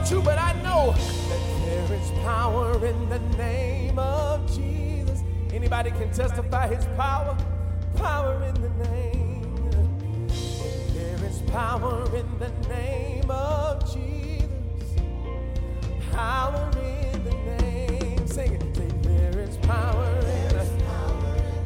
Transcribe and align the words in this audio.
about 0.00 0.10
you, 0.10 0.22
but 0.22 0.38
I 0.38 0.52
know 0.62 0.92
that 0.92 1.64
there 1.66 1.98
is 1.98 2.10
power 2.22 2.86
in 2.86 3.08
the 3.08 3.18
name 3.36 3.98
of 3.98 4.46
Jesus. 4.54 5.22
Anybody 5.52 5.90
can 5.90 6.10
testify 6.12 6.68
his 6.68 6.84
power, 6.96 7.36
power 7.96 8.42
in 8.44 8.54
the 8.54 8.68
name. 8.88 9.70
There 10.94 11.24
is 11.26 11.42
power 11.50 12.04
in 12.16 12.38
the 12.38 12.50
name 12.68 13.30
of 13.30 13.82
Jesus. 13.92 14.48
Power 16.12 16.70
in 16.78 17.24
the 17.24 17.34
name. 17.62 18.26
Sing 18.26 18.54
it. 18.54 18.76
Say, 18.76 18.88
there 19.02 19.38
is 19.40 19.56
power 19.58 20.06
in 20.18 20.54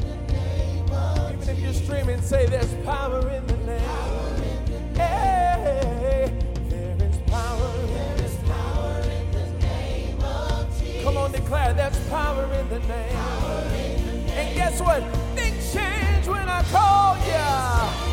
the 0.00 0.32
name 0.32 0.90
of 0.92 1.32
Even 1.32 1.48
if 1.48 1.58
you're 1.60 1.72
streaming, 1.72 2.20
say 2.22 2.46
there's 2.46 2.74
power 2.84 3.28
in 3.30 3.46
the 3.46 3.53
declare 11.54 11.74
there's 11.74 12.08
power 12.08 12.52
in 12.52 12.68
the 12.68 12.80
name. 12.80 13.16
And 14.36 14.56
guess 14.56 14.80
what? 14.80 15.02
Things 15.36 15.72
change 15.72 16.26
when 16.26 16.48
I 16.48 16.62
call 16.64 17.16
ya. 17.28 18.03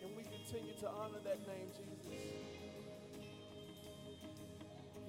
And 0.04 0.18
we 0.18 0.24
continue 0.24 0.74
to 0.80 0.88
honor 0.88 1.20
that 1.24 1.48
name, 1.48 1.68
Jesus. 1.78 2.18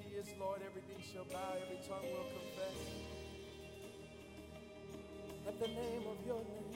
He 0.00 0.14
is 0.16 0.26
Lord, 0.38 0.60
every 0.66 0.82
knee 0.88 1.04
shall 1.12 1.24
bow, 1.24 1.54
every 1.62 1.78
tongue 1.88 2.10
will 2.12 2.28
confess. 2.28 2.78
At 5.48 5.58
the 5.58 5.68
name 5.68 6.02
of 6.10 6.26
your 6.26 6.38
name. 6.38 6.72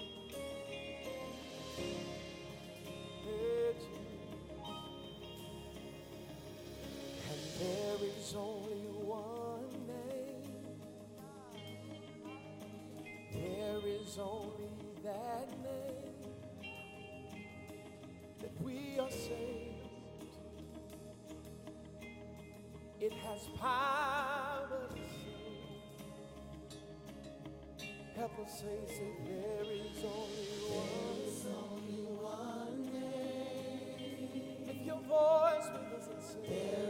There 7.59 8.11
is 8.19 8.35
only 8.37 8.66
is 14.17 14.23
only 14.23 14.71
that 15.05 15.49
name 15.63 16.73
that 18.41 18.63
we 18.63 18.99
are 18.99 19.11
saved. 19.11 19.91
It 22.99 23.13
has 23.13 23.41
power 23.61 24.89
to 24.89 24.97
save. 24.97 25.77
Help 28.17 28.39
us 28.39 28.61
say, 28.61 28.79
say, 28.87 29.13
there 29.27 29.65
is 29.71 30.05
only 30.05 30.47
one. 30.73 31.07
Lift 34.67 34.85
your 34.87 35.01
voice 35.01 35.69
with 35.73 35.93
us 36.01 36.07
and 36.09 36.23
say, 36.23 36.86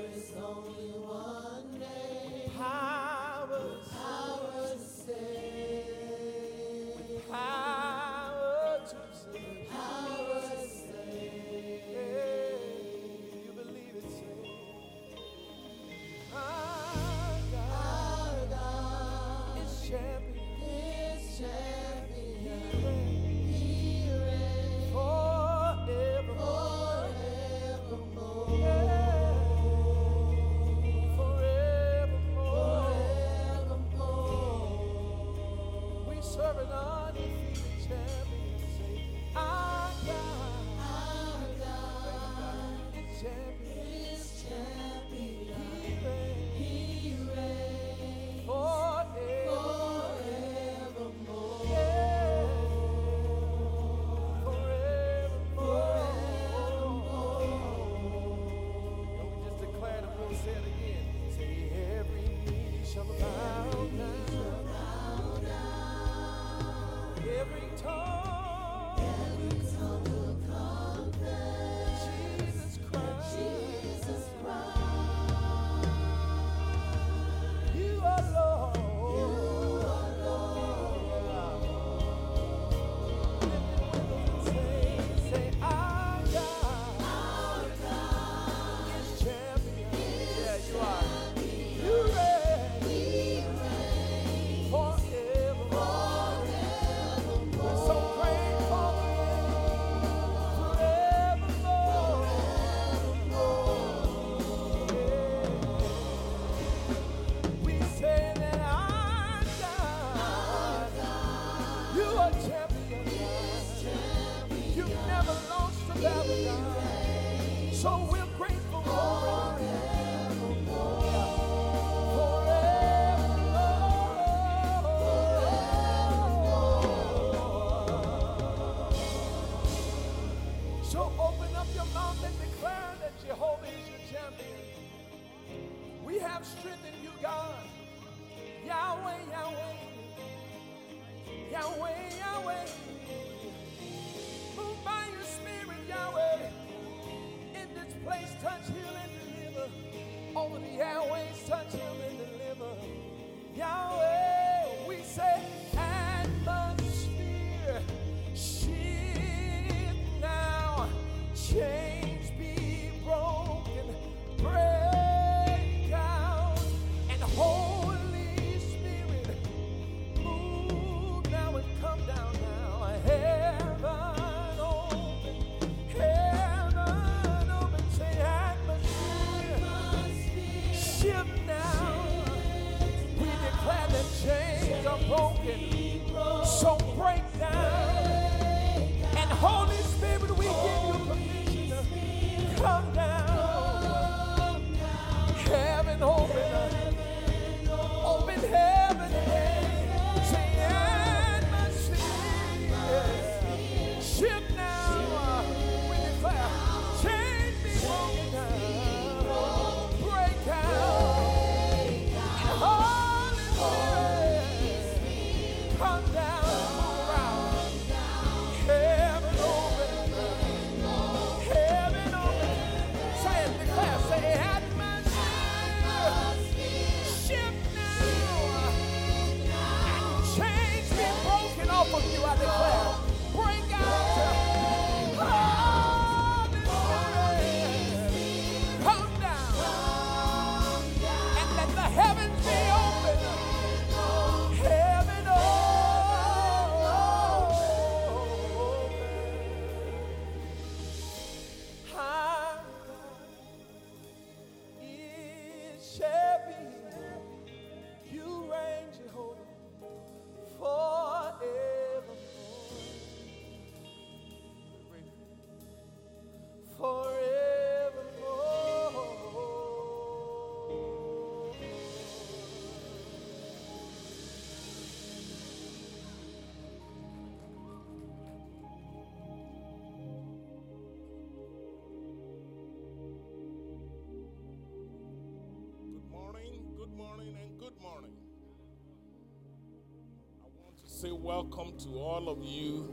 say 291.06 291.12
welcome 291.12 291.72
to 291.78 291.90
all 291.98 292.28
of 292.28 292.42
you 292.42 292.88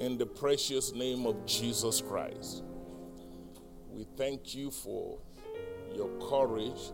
in 0.00 0.18
the 0.18 0.26
precious 0.26 0.92
name 0.92 1.24
of 1.24 1.46
Jesus 1.46 2.02
Christ. 2.02 2.62
We 3.88 4.06
thank 4.18 4.54
you 4.54 4.70
for 4.70 5.18
your 5.94 6.10
courage 6.28 6.92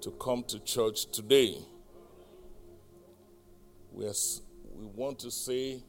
to 0.00 0.12
come 0.12 0.44
to 0.44 0.58
church 0.60 1.10
today. 1.10 1.58
We, 3.92 4.06
are 4.06 4.14
we 4.72 4.86
want 4.86 5.18
to 5.20 5.30
say, 5.30 5.82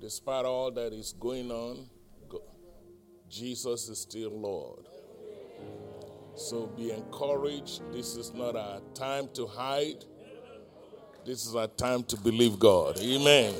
despite 0.00 0.44
all 0.44 0.70
that 0.70 0.92
is 0.92 1.14
going 1.18 1.50
on, 1.50 1.88
Jesus 3.28 3.88
is 3.88 4.00
still 4.00 4.30
Lord. 4.30 4.86
So 6.36 6.66
be 6.66 6.92
encouraged. 6.92 7.82
This 7.92 8.14
is 8.14 8.32
not 8.32 8.54
a 8.54 8.80
time 8.94 9.28
to 9.34 9.46
hide. 9.46 10.04
This 11.22 11.44
is 11.44 11.54
our 11.54 11.66
time 11.66 12.02
to 12.04 12.16
believe 12.16 12.58
God. 12.58 12.98
Amen. 12.98 13.54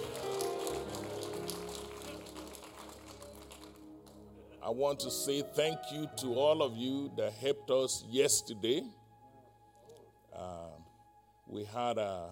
I 4.65 4.71
want 4.71 4.99
to 5.01 5.11
say 5.11 5.43
thank 5.55 5.79
you 5.93 6.09
to 6.19 6.29
all 6.29 6.63
of 6.63 6.75
you 6.75 7.13
that 7.19 7.35
helped 7.35 7.71
us 7.71 8.03
yesterday. 8.09 8.83
Um, 10.35 10.85
we 11.47 11.65
had 11.65 11.99
a 11.99 12.31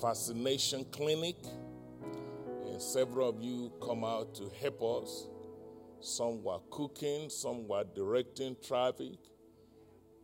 vaccination 0.00 0.84
clinic, 0.92 1.36
and 2.68 2.80
several 2.80 3.30
of 3.30 3.42
you 3.42 3.72
come 3.84 4.04
out 4.04 4.32
to 4.36 4.48
help 4.60 4.80
us. 5.02 5.26
Some 5.98 6.44
were 6.44 6.60
cooking, 6.70 7.30
some 7.30 7.66
were 7.66 7.84
directing 7.96 8.56
traffic, 8.64 9.18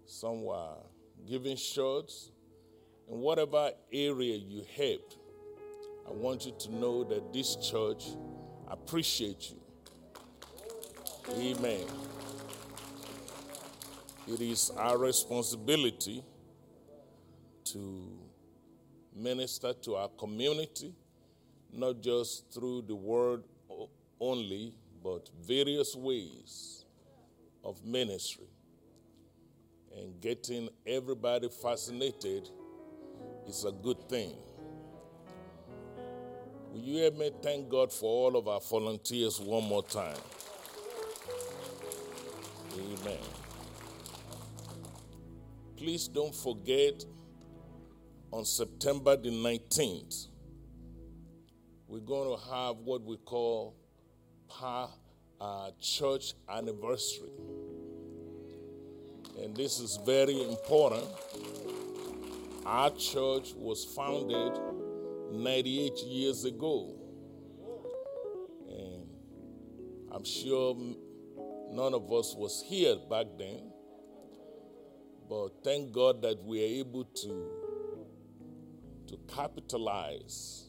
some 0.05 0.45
were 0.45 0.77
giving 1.27 1.57
shots. 1.57 2.31
In 3.11 3.21
whatever 3.21 3.71
area 3.93 4.37
you 4.37 4.65
helped, 4.77 5.17
I 6.07 6.13
want 6.13 6.45
you 6.45 6.53
to 6.59 6.75
know 6.75 7.05
that 7.05 7.33
this 7.33 7.57
church 7.57 8.05
appreciates 8.69 9.51
you. 9.51 9.61
Amen. 11.37 11.87
It 14.27 14.41
is 14.41 14.71
our 14.77 14.99
responsibility 14.99 16.23
to 17.65 18.19
minister 19.15 19.73
to 19.73 19.97
our 19.97 20.09
community, 20.19 20.95
not 21.73 22.03
just 22.03 22.53
through 22.53 22.83
the 22.83 22.95
word 22.95 23.43
only, 24.21 24.75
but 25.03 25.29
various 25.41 25.95
ways 25.97 26.85
of 27.65 27.83
ministry. 27.85 28.49
And 29.97 30.21
getting 30.21 30.69
everybody 30.87 31.49
vaccinated 31.63 32.51
is 33.49 33.65
a 33.65 33.73
good 33.73 34.09
thing. 34.09 34.33
Will 36.73 36.81
you 36.81 37.03
help 37.03 37.17
me 37.17 37.31
thank 37.43 37.69
God 37.69 37.91
for 37.93 38.05
all 38.05 38.37
of 38.37 38.47
our 38.47 38.61
volunteers 38.61 39.41
one 39.41 39.65
more 39.65 39.83
time? 39.83 40.19
Amen. 42.75 43.19
Please 45.77 46.09
don't 46.09 46.35
forget 46.35 47.05
on 48.31 48.45
September 48.45 49.17
the 49.17 49.31
19th, 49.31 50.27
we're 51.87 52.01
going 52.01 52.37
to 52.39 52.45
have 52.51 52.77
what 52.77 53.03
we 53.03 53.17
call 53.17 53.75
pa- 54.49 54.91
uh, 55.41 55.71
church 55.81 56.35
anniversary. 56.49 57.31
And 59.43 59.57
this 59.57 59.81
is 59.81 59.99
very 60.05 60.43
important. 60.43 61.07
Our 62.69 62.91
church 62.91 63.55
was 63.57 63.83
founded 63.97 64.61
98 65.33 65.97
years 66.05 66.45
ago. 66.45 66.97
And 68.69 69.09
I'm 70.13 70.23
sure 70.23 70.77
none 71.71 71.95
of 71.95 72.13
us 72.13 72.35
was 72.37 72.63
here 72.69 72.97
back 73.09 73.25
then. 73.39 73.73
But 75.31 75.65
thank 75.65 75.93
God 75.93 76.21
that 76.21 76.45
we 76.45 76.63
are 76.63 76.81
able 76.81 77.05
to, 77.05 77.51
to 79.07 79.19
capitalize 79.35 80.69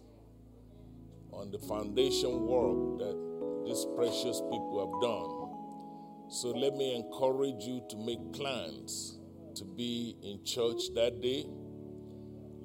on 1.33 1.51
the 1.51 1.59
foundation 1.59 2.47
work 2.47 2.99
that 2.99 3.65
these 3.65 3.85
precious 3.97 4.39
people 4.49 4.79
have 4.79 5.01
done. 5.01 6.31
So 6.31 6.51
let 6.51 6.77
me 6.77 6.95
encourage 6.95 7.65
you 7.65 7.83
to 7.89 7.97
make 7.97 8.31
plans 8.31 9.19
to 9.55 9.65
be 9.65 10.15
in 10.23 10.45
church 10.45 10.93
that 10.95 11.19
day. 11.19 11.45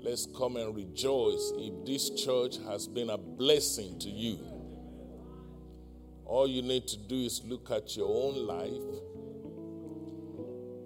Let's 0.04 0.26
come 0.36 0.58
and 0.58 0.76
rejoice 0.76 1.54
if 1.56 1.86
this 1.86 2.10
church 2.10 2.58
has 2.66 2.86
been 2.86 3.08
a 3.08 3.16
blessing 3.16 3.98
to 4.00 4.10
you. 4.10 4.38
All 6.26 6.46
you 6.46 6.60
need 6.60 6.86
to 6.88 6.98
do 6.98 7.16
is 7.16 7.40
look 7.42 7.70
at 7.70 7.96
your 7.96 8.08
own 8.08 8.46
life. 8.46 9.00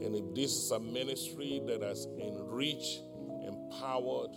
And 0.07 0.15
if 0.15 0.37
this 0.37 0.53
is 0.53 0.71
a 0.71 0.79
ministry 0.79 1.61
that 1.67 1.83
has 1.83 2.07
enriched, 2.23 3.01
empowered, 3.45 4.31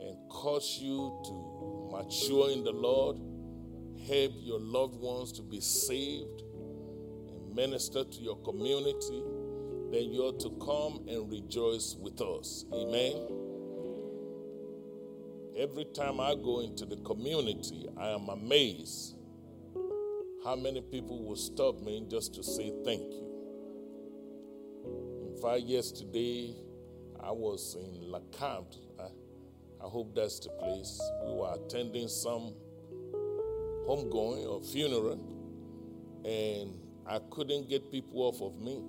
and 0.00 0.16
caused 0.30 0.80
you 0.80 1.20
to 1.26 1.90
mature 1.92 2.52
in 2.52 2.64
the 2.64 2.72
Lord, 2.72 3.18
help 4.08 4.32
your 4.38 4.60
loved 4.60 4.98
ones 4.98 5.30
to 5.32 5.42
be 5.42 5.60
saved, 5.60 6.40
and 7.28 7.54
minister 7.54 8.02
to 8.02 8.18
your 8.18 8.36
community, 8.36 9.22
then 9.92 10.10
you 10.10 10.22
ought 10.22 10.40
to 10.40 10.48
come 10.64 11.06
and 11.06 11.30
rejoice 11.30 11.96
with 12.00 12.18
us. 12.22 12.64
Amen. 12.72 13.45
Every 15.58 15.86
time 15.86 16.20
I 16.20 16.34
go 16.34 16.60
into 16.60 16.84
the 16.84 16.96
community, 16.96 17.86
I 17.96 18.10
am 18.10 18.28
amazed 18.28 19.16
how 20.44 20.54
many 20.54 20.82
people 20.82 21.24
will 21.24 21.36
stop 21.36 21.80
me 21.80 22.04
just 22.10 22.34
to 22.34 22.42
say 22.42 22.74
thank 22.84 23.00
you. 23.00 23.26
In 25.34 25.40
fact, 25.40 25.62
yesterday 25.62 26.54
I 27.18 27.30
was 27.30 27.74
in 27.74 28.12
LeCamp. 28.12 28.66
I, 29.00 29.04
I 29.82 29.88
hope 29.88 30.14
that's 30.14 30.40
the 30.40 30.50
place. 30.50 31.00
We 31.24 31.32
were 31.32 31.54
attending 31.54 32.08
some 32.08 32.52
homegoing 33.88 34.46
or 34.46 34.60
funeral, 34.60 35.18
and 36.26 36.78
I 37.06 37.18
couldn't 37.30 37.70
get 37.70 37.90
people 37.90 38.20
off 38.24 38.42
of 38.42 38.60
me. 38.60 38.82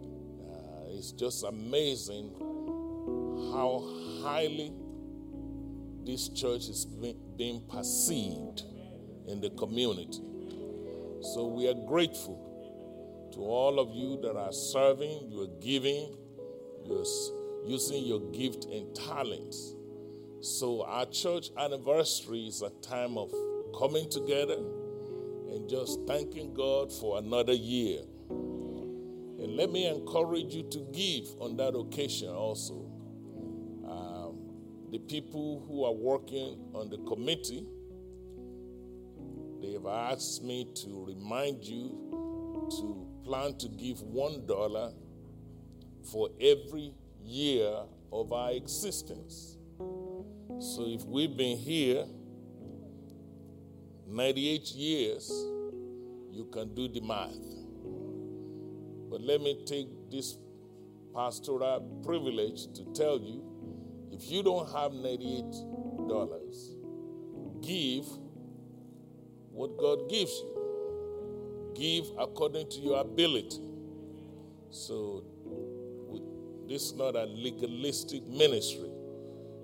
Uh, 0.00 0.98
it's 0.98 1.12
just 1.12 1.44
amazing 1.44 2.34
how 3.52 3.84
highly 4.24 4.72
this 6.04 6.28
church 6.28 6.68
is 6.68 6.86
being 7.36 7.62
perceived 7.70 8.62
in 9.28 9.40
the 9.40 9.50
community. 9.50 10.20
So 11.34 11.46
we 11.46 11.68
are 11.68 11.86
grateful 11.86 13.30
to 13.34 13.40
all 13.40 13.78
of 13.78 13.94
you 13.94 14.20
that 14.22 14.36
are 14.36 14.52
serving, 14.52 15.30
you 15.30 15.42
are 15.42 15.60
giving, 15.60 16.16
you're 16.84 17.04
using 17.64 18.04
your 18.04 18.20
gift 18.32 18.64
and 18.64 18.94
talents. 18.94 19.74
So 20.40 20.84
our 20.84 21.06
church 21.06 21.50
anniversary 21.56 22.46
is 22.46 22.62
a 22.62 22.70
time 22.82 23.16
of 23.16 23.32
coming 23.78 24.10
together 24.10 24.58
and 25.50 25.68
just 25.68 26.00
thanking 26.06 26.52
God 26.52 26.92
for 26.92 27.18
another 27.18 27.52
year. 27.52 28.00
And 28.28 29.56
let 29.56 29.70
me 29.70 29.86
encourage 29.86 30.54
you 30.54 30.64
to 30.70 30.80
give 30.92 31.26
on 31.40 31.56
that 31.56 31.76
occasion 31.76 32.30
also. 32.30 32.91
The 34.92 34.98
people 34.98 35.64
who 35.66 35.84
are 35.84 35.92
working 35.92 36.58
on 36.74 36.90
the 36.90 36.98
committee, 36.98 37.66
they 39.62 39.72
have 39.72 39.86
asked 39.86 40.44
me 40.44 40.68
to 40.84 41.06
remind 41.06 41.64
you 41.64 41.88
to 42.68 43.06
plan 43.24 43.56
to 43.56 43.68
give 43.70 44.02
one 44.02 44.44
dollar 44.44 44.92
for 46.12 46.28
every 46.38 46.92
year 47.24 47.72
of 48.12 48.34
our 48.34 48.52
existence. 48.52 49.56
So 49.78 50.84
if 50.86 51.06
we've 51.06 51.38
been 51.38 51.56
here 51.56 52.04
98 54.06 54.72
years, 54.72 55.30
you 56.30 56.50
can 56.52 56.74
do 56.74 56.88
the 56.88 57.00
math. 57.00 57.32
But 59.08 59.22
let 59.22 59.40
me 59.40 59.64
take 59.64 59.88
this 60.10 60.36
pastoral 61.14 61.80
privilege 62.04 62.66
to 62.74 62.84
tell 62.92 63.18
you 63.18 63.51
if 64.12 64.30
you 64.30 64.42
don't 64.42 64.68
have 64.70 64.92
$98, 64.92 67.62
give 67.62 68.04
what 69.50 69.76
God 69.78 70.08
gives 70.08 70.30
you. 70.30 70.48
Give 71.74 72.04
according 72.18 72.68
to 72.70 72.80
your 72.80 73.00
ability. 73.00 73.60
So, 74.70 75.24
this 76.68 76.82
is 76.82 76.94
not 76.94 77.16
a 77.16 77.24
legalistic 77.24 78.26
ministry. 78.28 78.90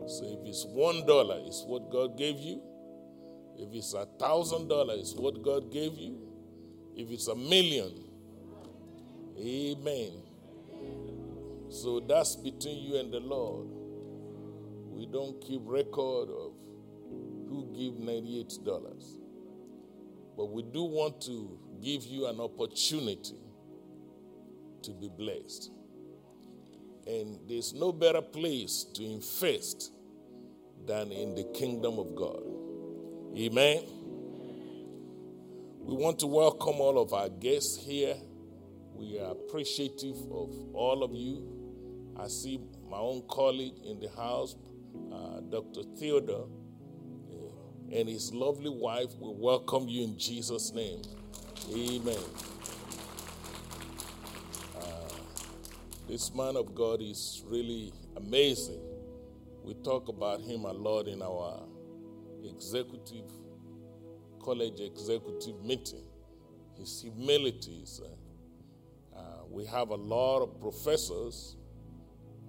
So, 0.07 0.25
if 0.25 0.49
it's 0.49 0.65
one 0.67 1.05
dollar, 1.07 1.41
it's 1.45 1.65
what 1.67 1.91
God 1.91 2.17
gave 2.17 2.39
you. 2.39 2.63
If 3.59 3.75
it's 3.75 3.93
a 3.93 4.07
thousand 4.19 4.69
dollars, 4.69 5.01
it's 5.01 5.15
what 5.15 5.43
God 5.43 5.71
gave 5.71 5.95
you. 5.95 6.19
If 6.97 7.11
it's 7.11 7.29
a 7.29 7.35
million, 7.35 7.93
amen. 9.39 10.23
So 11.71 12.01
that's 12.01 12.35
between 12.37 12.79
you 12.79 12.97
and 12.97 13.13
the 13.13 13.21
Lord. 13.21 13.69
We 14.99 15.07
don't 15.07 15.41
keep 15.41 15.61
record 15.65 16.29
of 16.29 16.55
who 17.49 17.73
give 17.73 17.95
$98. 18.05 19.19
But 20.37 20.47
we 20.47 20.65
do 20.65 20.83
want 20.83 21.21
to 21.23 21.57
give 21.81 22.05
you 22.05 22.27
an 22.27 22.41
opportunity 22.41 23.39
to 24.83 24.91
be 24.91 25.09
blessed. 25.09 25.71
And 27.07 27.39
there's 27.49 27.73
no 27.75 27.93
better 27.93 28.21
place 28.21 28.87
to 28.95 29.05
invest 29.05 29.93
than 30.85 31.13
in 31.13 31.37
the 31.37 31.45
kingdom 31.55 32.01
of 32.01 32.17
God. 32.17 32.43
Amen. 33.37 33.85
We 35.79 35.95
want 35.95 36.19
to 36.19 36.27
welcome 36.27 36.81
all 36.81 37.01
of 37.01 37.13
our 37.13 37.29
guests 37.29 37.79
here. 37.87 38.17
We 38.95 39.21
are 39.21 39.31
appreciative 39.31 40.17
of 40.33 40.75
all 40.75 41.05
of 41.05 41.15
you. 41.15 42.17
I 42.19 42.27
see 42.27 42.61
my 42.91 42.99
own 42.99 43.23
colleague 43.31 43.79
in 43.85 44.01
the 44.01 44.09
house, 44.09 44.57
uh, 45.13 45.41
Dr. 45.51 45.83
Theodore, 45.99 46.49
and 47.93 48.09
his 48.09 48.35
lovely 48.35 48.71
wife. 48.71 49.09
We 49.19 49.33
welcome 49.35 49.89
you 49.89 50.05
in 50.05 50.19
Jesus' 50.19 50.73
name. 50.73 51.03
Amen. 51.73 52.19
Uh, 54.77 55.09
this 56.07 56.35
man 56.35 56.57
of 56.57 56.75
God 56.75 57.01
is 57.01 57.43
really 57.47 57.93
amazing. 58.17 58.81
We 59.63 59.75
talk 59.75 60.09
about 60.09 60.41
him 60.41 60.65
a 60.65 60.73
lot 60.73 61.09
in 61.09 61.23
our 61.23 61.63
executive, 62.45 63.31
college 64.43 64.81
executive 64.81 65.63
meeting. 65.65 66.05
His 66.79 67.01
humility 67.03 67.81
is, 67.83 68.01
uh, 68.05 69.19
uh, 69.19 69.23
we 69.51 69.65
have 69.65 69.89
a 69.91 69.97
lot 69.97 70.43
of 70.43 70.61
professors, 70.61 71.57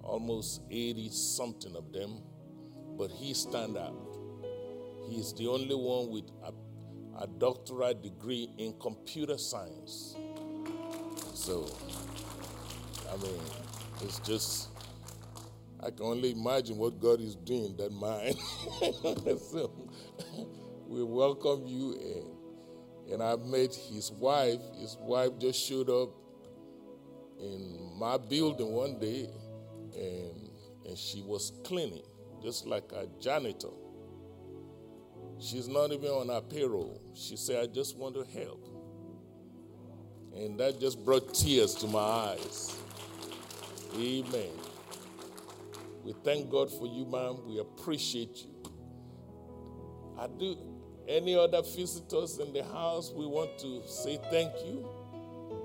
almost 0.02 0.62
80 0.70 1.08
something 1.10 1.74
of 1.76 1.92
them, 1.92 2.22
but 3.00 3.10
he 3.10 3.32
stand 3.32 3.78
out. 3.78 3.96
He 5.08 5.16
is 5.18 5.32
the 5.32 5.46
only 5.48 5.74
one 5.74 6.10
with 6.10 6.30
a, 6.44 6.52
a 7.22 7.26
doctorate 7.26 8.02
degree 8.02 8.50
in 8.58 8.74
computer 8.78 9.38
science. 9.38 10.16
So, 11.32 11.66
I 13.10 13.16
mean, 13.22 13.40
it's 14.02 14.18
just 14.18 14.68
I 15.82 15.86
can 15.90 16.04
only 16.04 16.32
imagine 16.32 16.76
what 16.76 17.00
God 17.00 17.22
is 17.22 17.36
doing 17.36 17.74
that 17.78 17.90
mind. 17.90 18.36
so 19.50 19.72
we 20.86 21.02
welcome 21.02 21.66
you 21.66 21.94
in. 21.94 23.14
and 23.14 23.22
I 23.22 23.36
met 23.36 23.74
his 23.74 24.12
wife. 24.12 24.60
His 24.78 24.98
wife 25.00 25.38
just 25.38 25.58
showed 25.58 25.88
up 25.88 26.10
in 27.40 27.94
my 27.98 28.18
building 28.18 28.70
one 28.70 28.98
day 28.98 29.30
and 29.94 30.50
and 30.90 30.98
she 30.98 31.22
was 31.22 31.52
cleaning, 31.64 32.02
just 32.42 32.66
like 32.66 32.90
a 32.92 33.06
janitor. 33.20 33.68
She's 35.38 35.68
not 35.68 35.90
even 35.92 36.10
on 36.10 36.30
our 36.30 36.42
payroll. 36.42 37.00
She 37.14 37.36
said, 37.36 37.62
I 37.62 37.66
just 37.66 37.96
want 37.96 38.14
to 38.14 38.24
help. 38.38 38.66
And 40.34 40.58
that 40.60 40.80
just 40.80 41.04
brought 41.04 41.34
tears 41.34 41.74
to 41.76 41.86
my 41.86 41.98
eyes. 41.98 42.76
Amen. 43.96 44.52
We 46.04 46.14
thank 46.24 46.50
God 46.50 46.70
for 46.70 46.86
you, 46.86 47.06
ma'am. 47.06 47.38
We 47.46 47.58
appreciate 47.58 48.36
you. 48.44 48.72
I 50.18 50.26
do. 50.26 50.56
Any 51.08 51.34
other 51.34 51.62
visitors 51.62 52.38
in 52.38 52.52
the 52.52 52.62
house, 52.64 53.12
we 53.14 53.26
want 53.26 53.58
to 53.58 53.82
say 53.88 54.18
thank 54.30 54.52
you. 54.64 54.88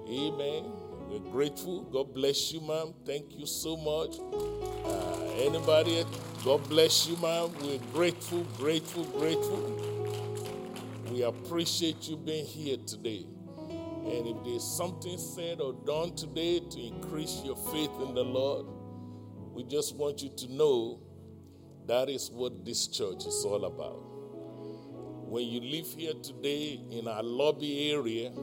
Amen. 0.09 0.71
We're 1.15 1.31
grateful. 1.31 1.83
God 1.83 2.13
bless 2.13 2.51
you, 2.51 2.59
ma'am. 2.59 2.93
Thank 3.05 3.37
you 3.39 3.45
so 3.45 3.77
much. 3.77 4.17
Uh, 4.83 5.23
anybody, 5.37 6.03
God 6.43 6.67
bless 6.67 7.07
you, 7.07 7.15
ma'am. 7.15 7.51
We're 7.61 7.79
grateful, 7.93 8.43
grateful, 8.57 9.05
grateful. 9.05 10.11
We 11.09 11.21
appreciate 11.21 12.09
you 12.09 12.17
being 12.17 12.45
here 12.45 12.75
today. 12.85 13.25
And 13.57 14.27
if 14.27 14.43
there's 14.43 14.65
something 14.65 15.17
said 15.17 15.61
or 15.61 15.71
done 15.85 16.17
today 16.17 16.59
to 16.59 16.81
increase 16.81 17.41
your 17.45 17.55
faith 17.55 17.91
in 18.01 18.13
the 18.13 18.23
Lord, 18.25 18.65
we 19.53 19.63
just 19.63 19.95
want 19.95 20.21
you 20.21 20.31
to 20.35 20.53
know 20.53 20.99
that 21.87 22.09
is 22.09 22.29
what 22.29 22.65
this 22.65 22.87
church 22.87 23.25
is 23.25 23.45
all 23.45 23.63
about. 23.63 24.01
When 25.29 25.47
you 25.47 25.61
live 25.61 25.87
here 25.97 26.13
today 26.21 26.81
in 26.91 27.07
our 27.07 27.23
lobby 27.23 27.89
area, 27.93 28.33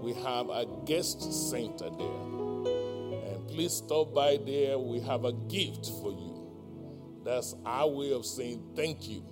we 0.00 0.14
have 0.14 0.48
a 0.48 0.66
guest 0.86 1.32
center 1.50 1.90
there. 1.90 3.32
And 3.32 3.46
please 3.48 3.72
stop 3.72 4.14
by 4.14 4.38
there. 4.44 4.78
We 4.78 5.00
have 5.00 5.24
a 5.24 5.32
gift 5.32 5.90
for 6.00 6.10
you. 6.12 6.30
That's 7.24 7.54
our 7.66 7.88
way 7.88 8.12
of 8.12 8.24
saying 8.24 8.62
thank 8.74 9.08
you 9.08 9.22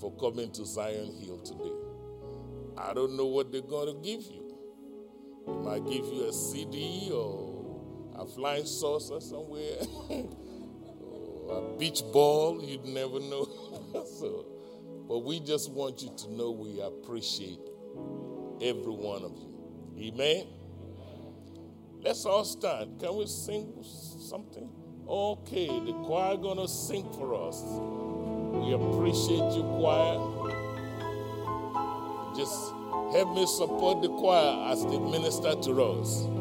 for 0.00 0.12
coming 0.16 0.50
to 0.52 0.64
Zion 0.64 1.12
Hill 1.20 1.38
today. 1.38 1.72
I 2.78 2.94
don't 2.94 3.16
know 3.16 3.26
what 3.26 3.52
they're 3.52 3.60
going 3.60 3.94
to 3.94 4.02
give 4.02 4.22
you. 4.22 4.50
They 5.46 5.52
might 5.52 5.84
give 5.84 6.06
you 6.06 6.28
a 6.28 6.32
CD 6.32 7.10
or 7.12 7.50
a 8.18 8.26
flying 8.26 8.64
saucer 8.64 9.20
somewhere, 9.20 9.76
or 10.08 11.74
a 11.74 11.78
beach 11.78 12.02
ball. 12.12 12.62
You'd 12.62 12.86
never 12.86 13.20
know. 13.20 13.46
so, 14.18 14.46
but 15.06 15.18
we 15.20 15.40
just 15.40 15.70
want 15.72 16.02
you 16.02 16.10
to 16.16 16.32
know 16.32 16.50
we 16.50 16.80
appreciate 16.80 17.60
every 18.62 18.92
one 18.92 19.24
of 19.24 19.36
you. 19.36 19.59
Amen. 20.00 20.46
Let's 22.00 22.24
all 22.24 22.44
stand. 22.46 22.98
Can 22.98 23.16
we 23.16 23.26
sing 23.26 23.74
something? 23.82 24.70
Okay, 25.06 25.66
the 25.66 25.92
choir 26.04 26.38
gonna 26.38 26.66
sing 26.66 27.04
for 27.12 27.34
us. 27.34 27.62
We 27.62 28.72
appreciate 28.72 29.52
you, 29.52 29.62
choir. 29.62 30.16
Just 32.34 32.72
help 33.12 33.34
me 33.34 33.44
support 33.46 34.00
the 34.00 34.08
choir 34.08 34.72
as 34.72 34.82
they 34.86 34.98
minister 34.98 35.54
to 35.54 35.82
us. 35.82 36.39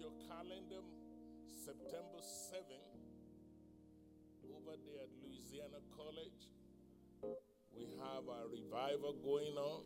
Your 0.00 0.10
calendar 0.26 0.80
September 1.54 2.20
7 2.22 2.64
over 4.48 4.76
there 4.86 5.02
at 5.04 5.10
Louisiana 5.22 5.76
College. 5.94 6.48
We 7.76 7.84
have 8.00 8.24
a 8.26 8.48
revival 8.48 9.12
going 9.22 9.56
on. 9.58 9.84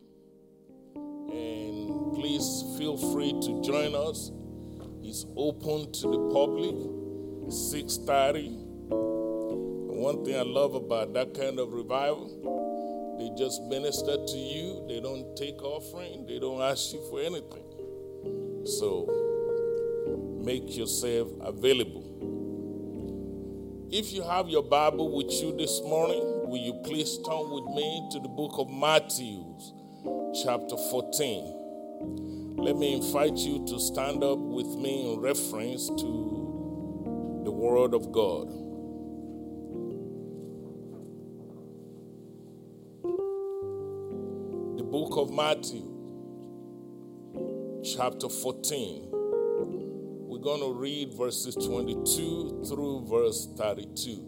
And 1.29 2.13
please 2.15 2.63
feel 2.77 2.95
free 3.11 3.33
to 3.41 3.61
join 3.61 3.93
us. 3.93 4.31
It's 5.03 5.25
open 5.35 5.91
to 5.91 6.07
the 6.07 6.29
public. 6.31 6.75
6:30. 7.49 8.55
One 9.99 10.23
thing 10.23 10.35
I 10.35 10.43
love 10.43 10.75
about 10.75 11.13
that 11.13 11.33
kind 11.33 11.59
of 11.59 11.73
revival, 11.73 12.29
they 13.19 13.29
just 13.37 13.61
minister 13.63 14.15
to 14.15 14.37
you. 14.37 14.85
They 14.87 15.01
don't 15.01 15.35
take 15.35 15.61
offering. 15.61 16.25
They 16.25 16.39
don't 16.39 16.61
ask 16.61 16.93
you 16.93 17.01
for 17.09 17.19
anything. 17.19 17.65
So 18.65 19.24
make 20.45 20.77
yourself 20.77 21.27
available. 21.41 22.03
If 23.91 24.13
you 24.13 24.21
have 24.21 24.47
your 24.47 24.61
Bible 24.61 25.15
with 25.15 25.31
you 25.41 25.57
this 25.57 25.81
morning, 25.81 26.21
will 26.47 26.57
you 26.57 26.73
please 26.83 27.17
turn 27.17 27.49
with 27.49 27.65
me 27.75 28.07
to 28.11 28.19
the 28.19 28.27
book 28.27 28.53
of 28.59 28.69
Matthew, 28.69 29.43
chapter 30.43 30.77
14? 30.77 32.57
Let 32.57 32.77
me 32.77 32.93
invite 32.93 33.37
you 33.37 33.65
to 33.65 33.79
stand 33.79 34.23
up 34.23 34.37
with 34.37 34.67
me 34.67 35.13
in 35.13 35.19
reference 35.19 35.87
to 35.87 37.41
the 37.43 37.51
Word 37.51 37.95
of 37.95 38.11
God. 38.11 38.49
The 44.77 44.83
book 44.83 45.17
of 45.17 45.31
Matthew, 45.31 45.89
chapter 47.83 48.29
14. 48.29 49.14
Going 50.45 50.61
to 50.61 50.73
read 50.79 51.11
verses 51.15 51.55
22 51.55 52.65
through 52.67 53.07
verse 53.09 53.49
32. 53.57 54.21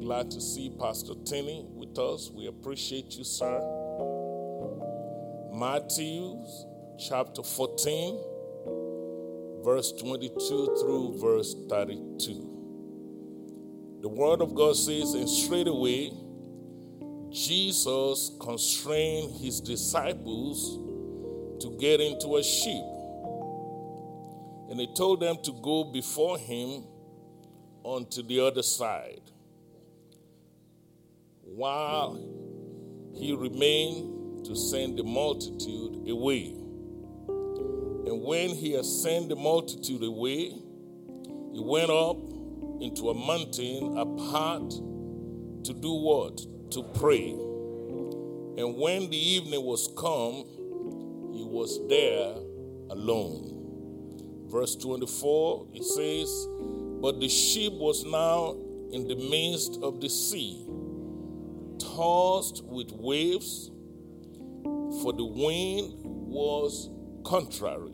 Glad 0.00 0.28
to 0.32 0.40
see 0.40 0.72
Pastor 0.76 1.14
Tinney 1.24 1.64
with 1.72 1.96
us. 2.00 2.32
We 2.34 2.48
appreciate 2.48 3.16
you, 3.16 3.22
sir. 3.22 3.60
Matthew 5.54 6.42
chapter 6.98 7.44
14, 7.44 8.18
verse 9.64 9.92
22 9.92 10.34
through 10.80 11.20
verse 11.20 11.54
32. 11.70 12.32
The 14.02 14.08
word 14.08 14.40
of 14.40 14.56
God 14.56 14.74
says, 14.74 15.14
And 15.14 15.28
straightway 15.28 16.10
Jesus 17.30 18.32
constrained 18.40 19.36
his 19.36 19.60
disciples 19.60 20.76
to 21.62 21.70
get 21.78 22.00
into 22.00 22.38
a 22.38 22.42
ship. 22.42 22.97
And 24.78 24.86
he 24.86 24.94
told 24.94 25.18
them 25.18 25.38
to 25.42 25.52
go 25.60 25.82
before 25.82 26.38
him 26.38 26.84
onto 27.82 28.22
the 28.22 28.38
other 28.38 28.62
side 28.62 29.22
while 31.42 32.14
he 33.12 33.34
remained 33.34 34.44
to 34.44 34.54
send 34.54 34.96
the 34.96 35.02
multitude 35.02 36.08
away. 36.08 36.54
And 38.06 38.22
when 38.22 38.50
he 38.50 38.74
had 38.74 38.84
sent 38.84 39.30
the 39.30 39.34
multitude 39.34 40.04
away, 40.04 40.50
he 41.52 41.58
went 41.58 41.90
up 41.90 42.18
into 42.80 43.10
a 43.10 43.14
mountain 43.14 43.98
apart 43.98 44.70
to 45.64 45.74
do 45.74 45.92
what? 45.92 46.36
To 46.70 46.84
pray. 46.94 47.30
And 47.30 48.76
when 48.76 49.10
the 49.10 49.18
evening 49.18 49.64
was 49.64 49.88
come, 49.96 50.44
he 51.34 51.42
was 51.42 51.80
there 51.88 52.36
alone. 52.96 53.57
Verse 54.48 54.76
24, 54.76 55.66
it 55.74 55.84
says, 55.84 56.48
But 57.02 57.20
the 57.20 57.28
ship 57.28 57.74
was 57.74 58.04
now 58.04 58.56
in 58.92 59.06
the 59.06 59.16
midst 59.16 59.78
of 59.82 60.00
the 60.00 60.08
sea, 60.08 60.64
tossed 61.78 62.64
with 62.64 62.90
waves, 62.92 63.70
for 65.02 65.12
the 65.12 65.24
wind 65.24 65.92
was 66.02 66.88
contrary. 67.24 67.92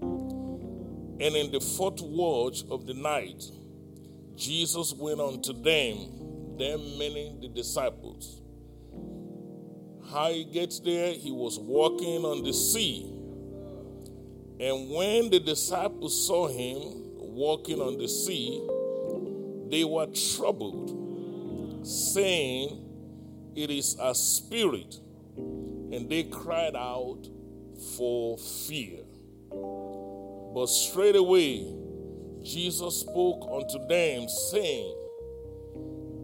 And 0.00 1.36
in 1.36 1.52
the 1.52 1.60
fourth 1.60 2.00
watch 2.00 2.64
of 2.70 2.86
the 2.86 2.94
night, 2.94 3.44
Jesus 4.36 4.94
went 4.94 5.20
unto 5.20 5.52
them, 5.52 6.56
them 6.56 6.80
meaning 6.98 7.40
the 7.42 7.48
disciples. 7.48 8.40
How 10.10 10.32
he 10.32 10.44
gets 10.44 10.80
there, 10.80 11.12
he 11.12 11.30
was 11.30 11.58
walking 11.58 12.24
on 12.24 12.42
the 12.42 12.54
sea. 12.54 13.19
And 14.60 14.90
when 14.90 15.30
the 15.30 15.40
disciples 15.40 16.26
saw 16.26 16.46
him 16.46 16.82
walking 17.16 17.80
on 17.80 17.96
the 17.96 18.08
sea, 18.08 18.60
they 19.70 19.84
were 19.84 20.06
troubled, 20.36 21.86
saying, 21.86 22.84
It 23.56 23.70
is 23.70 23.96
a 23.98 24.14
spirit. 24.14 24.96
And 25.36 26.10
they 26.10 26.24
cried 26.24 26.76
out 26.76 27.26
for 27.96 28.36
fear. 28.36 29.00
But 29.50 30.66
straightway 30.66 31.64
Jesus 32.42 33.00
spoke 33.00 33.46
unto 33.52 33.86
them, 33.86 34.28
saying, 34.28 34.94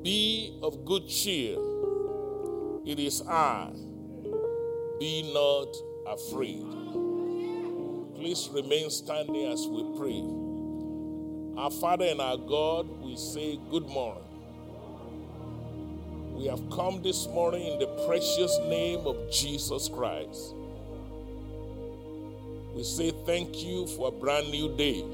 Be 0.02 0.58
of 0.62 0.84
good 0.84 1.08
cheer, 1.08 1.56
it 2.86 2.98
is 2.98 3.22
I, 3.28 3.70
be 4.98 5.30
not 5.34 5.76
afraid. 6.06 7.05
Please 8.26 8.48
remain 8.52 8.90
standing 8.90 9.46
as 9.52 9.68
we 9.68 9.84
pray. 9.96 10.20
Our 11.56 11.70
Father 11.70 12.06
and 12.06 12.20
our 12.20 12.36
God, 12.36 12.88
we 13.00 13.14
say 13.14 13.56
good 13.70 13.86
morning. 13.86 14.24
We 16.34 16.46
have 16.46 16.60
come 16.70 17.04
this 17.04 17.28
morning 17.28 17.64
in 17.68 17.78
the 17.78 17.86
precious 18.08 18.58
name 18.66 19.06
of 19.06 19.30
Jesus 19.30 19.88
Christ. 19.88 20.56
We 22.74 22.82
say 22.82 23.12
thank 23.26 23.62
you 23.62 23.86
for 23.86 24.08
a 24.08 24.10
brand 24.10 24.50
new 24.50 24.76
day. 24.76 25.04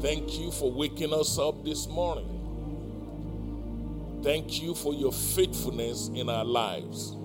Thank 0.00 0.38
you 0.38 0.50
for 0.50 0.72
waking 0.72 1.12
us 1.12 1.38
up 1.38 1.62
this 1.62 1.86
morning. 1.88 2.40
Thank 4.22 4.62
you 4.62 4.74
for 4.74 4.94
your 4.94 5.12
faithfulness 5.12 6.08
in 6.14 6.30
our 6.30 6.46
lives. 6.46 7.17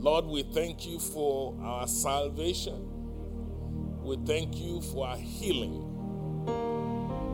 Lord, 0.00 0.24
we 0.24 0.42
thank 0.44 0.86
you 0.86 0.98
for 0.98 1.54
our 1.62 1.86
salvation. 1.86 2.88
We 4.02 4.16
thank 4.24 4.56
you 4.56 4.80
for 4.80 5.06
our 5.06 5.18
healing. 5.18 5.84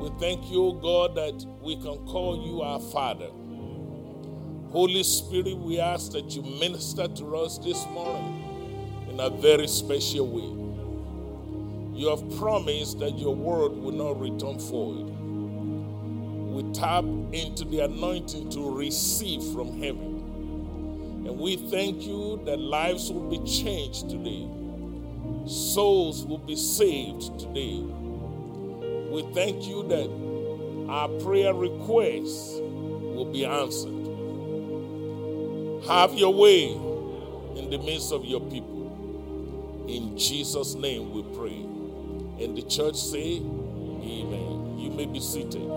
We 0.00 0.10
thank 0.18 0.50
you, 0.50 0.76
God, 0.82 1.14
that 1.14 1.46
we 1.62 1.76
can 1.76 2.04
call 2.06 2.44
you 2.44 2.62
our 2.62 2.80
Father. 2.80 3.28
Holy 4.72 5.04
Spirit, 5.04 5.56
we 5.58 5.78
ask 5.78 6.10
that 6.10 6.34
you 6.34 6.42
minister 6.42 7.06
to 7.06 7.36
us 7.36 7.58
this 7.58 7.86
morning 7.86 9.06
in 9.10 9.20
a 9.20 9.30
very 9.30 9.68
special 9.68 10.26
way. 10.26 10.50
You 11.96 12.08
have 12.08 12.36
promised 12.36 12.98
that 12.98 13.16
your 13.16 13.36
word 13.36 13.76
will 13.76 13.92
not 13.92 14.20
return 14.20 14.58
void. 14.58 15.08
We 16.52 16.64
tap 16.72 17.04
into 17.32 17.64
the 17.64 17.84
anointing 17.84 18.50
to 18.50 18.76
receive 18.76 19.40
from 19.52 19.80
heaven. 19.80 20.15
We 21.36 21.56
thank 21.56 22.02
you 22.06 22.40
that 22.46 22.58
lives 22.58 23.12
will 23.12 23.28
be 23.28 23.38
changed 23.44 24.08
today, 24.08 24.48
souls 25.46 26.24
will 26.24 26.38
be 26.38 26.56
saved 26.56 27.38
today. 27.38 27.78
We 29.10 29.20
thank 29.34 29.66
you 29.66 29.82
that 29.86 30.08
our 30.90 31.10
prayer 31.20 31.52
requests 31.52 32.54
will 32.58 33.30
be 33.30 33.44
answered. 33.44 33.92
Have 35.86 36.14
your 36.14 36.32
way 36.32 36.72
in 36.72 37.68
the 37.68 37.78
midst 37.84 38.12
of 38.12 38.24
your 38.24 38.40
people. 38.40 39.84
In 39.88 40.16
Jesus' 40.16 40.74
name 40.74 41.12
we 41.12 41.22
pray. 41.36 41.60
And 42.42 42.56
the 42.56 42.62
church 42.62 42.96
say, 42.96 43.36
Amen. 43.36 44.78
You 44.78 44.90
may 44.90 45.04
be 45.04 45.20
seated. 45.20 45.70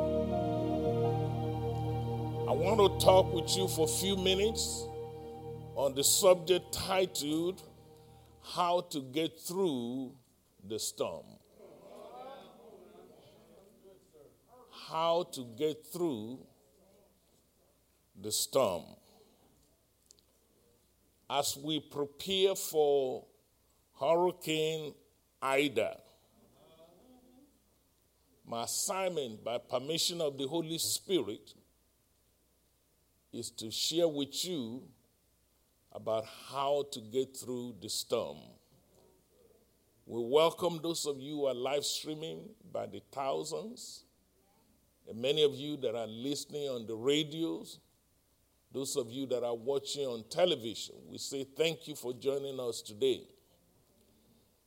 I 2.48 2.54
want 2.54 2.80
to 2.80 3.06
talk 3.06 3.34
with 3.34 3.58
you 3.58 3.68
for 3.68 3.84
a 3.84 3.90
few 3.90 4.16
minutes 4.16 4.86
on 5.80 5.96
the 5.96 6.04
subject 6.04 6.74
titled 6.74 7.64
How 8.44 8.82
to 8.92 9.00
Get 9.00 9.40
Through 9.40 10.12
the 10.68 10.78
Storm. 10.78 11.24
How 14.90 15.24
to 15.32 15.46
Get 15.58 15.88
Through 15.88 16.40
the 18.22 18.30
Storm. 18.30 18.88
As 21.30 21.58
we 21.64 21.80
prepare 21.80 22.56
for 22.56 23.26
Hurricane 23.98 24.94
Ida, 25.42 25.96
my 28.46 28.64
assignment, 28.64 29.46
by 29.46 29.60
permission 29.60 30.20
of 30.20 30.38
the 30.38 30.46
Holy 30.46 30.78
Spirit, 30.78 31.54
is 33.32 33.50
to 33.52 33.72
share 33.72 34.10
with 34.10 34.44
you 34.44 34.84
about 35.94 36.26
how 36.50 36.86
to 36.92 37.02
get 37.02 37.36
through 37.36 37.76
the 37.82 37.90
storm. 37.90 38.38
We 40.06 40.24
welcome 40.24 40.80
those 40.82 41.06
of 41.06 41.20
you 41.20 41.36
who 41.36 41.46
are 41.46 41.54
live 41.54 41.86
streaming 41.86 42.50
by 42.72 42.88
the 42.88 43.02
thousands, 43.12 44.04
and 45.08 45.22
many 45.22 45.44
of 45.44 45.54
you 45.54 45.78
that 45.78 45.96
are 45.96 46.08
listening 46.08 46.68
on 46.68 46.88
the 46.88 46.96
radios, 46.96 47.80
those 48.72 48.96
of 48.96 49.12
you 49.12 49.26
that 49.28 49.44
are 49.44 49.56
watching 49.56 50.06
on 50.06 50.24
television. 50.30 50.96
We 51.08 51.18
say 51.18 51.44
thank 51.44 51.88
you 51.88 51.96
for 51.96 52.14
joining 52.14 52.60
us 52.60 52.82
today. 52.82 53.22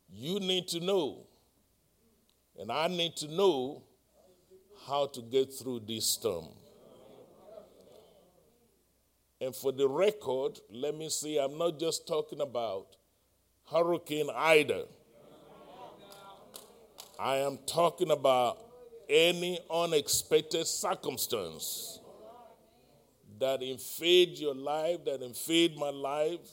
You 0.09 0.41
need 0.41 0.69
to 0.69 0.81
know, 0.81 1.27
and 2.59 2.71
I 2.71 2.89
need 2.89 3.17
to 3.17 3.29
know 3.29 3.85
how 4.87 5.07
to 5.07 5.23
get 5.23 5.53
through 5.53 5.83
this 5.87 6.07
storm. 6.07 6.49
And 9.43 9.57
for 9.57 9.73
the 9.73 9.89
record, 9.89 10.61
let 10.71 10.97
me 10.97 11.09
say 11.09 11.37
I'm 11.37 11.59
not 11.59 11.77
just 11.77 12.07
talking 12.07 12.41
about 12.41 12.87
Hurricane 13.69 14.29
Ida. 14.33 14.85
I 17.19 17.39
am 17.39 17.59
talking 17.67 18.13
about 18.13 18.59
any 19.09 19.59
unexpected 19.69 20.65
circumstance 20.69 21.99
that 23.41 23.63
invade 23.63 24.39
your 24.39 24.55
life, 24.55 25.05
that 25.07 25.23
invade 25.23 25.77
my 25.77 25.91
life, 25.91 26.49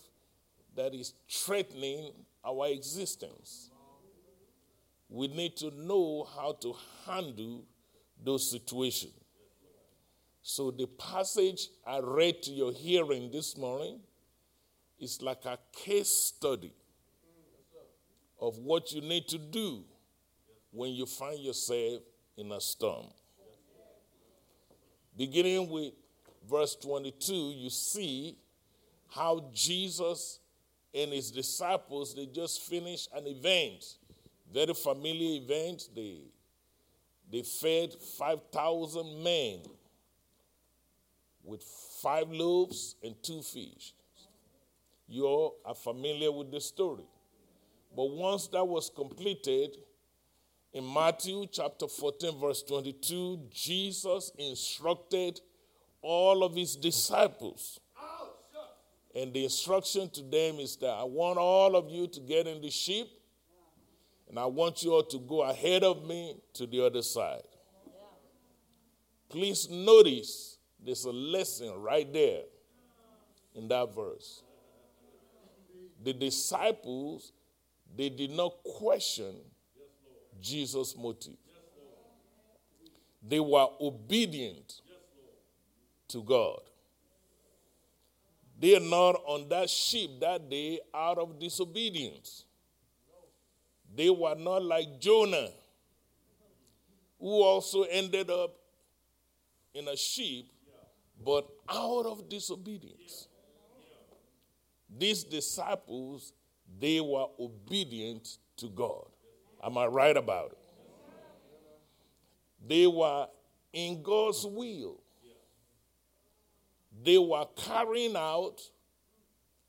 that 0.75 0.95
is 0.95 1.13
threatening 1.29 2.11
our 2.43 2.69
existence. 2.69 3.69
We 5.07 5.27
need 5.27 5.57
to 5.57 5.69
know 5.79 6.27
how 6.35 6.53
to 6.61 6.75
handle 7.05 7.65
those 8.23 8.49
situations. 8.49 9.18
So, 10.51 10.71
the 10.71 10.87
passage 10.87 11.67
I 11.85 11.99
read 11.99 12.41
to 12.41 12.51
your 12.51 12.73
hearing 12.73 13.29
this 13.29 13.55
morning 13.55 13.99
is 14.99 15.21
like 15.21 15.45
a 15.45 15.59
case 15.71 16.09
study 16.09 16.73
of 18.41 18.57
what 18.57 18.91
you 18.91 19.01
need 19.01 19.27
to 19.27 19.37
do 19.37 19.83
when 20.71 20.93
you 20.93 21.05
find 21.05 21.39
yourself 21.39 22.01
in 22.35 22.51
a 22.51 22.59
storm. 22.59 23.05
Beginning 25.15 25.69
with 25.69 25.93
verse 26.49 26.75
22, 26.77 27.31
you 27.55 27.69
see 27.69 28.35
how 29.07 29.51
Jesus 29.53 30.39
and 30.95 31.13
his 31.13 31.29
disciples 31.29 32.15
they 32.15 32.25
just 32.25 32.63
finished 32.63 33.07
an 33.13 33.27
event, 33.27 33.97
very 34.51 34.73
familiar 34.73 35.43
event. 35.43 35.89
They 35.95 36.21
they 37.31 37.43
fed 37.43 37.93
5,000 38.17 39.23
men 39.23 39.59
with 41.49 41.63
five 41.63 42.31
loaves 42.31 42.95
and 43.03 43.15
two 43.23 43.41
fish. 43.41 43.93
You 45.07 45.25
all 45.25 45.55
are 45.65 45.75
familiar 45.75 46.31
with 46.31 46.51
the 46.51 46.61
story. 46.61 47.05
But 47.95 48.11
once 48.11 48.47
that 48.49 48.63
was 48.63 48.91
completed, 48.95 49.77
in 50.71 50.93
Matthew 50.93 51.47
chapter 51.51 51.87
14, 51.87 52.39
verse 52.39 52.61
22, 52.61 53.47
Jesus 53.49 54.31
instructed 54.37 55.41
all 56.01 56.43
of 56.43 56.55
his 56.55 56.75
disciples. 56.75 57.79
And 59.15 59.33
the 59.33 59.45
instruction 59.45 60.07
to 60.11 60.21
them 60.21 60.59
is 60.59 60.75
that 60.77 60.91
I 60.91 61.03
want 61.03 61.39
all 61.39 61.75
of 61.75 61.89
you 61.89 62.05
to 62.05 62.19
get 62.19 62.45
in 62.45 62.61
the 62.61 62.69
ship, 62.69 63.07
and 64.29 64.37
I 64.37 64.45
want 64.45 64.83
you 64.83 64.93
all 64.93 65.03
to 65.03 65.17
go 65.17 65.41
ahead 65.41 65.83
of 65.83 66.05
me 66.05 66.35
to 66.53 66.67
the 66.67 66.85
other 66.85 67.01
side. 67.01 67.41
Please 69.27 69.67
notice 69.71 70.58
there's 70.83 71.05
a 71.05 71.11
lesson 71.11 71.73
right 71.81 72.11
there 72.11 72.41
in 73.55 73.67
that 73.67 73.93
verse. 73.93 74.43
The 76.03 76.13
disciples, 76.13 77.33
they 77.95 78.09
did 78.09 78.31
not 78.31 78.53
question 78.63 79.35
Jesus' 80.41 80.95
motive. 80.97 81.37
They 83.27 83.39
were 83.39 83.67
obedient 83.81 84.81
to 86.07 86.23
God. 86.23 86.61
They 88.59 88.75
are 88.75 88.81
not 88.81 89.21
on 89.25 89.47
that 89.49 89.69
ship 89.69 90.09
that 90.19 90.49
day 90.49 90.79
out 90.93 91.17
of 91.17 91.39
disobedience. 91.39 92.45
They 93.95 94.09
were 94.09 94.35
not 94.35 94.63
like 94.63 94.99
Jonah, 94.99 95.49
who 97.19 97.41
also 97.41 97.83
ended 97.83 98.29
up 98.29 98.55
in 99.73 99.87
a 99.87 99.95
ship, 99.95 100.45
but 101.23 101.47
out 101.69 102.05
of 102.05 102.29
disobedience. 102.29 103.27
These 104.97 105.23
disciples, 105.23 106.33
they 106.79 106.99
were 106.99 107.27
obedient 107.39 108.37
to 108.57 108.67
God. 108.67 109.05
Am 109.63 109.77
I 109.77 109.85
right 109.85 110.15
about 110.15 110.51
it? 110.51 110.57
They 112.67 112.87
were 112.87 113.27
in 113.73 114.01
God's 114.01 114.45
will. 114.45 115.01
They 117.03 117.17
were 117.17 117.45
carrying 117.55 118.15
out 118.15 118.61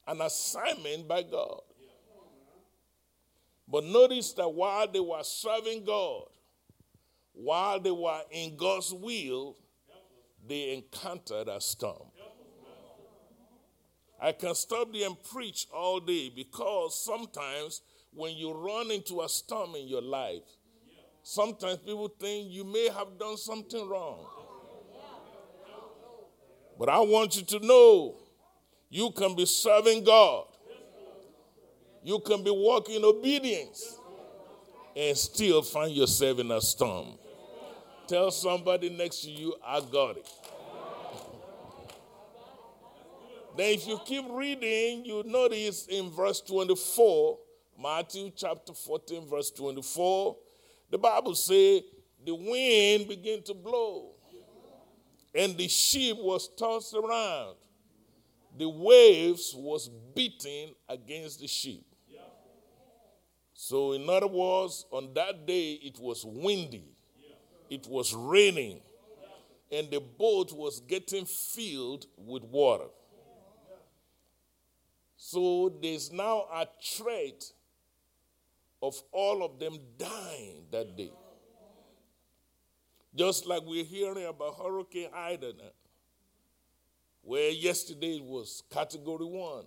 an 0.07 0.21
assignment 0.21 1.07
by 1.07 1.23
God. 1.23 1.61
But 3.69 3.85
notice 3.85 4.33
that 4.33 4.49
while 4.49 4.91
they 4.91 4.99
were 4.99 5.23
serving 5.23 5.85
God, 5.85 6.25
while 7.33 7.79
they 7.79 7.93
were 7.93 8.21
in 8.33 8.57
God's 8.57 8.93
will, 8.93 9.57
they 10.51 10.75
encountered 10.75 11.49
a 11.49 11.61
storm. 11.61 12.09
I 14.21 14.33
can 14.33 14.55
stop 14.55 14.93
there 14.93 15.07
and 15.07 15.17
preach 15.23 15.67
all 15.73 16.01
day 16.01 16.31
because 16.35 17.03
sometimes 17.03 17.83
when 18.13 18.35
you 18.35 18.53
run 18.53 18.91
into 18.91 19.21
a 19.21 19.29
storm 19.29 19.77
in 19.77 19.87
your 19.87 20.03
life, 20.03 20.43
sometimes 21.23 21.79
people 21.79 22.09
think 22.21 22.51
you 22.51 22.65
may 22.65 22.89
have 22.89 23.19
done 23.19 23.37
something 23.37 23.89
wrong. 23.89 24.27
But 26.79 26.89
I 26.89 26.99
want 26.99 27.37
you 27.37 27.43
to 27.43 27.65
know 27.65 28.17
you 28.91 29.13
can 29.13 29.37
be 29.37 29.47
serving 29.47 30.03
God, 30.03 30.47
you 32.03 32.19
can 32.19 32.43
be 32.43 32.51
walking 32.51 32.97
in 32.97 33.05
obedience, 33.05 33.99
and 34.97 35.17
still 35.17 35.63
find 35.63 35.93
yourself 35.93 36.41
in 36.41 36.51
a 36.51 36.61
storm. 36.61 37.19
Tell 38.11 38.33
somebody 38.33 38.91
next 38.91 39.21
to 39.21 39.31
you, 39.31 39.55
I 39.65 39.81
got 39.83 40.17
it. 40.17 40.29
Then, 43.57 43.75
if 43.75 43.87
you 43.87 44.01
keep 44.05 44.25
reading, 44.29 45.05
you 45.05 45.23
notice 45.25 45.87
in 45.87 46.11
verse 46.11 46.41
24, 46.41 47.39
Matthew 47.81 48.33
chapter 48.35 48.75
14, 48.75 49.29
verse 49.29 49.53
24, 49.53 50.37
the 50.91 50.99
Bible 50.99 51.37
says 51.37 51.83
the 52.27 52.35
wind 52.35 53.07
began 53.07 53.45
to 53.45 53.55
blow, 53.55 54.11
and 55.33 55.57
the 55.57 55.69
ship 55.69 56.17
was 56.19 56.49
tossed 56.59 56.95
around. 56.95 57.55
The 58.59 58.69
waves 58.69 59.55
was 59.57 59.89
beating 60.17 60.75
against 60.89 61.39
the 61.39 61.47
ship. 61.47 61.85
So, 63.55 63.93
in 63.93 64.11
other 64.11 64.27
words, 64.27 64.85
on 64.91 65.15
that 65.15 65.47
day 65.47 65.75
it 65.75 66.01
was 66.01 66.25
windy, 66.25 66.97
it 67.71 67.87
was 67.89 68.13
raining, 68.13 68.81
and 69.71 69.91
the 69.91 70.01
boat 70.01 70.53
was 70.53 70.81
getting 70.81 71.25
filled 71.25 72.07
with 72.17 72.43
water. 72.45 72.89
So 75.17 75.73
there's 75.81 76.11
now 76.11 76.47
a 76.53 76.67
threat 76.83 77.53
of 78.83 79.01
all 79.13 79.45
of 79.45 79.59
them 79.61 79.79
dying 79.97 80.65
that 80.73 80.97
day. 80.97 81.13
Just 83.15 83.47
like 83.47 83.63
we're 83.65 83.85
hearing 83.85 84.27
about 84.27 84.57
Hurricane 84.57 85.11
Ida 85.15 85.53
now, 85.59 85.71
where 87.23 87.51
yesterday 87.51 88.17
it 88.17 88.25
was 88.25 88.63
category 88.71 89.27
one. 89.27 89.65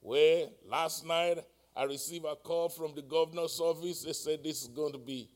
Where 0.00 0.46
last 0.66 1.04
night 1.04 1.38
I 1.76 1.84
received 1.84 2.24
a 2.24 2.36
call 2.36 2.68
from 2.68 2.94
the 2.94 3.02
governor's 3.02 3.58
office. 3.60 4.02
They 4.02 4.12
said 4.12 4.44
this 4.44 4.62
is 4.62 4.68
going 4.68 4.92
to 4.92 4.98
be 4.98 5.28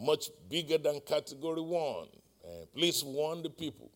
much 0.00 0.30
bigger 0.48 0.78
than 0.78 1.00
category 1.00 1.60
one. 1.60 2.08
And 2.46 2.72
please 2.72 3.02
warn 3.04 3.42
the 3.42 3.50
people. 3.50 3.90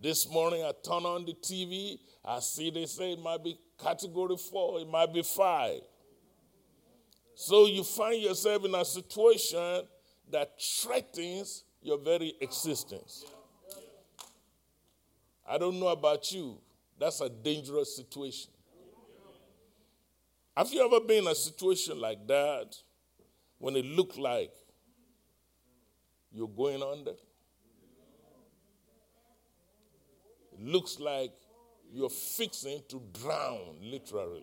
This 0.00 0.28
morning 0.30 0.62
I 0.62 0.72
turn 0.86 1.04
on 1.06 1.24
the 1.24 1.32
TV, 1.34 1.98
I 2.24 2.40
see 2.40 2.70
they 2.70 2.86
say 2.86 3.12
it 3.12 3.20
might 3.20 3.42
be 3.42 3.58
category 3.82 4.36
four, 4.36 4.80
it 4.80 4.88
might 4.88 5.12
be 5.12 5.22
five. 5.22 5.80
So 7.34 7.66
you 7.66 7.82
find 7.82 8.22
yourself 8.22 8.64
in 8.64 8.74
a 8.74 8.84
situation 8.84 9.82
that 10.30 10.52
threatens 10.60 11.64
your 11.82 11.98
very 11.98 12.34
existence. 12.40 13.24
I 15.48 15.58
don't 15.58 15.78
know 15.78 15.88
about 15.88 16.30
you, 16.32 16.58
that's 16.98 17.20
a 17.20 17.28
dangerous 17.28 17.96
situation. 17.96 18.50
Have 20.56 20.72
you 20.72 20.84
ever 20.84 21.04
been 21.04 21.24
in 21.24 21.30
a 21.30 21.34
situation 21.34 22.00
like 22.00 22.26
that 22.28 22.76
when 23.58 23.74
it 23.76 23.84
looked 23.84 24.16
like 24.16 24.52
you're 26.34 26.48
going 26.48 26.82
under? 26.82 27.12
It 30.52 30.60
looks 30.60 30.98
like 30.98 31.32
you're 31.92 32.10
fixing 32.10 32.82
to 32.88 33.00
drown, 33.12 33.76
literally. 33.80 34.42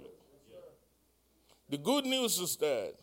The 1.70 1.78
good 1.78 2.06
news 2.06 2.40
is 2.40 2.56
that 2.58 2.94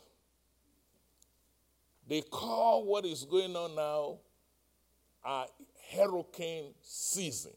they 2.07 2.22
call 2.22 2.87
what 2.87 3.05
is 3.05 3.24
going 3.24 3.55
on 3.55 3.74
now 3.74 4.18
a 5.24 5.44
hurricane 5.94 6.72
season. 6.83 7.53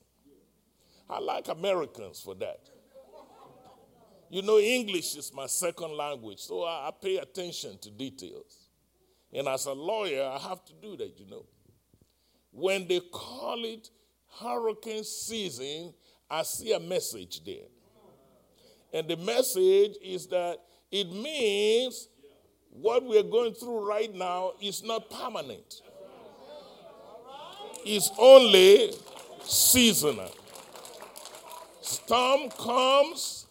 I 1.09 1.19
like 1.19 1.47
Americans 1.47 2.21
for 2.21 2.35
that. 2.35 2.59
You 4.29 4.41
know, 4.41 4.59
English 4.59 5.15
is 5.17 5.33
my 5.33 5.45
second 5.47 5.91
language, 5.91 6.39
so 6.39 6.63
I, 6.63 6.87
I 6.87 6.91
pay 7.01 7.17
attention 7.17 7.77
to 7.79 7.91
details. 7.91 8.70
And 9.33 9.47
as 9.47 9.65
a 9.65 9.73
lawyer, 9.73 10.23
I 10.23 10.37
have 10.37 10.63
to 10.65 10.73
do 10.81 10.97
that, 10.97 11.19
you 11.19 11.25
know. 11.29 11.45
When 12.51 12.87
they 12.87 12.99
call 12.99 13.63
it 13.63 13.89
hurricane 14.39 15.03
season, 15.03 15.93
I 16.29 16.43
see 16.43 16.73
a 16.73 16.79
message 16.79 17.43
there. 17.43 17.67
And 18.93 19.07
the 19.07 19.15
message 19.17 19.95
is 20.01 20.27
that 20.27 20.57
it 20.91 21.11
means 21.11 22.09
what 22.69 23.03
we're 23.03 23.23
going 23.23 23.53
through 23.53 23.87
right 23.87 24.13
now 24.13 24.53
is 24.61 24.83
not 24.83 25.09
permanent, 25.09 25.81
it's 27.85 28.11
only 28.17 28.93
seasonal. 29.43 30.31
Storm 31.81 32.49
comes 32.51 33.47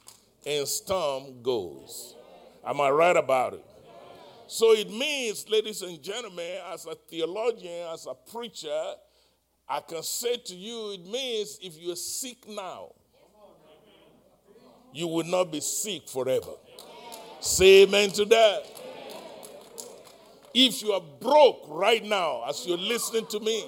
and 0.47 0.67
storm 0.67 1.43
goes. 1.43 2.15
Am 2.65 2.81
I 2.81 2.91
right 2.91 3.17
about 3.17 3.55
it? 3.55 3.65
So 4.51 4.73
it 4.73 4.91
means, 4.91 5.49
ladies 5.49 5.81
and 5.83 6.03
gentlemen, 6.03 6.59
as 6.73 6.85
a 6.85 6.97
theologian, 6.97 7.87
as 7.95 8.07
a 8.07 8.15
preacher, 8.33 8.83
I 9.69 9.79
can 9.79 10.03
say 10.03 10.39
to 10.39 10.57
you, 10.57 10.95
it 10.95 11.07
means 11.07 11.61
if 11.63 11.79
you're 11.79 11.95
sick 11.95 12.49
now, 12.49 12.91
you 14.93 15.07
will 15.07 15.25
not 15.25 15.53
be 15.53 15.61
sick 15.61 16.09
forever. 16.09 16.51
Say 17.39 17.85
amen 17.85 18.11
to 18.11 18.25
that. 18.25 18.63
If 20.53 20.83
you 20.83 20.95
are 20.95 21.03
broke 21.21 21.67
right 21.69 22.05
now, 22.05 22.43
as 22.49 22.67
you're 22.67 22.77
listening 22.77 23.27
to 23.27 23.39
me, 23.39 23.65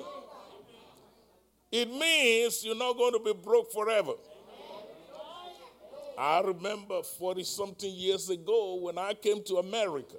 it 1.71 1.89
means 1.93 2.65
you're 2.65 2.75
not 2.75 2.97
going 2.99 3.13
to 3.13 3.21
be 3.21 3.35
broke 3.35 3.71
forever. 3.73 4.15
I 6.19 6.41
remember 6.41 7.05
40 7.05 7.45
something 7.45 7.91
years 7.95 8.29
ago 8.31 8.81
when 8.83 8.99
I 8.99 9.15
came 9.15 9.45
to 9.45 9.59
America, 9.59 10.17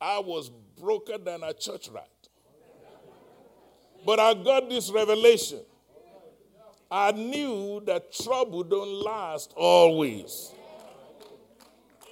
I 0.00 0.18
was 0.18 0.50
broker 0.78 1.18
than 1.18 1.42
a 1.42 1.52
church 1.52 1.88
rat. 1.88 2.08
But 4.04 4.20
I 4.20 4.34
got 4.34 4.68
this 4.68 4.90
revelation. 4.90 5.60
I 6.90 7.12
knew 7.12 7.82
that 7.86 8.12
trouble 8.12 8.62
don't 8.62 9.02
last 9.02 9.52
always. 9.56 10.52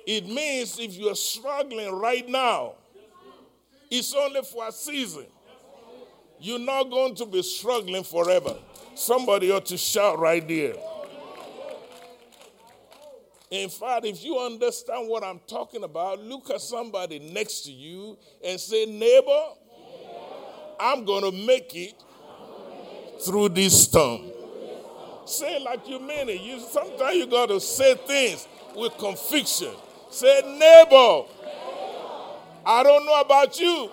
It 0.07 0.27
means 0.27 0.79
if 0.79 0.97
you're 0.97 1.15
struggling 1.15 1.93
right 1.93 2.29
now, 2.29 2.75
it's 3.91 4.13
only 4.15 4.43
for 4.43 4.67
a 4.67 4.73
season. 4.73 5.27
You're 6.41 6.59
not 6.59 6.91
going 6.91 7.15
to 7.17 7.27
be 7.27 7.43
struggling 7.43 8.03
forever. 8.03 8.57
Somebody 8.95 9.51
ought 9.51 9.67
to 9.67 9.77
shout 9.77 10.19
right 10.19 10.47
there. 10.47 10.75
In 13.55 13.69
fact, 13.69 14.05
if 14.05 14.25
you 14.25 14.37
understand 14.41 15.09
what 15.09 15.23
I'm 15.23 15.39
talking 15.47 15.85
about, 15.85 16.19
look 16.21 16.51
at 16.51 16.61
somebody 16.61 17.21
next 17.21 17.61
to 17.67 17.71
you 17.71 18.19
and 18.45 18.59
say, 18.59 18.85
Neighbor, 18.85 19.45
I'm 20.81 21.05
going 21.05 21.23
to 21.31 21.47
make 21.47 21.71
it 21.77 21.95
through 23.25 23.51
this 23.51 23.85
storm. 23.85 24.23
Say 25.25 25.63
like 25.65 25.89
you 25.89 26.01
mean 26.01 26.29
it. 26.31 26.41
You, 26.41 26.59
sometimes 26.59 27.17
you 27.17 27.27
got 27.29 27.47
to 27.47 27.61
say 27.61 27.95
things 27.95 28.49
with 28.75 28.99
conviction. 28.99 29.73
Say, 30.11 30.41
neighbor, 30.59 31.23
I 32.67 32.83
don't 32.83 33.07
know 33.07 33.21
about 33.21 33.59
you. 33.61 33.89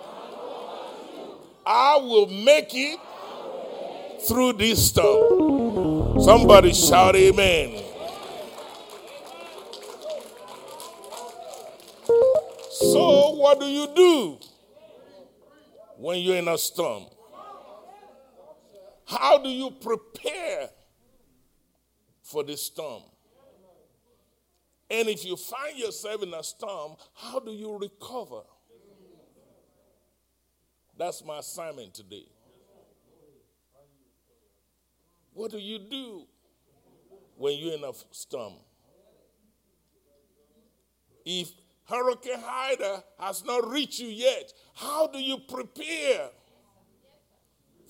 I 1.66 1.97
will 1.97 2.28
make 2.28 2.72
it 2.74 2.99
through 4.28 4.53
this 4.53 4.88
storm. 4.88 6.20
Somebody 6.20 6.74
shout 6.74 7.16
amen. 7.16 7.90
So, 12.82 13.36
what 13.36 13.59
do 13.59 13.65
you 13.67 13.88
do? 13.95 14.39
when 16.01 16.19
you're 16.19 16.38
in 16.38 16.47
a 16.47 16.57
storm? 16.57 17.05
How 19.05 19.38
do 19.38 19.49
you 19.49 19.69
prepare 19.69 20.69
for 22.23 22.43
the 22.43 22.57
storm? 22.57 23.03
And 24.89 25.07
if 25.09 25.23
you 25.23 25.36
find 25.36 25.77
yourself 25.77 26.23
in 26.23 26.34
a 26.34 26.41
storm, 26.43 26.95
how 27.13 27.39
do 27.39 27.51
you 27.51 27.77
recover? 27.77 28.41
That's 30.97 31.23
my 31.23 31.38
assignment 31.38 31.93
today. 31.93 32.25
What 35.34 35.51
do 35.51 35.59
you 35.59 35.77
do 35.77 36.25
when 37.38 37.59
you're 37.59 37.75
in 37.75 37.84
a 37.84 37.91
storm? 38.09 38.53
If 41.23 41.51
Hurricane 41.91 42.43
Ida 42.47 43.03
has 43.19 43.43
not 43.43 43.69
reached 43.69 43.99
you 43.99 44.07
yet. 44.07 44.53
How 44.73 45.07
do 45.07 45.19
you 45.19 45.37
prepare 45.37 46.29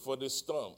for 0.03 0.17
the 0.17 0.29
storm? 0.29 0.73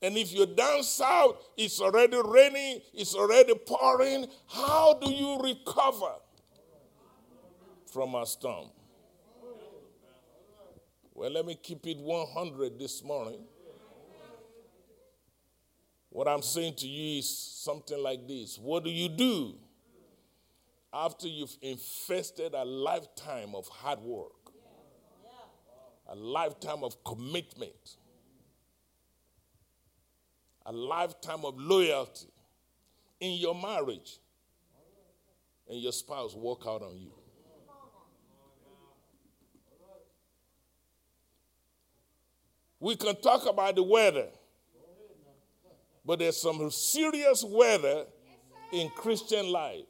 And 0.00 0.16
if 0.16 0.32
you're 0.32 0.46
down 0.46 0.82
south, 0.84 1.36
it's 1.56 1.80
already 1.80 2.16
raining, 2.24 2.80
it's 2.94 3.14
already 3.14 3.54
pouring. 3.54 4.26
How 4.46 4.94
do 4.94 5.10
you 5.10 5.38
recover 5.42 6.14
from 7.92 8.14
a 8.14 8.24
storm? 8.24 8.68
Well, 11.12 11.30
let 11.30 11.44
me 11.44 11.58
keep 11.60 11.86
it 11.86 11.98
100 11.98 12.78
this 12.78 13.02
morning. 13.02 13.40
What 16.10 16.26
I'm 16.26 16.42
saying 16.42 16.76
to 16.76 16.86
you 16.86 17.18
is 17.18 17.28
something 17.28 18.02
like 18.02 18.26
this 18.26 18.56
What 18.56 18.84
do 18.84 18.90
you 18.90 19.08
do 19.08 19.56
after 20.92 21.28
you've 21.28 21.56
invested 21.60 22.54
a 22.54 22.64
lifetime 22.64 23.54
of 23.54 23.68
hard 23.68 24.00
work, 24.00 24.32
a 26.08 26.14
lifetime 26.14 26.82
of 26.82 27.02
commitment, 27.04 27.96
a 30.64 30.72
lifetime 30.72 31.44
of 31.44 31.58
loyalty 31.58 32.28
in 33.20 33.32
your 33.32 33.54
marriage, 33.54 34.18
and 35.68 35.80
your 35.80 35.92
spouse 35.92 36.34
walk 36.34 36.64
out 36.66 36.82
on 36.82 36.96
you. 36.96 37.12
We 42.80 42.96
can 42.96 43.16
talk 43.16 43.46
about 43.46 43.74
the 43.74 43.82
weather, 43.82 44.28
but 46.04 46.20
there's 46.20 46.40
some 46.40 46.70
serious 46.70 47.44
weather 47.44 48.06
in 48.72 48.88
Christian 48.90 49.50
life. 49.50 49.84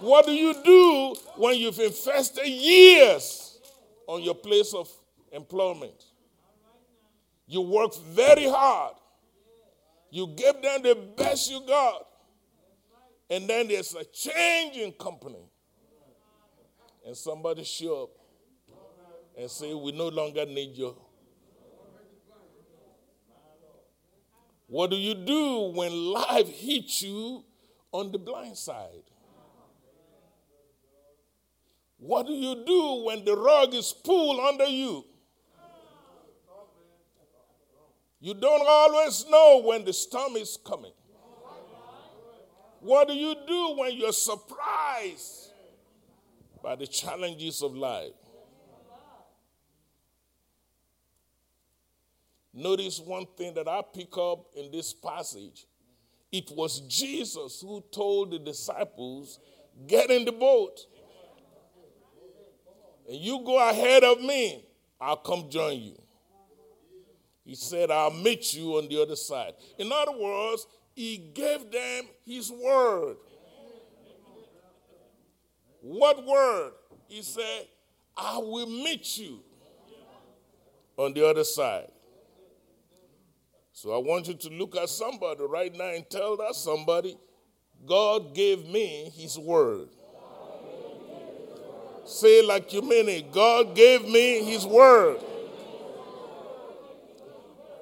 What 0.00 0.24
do 0.24 0.32
you 0.32 0.54
do 0.64 1.14
when 1.36 1.56
you've 1.56 1.78
invested 1.78 2.46
years 2.46 3.58
on 4.06 4.22
your 4.22 4.34
place 4.34 4.72
of 4.72 4.88
employment? 5.30 6.04
You 7.46 7.60
work 7.60 7.94
very 7.96 8.46
hard. 8.48 8.94
You 10.10 10.26
give 10.28 10.62
them 10.62 10.82
the 10.82 10.94
best 11.16 11.50
you 11.50 11.60
got. 11.66 12.06
And 13.28 13.48
then 13.48 13.68
there's 13.68 13.94
a 13.94 14.04
change 14.04 14.76
in 14.76 14.92
company. 14.92 15.44
And 17.06 17.16
somebody 17.16 17.64
show 17.64 18.04
up 18.04 18.10
and 19.38 19.50
say, 19.50 19.74
We 19.74 19.92
no 19.92 20.08
longer 20.08 20.46
need 20.46 20.76
you. 20.76 20.96
What 24.66 24.90
do 24.90 24.96
you 24.96 25.14
do 25.14 25.72
when 25.74 25.92
life 25.92 26.48
hits 26.48 27.02
you 27.02 27.44
on 27.92 28.12
the 28.12 28.18
blind 28.18 28.56
side? 28.56 29.02
What 32.00 32.26
do 32.26 32.32
you 32.32 32.64
do 32.66 33.04
when 33.04 33.24
the 33.26 33.36
rug 33.36 33.74
is 33.74 33.92
pulled 33.92 34.40
under 34.40 34.64
you? 34.64 35.04
You 38.20 38.34
don't 38.34 38.66
always 38.66 39.26
know 39.28 39.62
when 39.64 39.84
the 39.84 39.92
storm 39.92 40.36
is 40.36 40.58
coming. 40.64 40.92
What 42.80 43.08
do 43.08 43.14
you 43.14 43.34
do 43.46 43.74
when 43.76 43.96
you're 43.96 44.12
surprised 44.12 45.52
by 46.62 46.76
the 46.76 46.86
challenges 46.86 47.62
of 47.62 47.74
life? 47.74 48.12
Notice 52.54 52.98
one 52.98 53.26
thing 53.36 53.54
that 53.54 53.68
I 53.68 53.82
pick 53.94 54.16
up 54.16 54.46
in 54.56 54.70
this 54.70 54.94
passage. 54.94 55.66
It 56.32 56.50
was 56.50 56.80
Jesus 56.80 57.60
who 57.60 57.84
told 57.92 58.32
the 58.32 58.38
disciples, 58.38 59.38
Get 59.86 60.10
in 60.10 60.24
the 60.24 60.32
boat 60.32 60.80
and 63.10 63.18
you 63.18 63.42
go 63.44 63.58
ahead 63.68 64.04
of 64.04 64.20
me, 64.20 64.64
I'll 65.00 65.16
come 65.16 65.50
join 65.50 65.80
you. 65.80 66.00
He 67.44 67.56
said, 67.56 67.90
I'll 67.90 68.12
meet 68.12 68.54
you 68.54 68.76
on 68.78 68.88
the 68.88 69.02
other 69.02 69.16
side. 69.16 69.54
In 69.78 69.90
other 69.90 70.16
words, 70.16 70.68
he 70.94 71.16
gave 71.34 71.72
them 71.72 72.04
his 72.24 72.52
word. 72.52 73.16
What 75.80 76.24
word? 76.24 76.70
He 77.08 77.22
said, 77.22 77.66
I 78.16 78.38
will 78.38 78.68
meet 78.68 79.18
you 79.18 79.40
on 80.96 81.12
the 81.12 81.26
other 81.26 81.42
side. 81.42 81.90
So 83.72 83.92
I 83.92 83.98
want 83.98 84.28
you 84.28 84.34
to 84.34 84.50
look 84.50 84.76
at 84.76 84.88
somebody 84.88 85.42
right 85.42 85.74
now 85.74 85.88
and 85.88 86.08
tell 86.08 86.36
that 86.36 86.54
somebody, 86.54 87.18
God 87.84 88.36
gave 88.36 88.68
me 88.68 89.10
his 89.16 89.36
word. 89.36 89.88
Say 92.10 92.42
like 92.42 92.72
you 92.72 92.82
mean 92.82 93.08
it. 93.08 93.30
God 93.30 93.76
gave 93.76 94.02
me 94.02 94.42
his 94.42 94.66
word. 94.66 95.18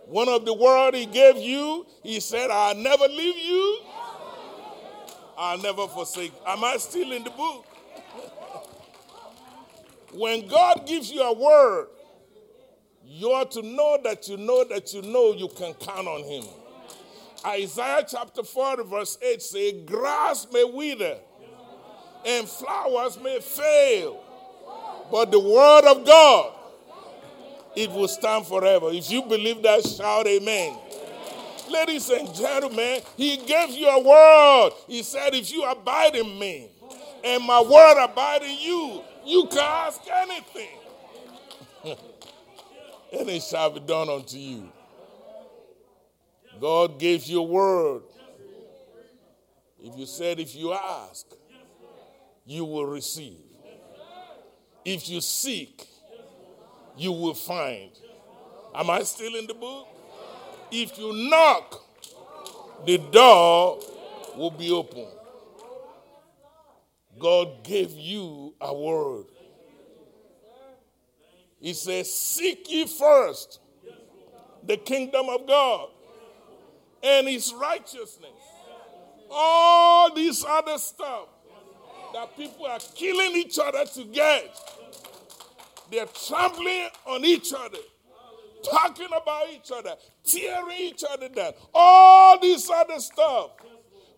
One 0.04 0.28
of 0.28 0.44
the 0.44 0.52
word 0.52 0.94
he 0.94 1.06
gave 1.06 1.38
you, 1.38 1.86
he 2.02 2.20
said, 2.20 2.50
I'll 2.50 2.74
never 2.74 3.08
leave 3.08 3.38
you. 3.38 3.78
I'll 5.34 5.56
never 5.56 5.88
forsake. 5.88 6.34
Am 6.46 6.62
I 6.62 6.76
still 6.76 7.10
in 7.12 7.24
the 7.24 7.30
book? 7.30 7.66
when 10.12 10.46
God 10.46 10.86
gives 10.86 11.10
you 11.10 11.22
a 11.22 11.32
word, 11.32 11.88
you 13.06 13.28
ought 13.28 13.50
to 13.52 13.62
know 13.62 13.98
that 14.04 14.28
you 14.28 14.36
know 14.36 14.62
that 14.64 14.92
you 14.92 15.00
know 15.00 15.32
you 15.32 15.48
can 15.48 15.72
count 15.72 16.06
on 16.06 16.22
him. 16.24 16.44
Isaiah 17.46 18.04
chapter 18.06 18.42
40, 18.42 18.82
verse 18.82 19.16
8 19.22 19.40
says, 19.40 19.72
Grass 19.86 20.46
may 20.52 20.64
wither 20.64 21.16
and 22.24 22.48
flowers 22.48 23.18
may 23.20 23.40
fail, 23.40 24.22
but 25.10 25.30
the 25.30 25.40
word 25.40 25.84
of 25.84 26.04
God 26.04 26.54
it 27.78 27.92
will 27.92 28.08
stand 28.08 28.44
forever. 28.44 28.90
If 28.90 29.08
you 29.08 29.22
believe 29.22 29.62
that, 29.62 29.84
shout 29.86 30.26
amen. 30.26 30.76
Ladies 31.70 32.10
and 32.10 32.34
gentlemen, 32.34 33.00
he 33.16 33.36
gave 33.36 33.70
you 33.70 33.86
a 33.86 34.02
word. 34.02 34.70
He 34.88 35.04
said, 35.04 35.32
If 35.32 35.52
you 35.52 35.64
abide 35.64 36.16
in 36.16 36.38
me 36.38 36.70
and 37.22 37.44
my 37.44 37.60
word 37.60 38.04
abide 38.04 38.42
in 38.42 38.58
you, 38.58 39.02
you 39.24 39.46
can 39.48 39.60
ask 39.60 40.00
anything. 40.10 40.78
and 43.12 43.28
it 43.28 43.42
shall 43.42 43.70
be 43.70 43.80
done 43.80 44.08
unto 44.08 44.38
you. 44.38 44.72
God 46.60 46.98
gave 46.98 47.26
you 47.26 47.38
a 47.38 47.42
word. 47.44 48.02
If 49.80 49.96
you 49.96 50.06
said, 50.06 50.40
If 50.40 50.56
you 50.56 50.72
ask, 50.72 51.26
you 52.48 52.64
will 52.64 52.86
receive. 52.86 53.36
If 54.82 55.06
you 55.10 55.20
seek, 55.20 55.86
you 56.96 57.12
will 57.12 57.34
find. 57.34 57.90
Am 58.74 58.88
I 58.88 59.02
still 59.02 59.36
in 59.36 59.46
the 59.46 59.52
book? 59.52 59.86
If 60.70 60.98
you 60.98 61.12
knock, 61.12 61.84
the 62.86 62.96
door 62.96 63.80
will 64.34 64.50
be 64.50 64.70
open. 64.70 65.06
God 67.18 67.64
gave 67.64 67.90
you 67.92 68.54
a 68.62 68.74
word. 68.74 69.26
He 71.60 71.74
says, 71.74 72.10
Seek 72.10 72.70
ye 72.70 72.86
first 72.86 73.60
the 74.66 74.78
kingdom 74.78 75.28
of 75.28 75.46
God 75.46 75.90
and 77.02 77.28
his 77.28 77.52
righteousness. 77.52 78.30
All 79.30 80.14
this 80.14 80.42
other 80.48 80.78
stuff 80.78 81.28
that 82.12 82.36
people 82.36 82.66
are 82.66 82.78
killing 82.94 83.36
each 83.36 83.58
other 83.58 83.84
to 83.84 84.04
get 84.04 84.56
they're 85.90 86.06
trampling 86.06 86.88
on 87.06 87.24
each 87.24 87.52
other, 87.52 87.78
talking 88.62 89.06
about 89.06 89.46
each 89.50 89.70
other, 89.74 89.94
tearing 90.24 90.80
each 90.80 91.02
other 91.10 91.28
down. 91.28 91.52
All 91.72 92.38
this 92.38 92.68
other 92.70 92.98
stuff. 92.98 93.52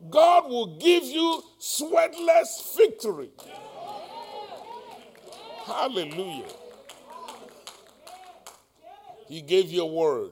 God 0.09 0.49
will 0.49 0.79
give 0.79 1.05
you 1.05 1.43
sweatless 1.61 2.77
victory. 2.77 3.31
Hallelujah. 5.65 6.49
He 9.29 9.43
gave 9.43 9.71
you 9.71 9.83
a 9.83 9.87
word. 9.87 10.31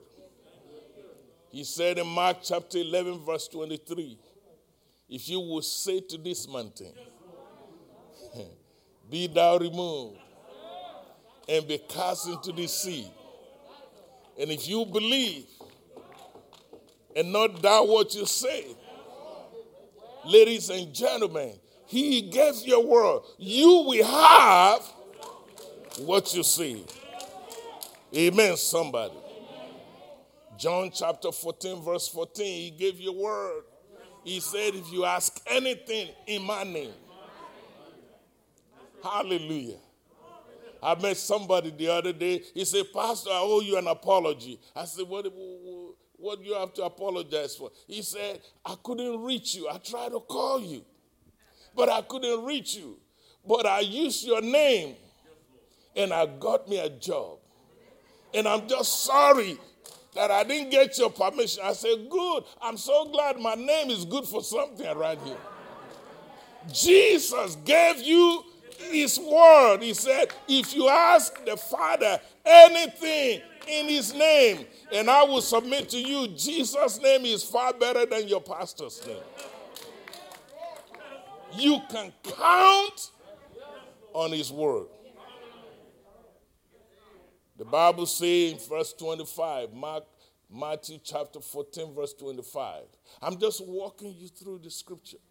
He 1.50 1.64
said 1.64 1.98
in 1.98 2.06
Mark 2.06 2.38
chapter 2.42 2.78
11, 2.78 3.24
verse 3.24 3.46
23 3.48 4.18
if 5.08 5.26
you 5.28 5.40
will 5.40 5.62
say 5.62 6.00
to 6.00 6.18
this 6.18 6.46
mountain, 6.46 6.92
Be 9.10 9.26
thou 9.26 9.58
removed 9.58 10.18
and 11.48 11.66
be 11.66 11.78
cast 11.78 12.28
into 12.28 12.52
the 12.52 12.66
sea. 12.66 13.10
And 14.38 14.50
if 14.50 14.68
you 14.68 14.84
believe 14.84 15.46
and 17.16 17.32
not 17.32 17.62
doubt 17.62 17.88
what 17.88 18.14
you 18.14 18.26
say, 18.26 18.66
ladies 20.24 20.70
and 20.70 20.94
gentlemen, 20.94 21.52
he 21.86 22.22
gave 22.22 22.56
your 22.64 22.84
word. 22.84 23.22
You 23.38 23.84
will 23.86 24.04
have 24.04 24.82
what 26.00 26.34
you 26.34 26.42
see. 26.42 26.84
Amen, 28.14 28.56
somebody. 28.56 29.14
John 30.58 30.90
chapter 30.92 31.32
14, 31.32 31.82
verse 31.82 32.08
14, 32.08 32.44
he 32.44 32.70
gave 32.70 32.98
you 32.98 33.12
word. 33.12 33.62
He 34.24 34.40
said, 34.40 34.74
If 34.74 34.92
you 34.92 35.04
ask 35.04 35.40
anything 35.46 36.08
in 36.26 36.42
my 36.42 36.64
name, 36.64 36.92
hallelujah. 39.02 39.78
I 40.82 40.94
met 41.00 41.16
somebody 41.16 41.70
the 41.70 41.88
other 41.88 42.12
day. 42.12 42.42
He 42.54 42.64
said, 42.64 42.84
Pastor, 42.94 43.30
I 43.30 43.40
owe 43.42 43.60
you 43.60 43.76
an 43.76 43.86
apology. 43.86 44.60
I 44.74 44.84
said, 44.84 45.08
What, 45.08 45.26
what, 46.16 46.42
do 46.42 46.48
you 46.48 46.54
have 46.54 46.72
to 46.74 46.84
apologize 46.84 47.56
for? 47.56 47.70
He 47.86 48.02
said, 48.02 48.40
I 48.64 48.76
couldn't 48.82 49.22
reach 49.22 49.54
you. 49.54 49.68
I 49.68 49.78
tried 49.78 50.10
to 50.10 50.20
call 50.20 50.60
you, 50.60 50.84
but 51.74 51.88
I 51.88 52.02
couldn't 52.02 52.44
reach 52.44 52.76
you. 52.76 52.98
But 53.46 53.66
I 53.66 53.80
used 53.80 54.26
your 54.26 54.42
name 54.42 54.96
and 55.96 56.12
I 56.12 56.26
got 56.26 56.68
me 56.68 56.78
a 56.78 56.88
job. 56.90 57.38
And 58.34 58.46
I'm 58.46 58.68
just 58.68 59.04
sorry 59.04 59.58
that 60.14 60.30
I 60.30 60.44
didn't 60.44 60.70
get 60.70 60.96
your 60.98 61.10
permission. 61.10 61.62
I 61.64 61.72
said, 61.72 62.08
Good. 62.10 62.44
I'm 62.60 62.76
so 62.76 63.06
glad 63.06 63.38
my 63.40 63.54
name 63.54 63.90
is 63.90 64.04
good 64.04 64.26
for 64.26 64.42
something 64.42 64.86
around 64.86 65.18
here. 65.22 65.36
Jesus 66.72 67.56
gave 67.64 67.98
you 68.02 68.44
his 68.78 69.18
word. 69.18 69.78
He 69.82 69.94
said, 69.94 70.32
If 70.46 70.74
you 70.74 70.88
ask 70.88 71.44
the 71.44 71.56
Father 71.56 72.20
anything 72.44 73.42
in 73.66 73.88
his 73.88 74.14
name, 74.14 74.66
and 74.92 75.10
I 75.10 75.24
will 75.24 75.42
submit 75.42 75.88
to 75.90 75.98
you, 75.98 76.28
Jesus' 76.28 77.00
name 77.00 77.24
is 77.24 77.42
far 77.42 77.72
better 77.72 78.06
than 78.06 78.28
your 78.28 78.40
pastor's 78.40 79.04
name. 79.06 79.16
You 81.56 81.80
can 81.90 82.12
count 82.22 83.10
on 84.12 84.32
his 84.32 84.52
word. 84.52 84.86
The 87.56 87.64
Bible 87.64 88.06
says 88.06 88.52
in 88.52 88.58
verse 88.58 88.92
25, 88.92 89.72
Mark, 89.72 90.04
Matthew 90.50 90.98
chapter 91.02 91.40
14, 91.40 91.92
verse 91.94 92.14
25. 92.14 92.84
I'm 93.20 93.36
just 93.38 93.66
walking 93.66 94.14
you 94.16 94.28
through 94.28 94.60
the 94.62 94.70
scripture. 94.70 95.18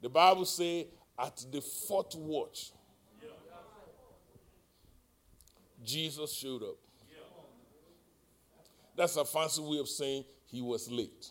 The 0.00 0.08
Bible 0.08 0.44
says, 0.44 0.84
at 1.18 1.44
the 1.50 1.60
fourth 1.60 2.14
watch, 2.14 2.72
Jesus 5.84 6.32
showed 6.32 6.62
up. 6.62 6.76
That's 8.96 9.16
a 9.16 9.24
fancy 9.24 9.62
way 9.62 9.78
of 9.78 9.88
saying 9.88 10.24
he 10.46 10.60
was 10.60 10.90
late. 10.90 11.30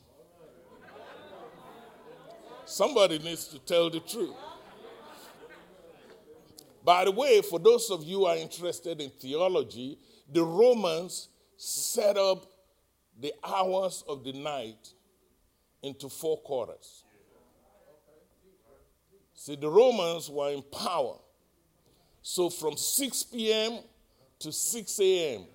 Somebody 2.66 3.20
needs 3.20 3.48
to 3.50 3.60
tell 3.60 3.90
the 3.90 4.00
truth. 4.00 4.36
By 6.84 7.06
the 7.06 7.12
way, 7.12 7.42
for 7.42 7.60
those 7.60 7.90
of 7.90 8.04
you 8.04 8.20
who 8.20 8.26
are 8.26 8.38
interested 8.38 9.02
in 9.02 9.10
theology, 9.10 9.98
the 10.32 10.44
Romans 10.44 11.30
set 11.58 12.18
up 12.18 12.46
the 13.20 13.34
hours 13.44 14.04
of 14.08 14.24
the 14.24 14.34
night 14.34 14.94
into 15.82 16.08
four 16.08 16.38
quarters. 16.38 17.04
See, 19.48 19.56
the 19.56 19.70
Romans 19.70 20.30
were 20.30 20.52
in 20.52 20.62
power. 20.62 21.16
So 22.22 22.50
from 22.50 22.76
6 22.76 23.24
p.m. 23.24 23.80
to 24.40 24.52
6 24.52 25.00
a.m., 25.00 25.46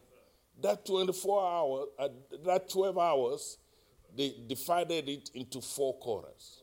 that 0.62 0.86
24 0.86 1.46
hours, 1.46 1.88
uh, 1.98 2.08
that 2.42 2.70
12 2.70 2.96
hours, 2.96 3.58
they 4.16 4.34
divided 4.48 5.10
it 5.10 5.30
into 5.34 5.60
four 5.60 5.92
quarters. 5.98 6.62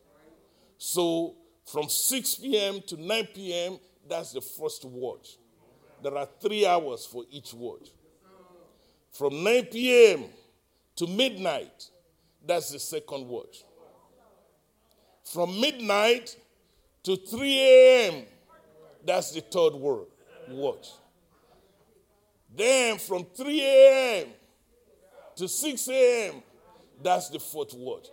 So 0.80 1.36
from 1.72 1.88
6 1.88 2.34
p.m. 2.38 2.82
to 2.88 3.00
9 3.00 3.28
p.m., 3.36 3.78
that's 4.08 4.32
the 4.32 4.42
first 4.42 4.84
watch. 4.86 5.38
There 6.02 6.18
are 6.18 6.28
three 6.42 6.66
hours 6.66 7.06
for 7.06 7.26
each 7.30 7.54
watch. 7.54 7.90
From 9.12 9.44
9 9.44 9.66
p.m. 9.66 10.24
to 10.96 11.06
midnight, 11.06 11.92
that's 12.44 12.72
the 12.72 12.80
second 12.80 13.28
watch. 13.28 13.66
From 15.24 15.62
midnight 15.62 16.36
to 17.04 17.16
3 17.16 17.60
a.m. 17.60 18.26
That's 19.06 19.32
the 19.32 19.42
third 19.42 19.74
word, 19.74 20.08
watch. 20.50 20.90
Then 22.56 22.98
from 22.98 23.26
3 23.36 23.62
a.m. 23.62 24.28
to 25.36 25.48
6 25.48 25.88
a.m., 25.90 26.44
that's 27.02 27.30
the 27.30 27.40
fourth 27.40 27.74
watch. 27.74 28.08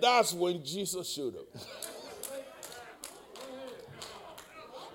That's 0.00 0.32
when 0.34 0.62
Jesus 0.64 1.08
showed 1.08 1.36
up. 1.36 1.46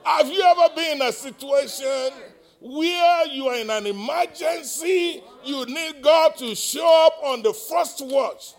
Have 0.03 0.27
you 0.27 0.41
ever 0.41 0.75
been 0.75 0.97
in 0.97 1.07
a 1.07 1.11
situation 1.11 2.11
where 2.59 3.27
you 3.27 3.47
are 3.47 3.55
in 3.55 3.69
an 3.69 3.85
emergency? 3.87 5.23
You 5.43 5.65
need 5.65 6.01
God 6.01 6.35
to 6.37 6.55
show 6.55 7.07
up 7.07 7.23
on 7.23 7.41
the 7.41 7.53
first 7.53 8.05
watch. 8.05 8.53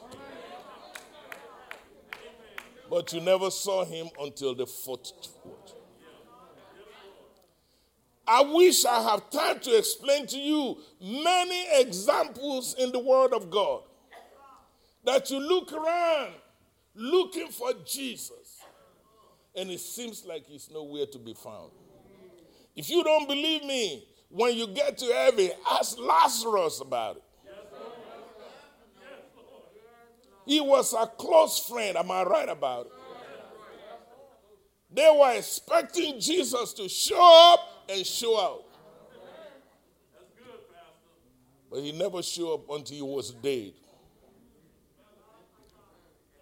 But 2.93 3.11
you 3.14 3.22
never 3.22 3.51
saw 3.51 3.86
him 3.86 4.11
until 4.20 4.55
the 4.55 4.66
fourth 4.66 5.12
watch. 5.47 5.72
I 8.28 8.43
wish 8.43 8.84
I 8.84 9.01
have 9.01 9.30
time 9.30 9.61
to 9.61 9.78
explain 9.78 10.26
to 10.26 10.38
you 10.38 10.76
many 11.01 11.80
examples 11.80 12.74
in 12.78 12.93
the 12.93 12.99
Word 12.99 13.32
of 13.32 13.51
God 13.51 13.84
that 15.05 15.30
you 15.30 15.40
look 15.40 15.72
around 15.72 16.34
looking 16.95 17.49
for 17.49 17.72
Jesus 17.86 18.61
and 19.57 19.70
it 19.70 19.80
seems 19.80 20.26
like 20.26 20.45
he's 20.45 20.70
nowhere 20.70 21.07
to 21.07 21.18
be 21.18 21.32
found. 21.32 21.70
If 22.76 22.90
you 22.90 23.03
don't 23.03 23.26
believe 23.26 23.64
me, 23.64 24.07
when 24.28 24.55
you 24.55 24.66
get 24.66 24.99
to 24.99 25.07
heaven, 25.07 25.49
ask 25.70 25.99
Lazarus 25.99 26.82
about 26.82 27.16
it. 27.16 27.22
He 30.47 30.61
was 30.61 30.93
a 30.93 31.07
close 31.07 31.59
friend. 31.59 31.97
Am 31.97 32.11
I 32.11 32.22
right 32.22 32.49
about 32.49 32.86
it? 32.86 32.93
They 34.95 35.16
were 35.18 35.32
expecting 35.34 36.20
Jesus 36.20 36.72
to 36.74 36.88
show 36.88 37.53
up 37.55 37.61
and 37.88 38.07
show 38.07 38.38
out. 38.40 38.64
But 41.70 41.80
he 41.80 41.93
never 41.93 42.22
showed 42.22 42.55
up 42.55 42.70
until 42.70 42.97
he 42.97 43.03
was 43.03 43.30
dead. 43.30 43.72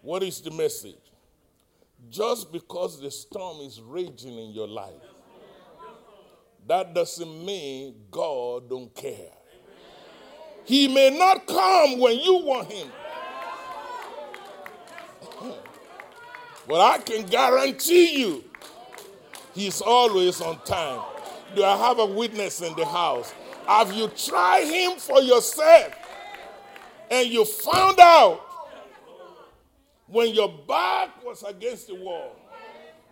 What 0.01 0.23
is 0.23 0.41
the 0.41 0.51
message? 0.51 0.95
Just 2.09 2.51
because 2.51 2.99
the 2.99 3.11
storm 3.11 3.61
is 3.61 3.79
raging 3.79 4.37
in 4.37 4.51
your 4.51 4.67
life, 4.67 4.91
that 6.67 6.93
doesn't 6.93 7.45
mean 7.45 7.95
God 8.09 8.69
don't 8.69 8.93
care. 8.93 9.29
He 10.65 10.87
may 10.87 11.17
not 11.17 11.47
come 11.47 11.99
when 11.99 12.19
you 12.19 12.43
want 12.43 12.71
him. 12.71 12.87
But 16.67 16.81
I 16.81 16.97
can 16.99 17.25
guarantee 17.25 18.19
you, 18.19 18.43
he's 19.53 19.81
always 19.81 20.41
on 20.41 20.59
time. 20.63 21.01
Do 21.55 21.63
I 21.63 21.75
have 21.75 21.99
a 21.99 22.05
witness 22.05 22.61
in 22.61 22.73
the 22.75 22.85
house? 22.85 23.33
Have 23.67 23.91
you 23.93 24.07
tried 24.09 24.65
him 24.65 24.97
for 24.97 25.21
yourself 25.21 25.93
and 27.09 27.27
you 27.27 27.45
found 27.45 27.99
out 27.99 28.41
when 30.07 30.33
your 30.33 30.49
back 30.67 31.23
was 31.23 31.43
against 31.43 31.87
the 31.87 31.95
wall, 31.95 32.35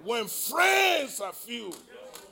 when 0.04 0.26
friends 0.28 1.20
are 1.22 1.34
few, 1.34 1.74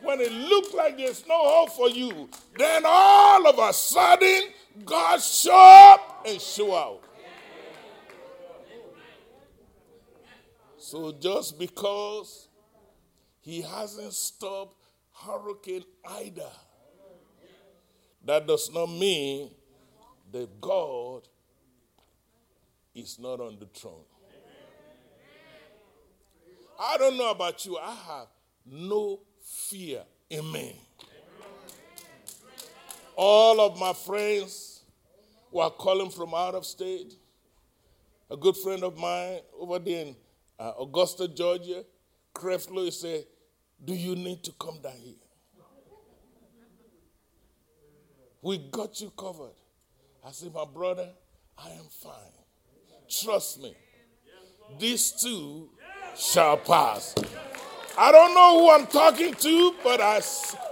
when 0.01 0.19
it 0.19 0.31
looked 0.31 0.73
like 0.73 0.97
there's 0.97 1.25
no 1.27 1.35
hope 1.37 1.71
for 1.71 1.89
you, 1.89 2.29
then 2.57 2.83
all 2.85 3.47
of 3.47 3.57
a 3.59 3.73
sudden 3.73 4.43
God 4.85 5.21
show 5.21 5.53
up 5.93 6.25
and 6.27 6.41
show 6.41 6.75
out. 6.75 7.03
So 10.87 11.11
just 11.11 11.59
because 11.59 12.47
he 13.41 13.61
hasn't 13.61 14.13
stopped 14.13 14.77
Hurricane 15.11 15.83
Ida, 16.09 16.49
that 18.23 18.47
does 18.47 18.71
not 18.73 18.85
mean 18.85 19.51
that 20.31 20.61
God 20.61 21.27
is 22.95 23.19
not 23.19 23.41
on 23.41 23.59
the 23.59 23.65
throne. 23.65 24.05
I 26.79 26.95
don't 26.97 27.17
know 27.17 27.31
about 27.31 27.65
you, 27.65 27.77
I 27.77 27.93
have 27.93 28.27
no 28.65 29.19
fear 29.43 30.03
me. 30.29 30.81
All 33.17 33.59
of 33.59 33.77
my 33.77 33.91
friends 33.91 34.83
who 35.51 35.59
are 35.59 35.69
calling 35.69 36.11
from 36.11 36.33
out 36.33 36.55
of 36.55 36.65
state, 36.65 37.13
a 38.31 38.37
good 38.37 38.55
friend 38.55 38.85
of 38.85 38.97
mine 38.97 39.41
over 39.59 39.79
there 39.79 40.05
in 40.05 40.15
uh, 40.59 40.71
Augusta, 40.79 41.27
Georgia, 41.27 41.83
Creflo, 42.33 42.91
said, 42.91 43.25
Do 43.83 43.93
you 43.93 44.15
need 44.15 44.43
to 44.43 44.51
come 44.59 44.79
down 44.81 44.97
here? 45.03 45.13
We 48.41 48.57
got 48.57 49.01
you 49.01 49.11
covered. 49.17 49.55
I 50.25 50.31
said, 50.31 50.53
My 50.53 50.65
brother, 50.65 51.09
I 51.57 51.69
am 51.71 51.85
fine. 51.89 52.13
Trust 53.09 53.61
me. 53.61 53.75
These 54.79 55.11
too 55.13 55.69
shall 56.15 56.57
pass. 56.57 57.15
I 57.97 58.11
don't 58.11 58.33
know 58.33 58.59
who 58.59 58.71
I'm 58.71 58.87
talking 58.87 59.33
to, 59.33 59.75
but 59.83 60.01
I, 60.01 60.21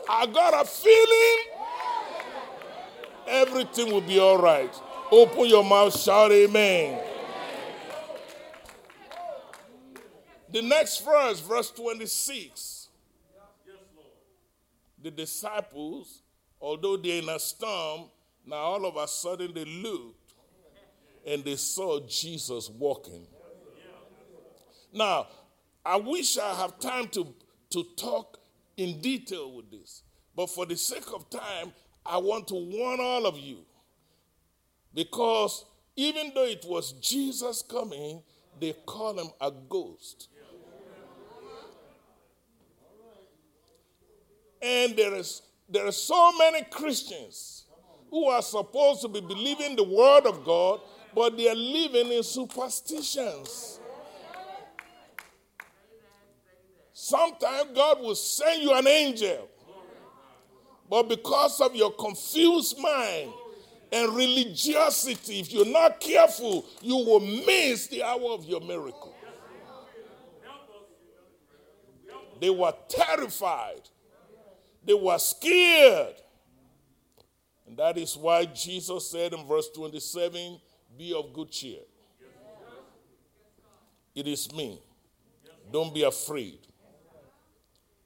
I 0.09 0.25
got 0.27 0.61
a 0.61 0.65
feeling 0.67 1.55
everything 3.27 3.91
will 3.91 4.01
be 4.01 4.19
all 4.19 4.37
right. 4.37 4.73
Open 5.11 5.45
your 5.45 5.63
mouth, 5.63 5.97
shout 5.99 6.31
amen. 6.31 6.99
The 10.55 10.61
next 10.61 11.03
verse, 11.03 11.41
verse 11.41 11.69
26. 11.71 12.87
The 15.03 15.11
disciples, 15.11 16.21
although 16.61 16.95
they're 16.95 17.21
in 17.21 17.27
a 17.27 17.37
storm, 17.39 18.05
now 18.47 18.55
all 18.55 18.85
of 18.85 18.95
a 18.95 19.05
sudden 19.05 19.53
they 19.53 19.65
looked 19.65 20.33
and 21.27 21.43
they 21.43 21.57
saw 21.57 21.99
Jesus 22.07 22.69
walking. 22.69 23.27
Now, 24.93 25.27
I 25.85 25.97
wish 25.97 26.37
I 26.37 26.53
have 26.53 26.79
time 26.79 27.09
to, 27.09 27.35
to 27.71 27.83
talk 27.97 28.37
in 28.77 29.01
detail 29.01 29.51
with 29.51 29.69
this, 29.69 30.03
but 30.37 30.49
for 30.49 30.65
the 30.65 30.77
sake 30.77 31.11
of 31.13 31.29
time, 31.29 31.73
I 32.05 32.17
want 32.17 32.47
to 32.47 32.55
warn 32.55 33.01
all 33.01 33.25
of 33.25 33.37
you 33.37 33.57
because 34.93 35.65
even 35.97 36.31
though 36.33 36.45
it 36.45 36.63
was 36.65 36.93
Jesus 36.93 37.61
coming, 37.61 38.23
they 38.57 38.71
call 38.85 39.19
him 39.19 39.31
a 39.41 39.51
ghost. 39.51 40.29
And 44.65 44.97
there 44.97 45.13
is 45.13 45.43
there 45.69 45.85
are 45.85 45.91
so 45.91 46.31
many 46.37 46.63
Christians 46.63 47.65
who 48.09 48.25
are 48.29 48.41
supposed 48.41 49.01
to 49.01 49.07
be 49.07 49.21
believing 49.21 49.75
the 49.75 49.83
word 49.83 50.25
of 50.25 50.43
God, 50.43 50.79
but 51.13 51.37
they 51.37 51.49
are 51.49 51.55
living 51.55 52.11
in 52.11 52.23
superstitions. 52.23 53.79
Sometimes 56.93 57.69
God 57.75 57.99
will 57.99 58.15
send 58.15 58.63
you 58.63 58.73
an 58.73 58.87
angel, 58.87 59.47
but 60.89 61.09
because 61.09 61.61
of 61.61 61.75
your 61.75 61.91
confused 61.91 62.79
mind 62.79 63.31
and 63.91 64.15
religiosity, 64.15 65.41
if 65.41 65.53
you're 65.53 65.65
not 65.65 65.99
careful, 65.99 66.65
you 66.81 66.95
will 66.95 67.19
miss 67.19 67.85
the 67.87 68.01
hour 68.01 68.31
of 68.31 68.45
your 68.45 68.61
miracle. 68.61 69.13
They 72.39 72.49
were 72.49 72.73
terrified 72.87 73.81
they 74.85 74.93
were 74.93 75.17
scared. 75.17 76.15
And 77.67 77.77
that 77.77 77.97
is 77.97 78.15
why 78.15 78.45
Jesus 78.45 79.09
said 79.09 79.33
in 79.33 79.45
verse 79.45 79.69
27 79.75 80.59
Be 80.97 81.13
of 81.13 81.33
good 81.33 81.51
cheer. 81.51 81.81
It 84.13 84.27
is 84.27 84.51
me. 84.53 84.79
Don't 85.71 85.93
be 85.93 86.03
afraid. 86.03 86.59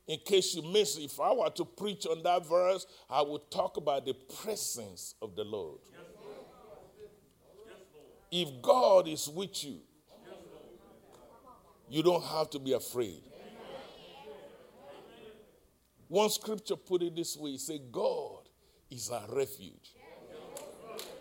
In 0.08 0.18
case 0.26 0.56
you 0.56 0.64
miss 0.64 0.98
if 0.98 1.20
I 1.20 1.32
were 1.34 1.52
to 1.52 1.66
preach 1.66 2.08
on 2.08 2.24
that 2.24 2.48
verse, 2.48 2.88
I 3.08 3.22
would 3.22 3.52
talk 3.52 3.78
about 3.78 4.06
the 4.06 4.16
presence 4.42 5.14
of 5.22 5.36
the 5.36 5.44
Lord. 5.44 5.78
If 8.32 8.62
God 8.62 9.08
is 9.08 9.28
with 9.28 9.64
you, 9.64 9.78
you 11.90 12.02
don't 12.02 12.24
have 12.24 12.50
to 12.52 12.60
be 12.60 12.74
afraid. 12.74 13.22
One 16.10 16.30
scripture 16.30 16.76
put 16.76 17.04
it 17.04 17.16
this 17.16 17.38
way: 17.38 17.56
"Say 17.56 17.80
God 17.92 18.50
is 18.90 19.10
our 19.10 19.24
refuge." 19.30 19.94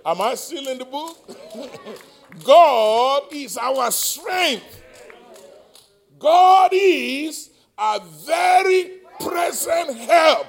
Am 0.04 0.20
I 0.20 0.34
still 0.34 0.66
in 0.68 0.78
the 0.78 0.84
book? 0.86 1.18
God 2.44 3.24
is 3.30 3.58
our 3.58 3.90
strength. 3.90 4.82
God 6.18 6.70
is 6.72 7.50
a 7.76 8.00
very 8.26 9.00
present 9.20 9.96
help 9.98 10.46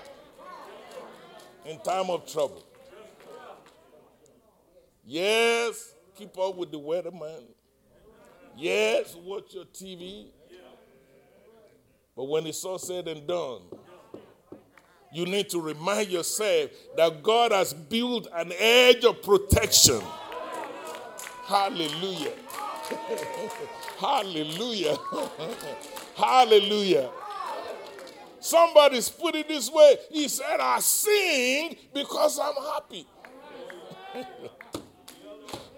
in 1.65 1.79
time 1.81 2.09
of 2.09 2.25
trouble. 2.31 2.65
Yes, 5.05 5.93
keep 6.15 6.37
up 6.37 6.55
with 6.55 6.71
the 6.71 6.79
weatherman. 6.79 7.43
Yes, 8.55 9.15
watch 9.15 9.53
your 9.53 9.65
TV. 9.65 10.27
But 12.15 12.25
when 12.25 12.47
it's 12.47 12.63
all 12.63 12.77
said 12.77 13.07
and 13.07 13.27
done, 13.27 13.61
you 15.11 15.25
need 15.25 15.49
to 15.49 15.59
remind 15.61 16.09
yourself 16.09 16.71
that 16.95 17.23
God 17.23 17.51
has 17.51 17.73
built 17.73 18.27
an 18.33 18.51
edge 18.57 19.03
of 19.03 19.21
protection 19.23 20.01
Hallelujah. 21.49 22.33
Hallelujah. 23.99 24.97
Hallelujah. 26.15 27.09
Somebody's 28.39 29.09
put 29.09 29.33
it 29.33 29.47
this 29.47 29.71
way. 29.71 29.95
He 30.11 30.27
said, 30.27 30.59
I 30.59 30.79
sing 30.79 31.75
because 31.91 32.37
I'm 32.37 32.53
happy. 32.53 33.07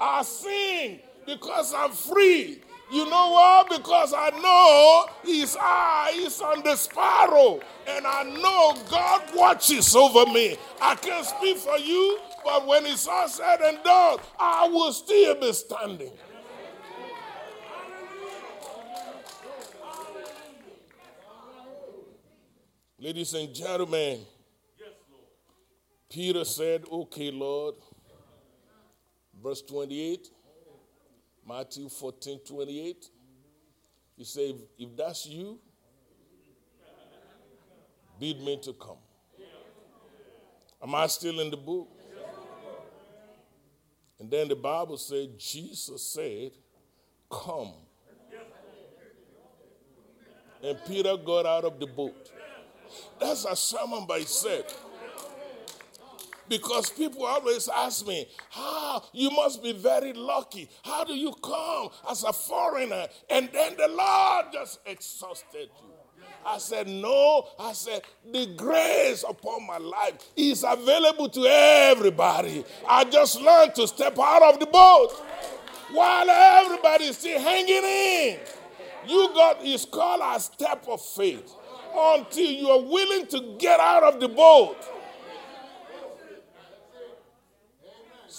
I 0.01 0.23
sing 0.23 0.99
because 1.25 1.73
I'm 1.73 1.91
free. 1.91 2.59
You 2.91 3.09
know 3.09 3.31
what? 3.31 3.69
Because 3.69 4.13
I 4.13 4.31
know 4.31 5.05
his 5.23 5.57
eye 5.57 6.11
is 6.15 6.41
on 6.41 6.61
the 6.61 6.75
sparrow. 6.75 7.61
And 7.87 8.05
I 8.05 8.23
know 8.23 8.75
God 8.89 9.21
watches 9.33 9.95
over 9.95 10.29
me. 10.29 10.57
I 10.81 10.95
can't 10.95 11.25
speak 11.25 11.57
for 11.57 11.77
you, 11.77 12.19
but 12.43 12.67
when 12.67 12.85
it's 12.85 13.07
all 13.07 13.29
said 13.29 13.61
and 13.61 13.81
done, 13.81 14.19
I 14.37 14.67
will 14.67 14.91
still 14.91 15.39
be 15.39 15.53
standing. 15.53 16.11
Ladies 22.99 23.33
and 23.33 23.55
gentlemen, 23.55 24.19
Peter 26.09 26.43
said, 26.43 26.83
Okay, 26.91 27.31
Lord. 27.31 27.75
Verse 29.41 29.61
28, 29.63 30.29
Matthew 31.51 31.89
14 31.89 32.39
28. 32.47 33.09
He 34.15 34.23
said, 34.23 34.55
if, 34.77 34.95
that's 34.95 35.25
you, 35.25 35.59
bid 38.17 38.39
me 38.39 38.57
to 38.63 38.71
come. 38.71 38.97
Am 40.81 40.95
I 40.95 41.07
still 41.07 41.41
in 41.41 41.51
the 41.51 41.57
book? 41.57 41.89
And 44.17 44.31
then 44.31 44.47
the 44.47 44.55
Bible 44.55 44.97
said, 44.97 45.37
Jesus 45.37 46.01
said, 46.01 46.51
Come. 47.29 47.73
And 50.63 50.77
Peter 50.87 51.17
got 51.17 51.45
out 51.45 51.65
of 51.65 51.79
the 51.81 51.87
boat. 51.87 52.31
That's 53.19 53.43
a 53.43 53.55
sermon 53.57 54.05
by 54.07 54.19
itself. 54.19 54.90
Because 56.51 56.89
people 56.89 57.23
always 57.25 57.69
ask 57.69 58.05
me, 58.05 58.27
How? 58.49 59.01
You 59.13 59.31
must 59.31 59.63
be 59.63 59.71
very 59.71 60.11
lucky. 60.11 60.69
How 60.83 61.05
do 61.05 61.13
you 61.13 61.33
come 61.41 61.87
as 62.09 62.25
a 62.25 62.33
foreigner? 62.33 63.07
And 63.29 63.49
then 63.53 63.77
the 63.77 63.87
Lord 63.87 64.47
just 64.51 64.81
exhausted 64.85 65.69
you. 65.81 65.93
I 66.45 66.57
said, 66.57 66.89
No. 66.89 67.47
I 67.57 67.71
said, 67.71 68.01
The 68.29 68.47
grace 68.57 69.23
upon 69.23 69.65
my 69.65 69.77
life 69.77 70.15
is 70.35 70.65
available 70.67 71.29
to 71.29 71.45
everybody. 71.47 72.65
I 72.85 73.05
just 73.05 73.39
learned 73.39 73.73
to 73.75 73.87
step 73.87 74.19
out 74.19 74.53
of 74.53 74.59
the 74.59 74.65
boat 74.65 75.11
while 75.91 76.29
everybody 76.29 77.05
is 77.05 77.17
still 77.17 77.39
hanging 77.39 77.81
in. 77.85 78.39
You 79.07 79.29
got, 79.33 79.59
it's 79.61 79.85
called 79.85 80.19
a 80.21 80.37
step 80.37 80.83
of 80.89 81.01
faith 81.01 81.55
until 81.95 82.51
you 82.51 82.67
are 82.71 82.81
willing 82.81 83.27
to 83.27 83.55
get 83.57 83.79
out 83.79 84.03
of 84.03 84.19
the 84.19 84.27
boat. 84.27 84.75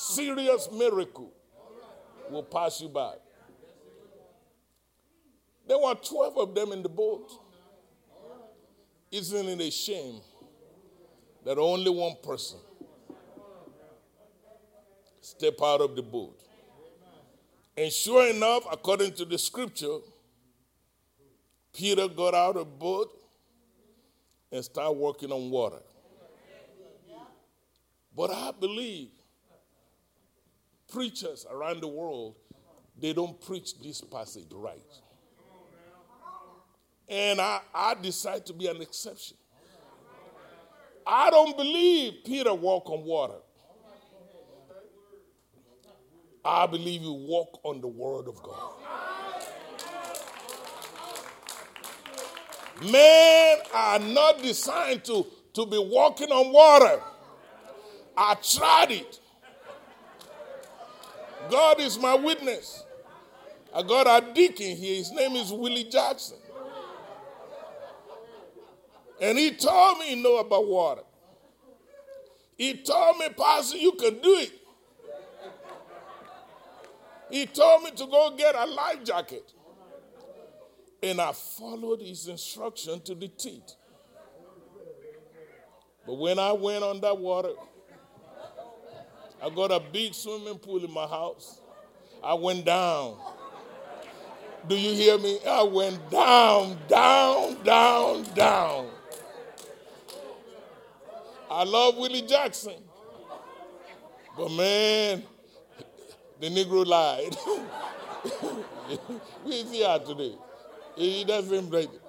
Serious 0.03 0.69
miracle 0.73 1.33
will 2.29 2.43
pass 2.43 2.81
you 2.81 2.89
by. 2.89 3.15
There 5.69 5.79
were 5.79 5.95
12 5.95 6.39
of 6.39 6.55
them 6.57 6.73
in 6.73 6.83
the 6.83 6.89
boat. 6.89 7.31
Isn't 9.13 9.47
it 9.47 9.61
a 9.61 9.71
shame 9.71 10.21
that 11.45 11.57
only 11.57 11.89
one 11.89 12.17
person 12.21 12.59
step 15.21 15.55
out 15.63 15.81
of 15.81 15.95
the 15.95 16.03
boat? 16.03 16.43
And 17.77 17.93
sure 17.93 18.29
enough, 18.29 18.65
according 18.73 19.13
to 19.15 19.25
the 19.25 19.39
scripture, 19.39 19.99
Peter 21.73 22.09
got 22.09 22.35
out 22.35 22.57
of 22.57 22.67
the 22.67 22.77
boat 22.77 23.09
and 24.51 24.65
started 24.65 24.99
working 24.99 25.31
on 25.31 25.49
water. 25.49 25.83
But 28.17 28.33
I 28.33 28.51
believe 28.51 29.11
preachers 30.93 31.47
around 31.51 31.81
the 31.81 31.89
world, 31.89 32.37
they 33.01 33.13
don't 33.13 33.41
preach 33.41 33.79
this 33.81 34.01
passage 34.01 34.49
right. 34.53 34.81
And 37.09 37.41
I, 37.41 37.61
I 37.75 37.95
decide 37.95 38.47
to 38.47 38.53
be 38.53 38.69
an 38.69 38.81
exception. 38.81 39.37
I 41.07 41.31
don't 41.31 41.57
believe 41.57 42.25
Peter 42.25 42.55
walked 42.55 42.89
on 42.89 43.05
water. 43.05 43.41
I 46.45 46.67
believe 46.67 47.03
you 47.03 47.13
walk 47.13 47.61
on 47.65 47.81
the 47.81 47.89
word 47.89 48.29
of 48.29 48.43
God. 48.43 48.73
Men 52.91 53.59
are 53.73 53.99
not 53.99 54.43
designed 54.43 55.05
to, 55.05 55.27
to 55.55 55.67
be 55.67 55.79
walking 55.79 56.31
on 56.31 56.53
water. 56.53 57.01
I 58.17 58.35
tried 58.35 58.91
it. 58.91 59.21
God 61.51 61.81
is 61.81 61.99
my 61.99 62.15
witness. 62.15 62.85
I 63.75 63.83
got 63.83 64.07
a 64.07 64.33
deacon 64.35 64.77
here. 64.77 64.97
His 64.97 65.11
name 65.13 65.33
is 65.33 65.53
Willie 65.53 65.85
Jackson. 65.85 66.39
And 69.21 69.39
he 69.39 69.53
told 69.53 69.99
me 69.99 70.07
he 70.07 70.23
know 70.23 70.39
about 70.39 70.67
water. 70.67 71.03
He 72.57 72.75
told 72.75 73.19
me, 73.19 73.29
Pastor, 73.31 73.79
you 73.79 73.93
can 73.93 74.19
do 74.21 74.37
it. 74.39 74.53
He 77.31 77.47
told 77.47 77.85
me 77.85 77.93
to 77.93 78.07
go 78.07 78.35
get 78.37 78.55
a 78.55 78.67
life 78.67 79.05
jacket. 79.05 79.53
And 81.03 81.21
I 81.21 81.33
followed 81.33 82.01
his 82.01 82.29
instruction 82.29 83.01
to 83.03 83.15
the 83.15 83.29
teeth. 83.29 83.75
But 86.07 86.15
when 86.15 86.39
I 86.39 86.53
went 86.53 86.85
on 86.85 87.01
that 87.01 87.19
water, 87.19 87.53
I 89.43 89.51
got 89.51 89.73
a 89.73 89.81
big 89.81 90.15
swimming 90.15 90.59
pool 90.59 90.85
in 90.85 90.93
my 90.93 91.05
house. 91.07 91.61
I 92.23 92.35
went 92.35 92.65
down. 92.65 93.17
Do 94.69 94.77
you 94.77 94.95
hear 94.95 95.19
me? 95.19 95.41
I 95.45 95.65
went 95.65 96.11
down, 96.11 96.79
down, 96.89 97.61
down, 97.65 98.23
down. 98.35 98.87
I 101.51 101.65
love 101.65 101.97
Willie 101.97 102.23
Jackson. 102.23 102.81
But 104.37 104.53
man, 104.53 105.25
the 106.39 106.49
Negro 106.49 106.87
lied. 106.87 107.35
Where 109.43 109.57
is 109.57 109.73
he 109.73 109.85
at 109.85 110.07
today? 110.07 110.37
He 110.95 111.25
doesn't 111.25 111.69
break 111.69 111.91
it. 111.93 112.01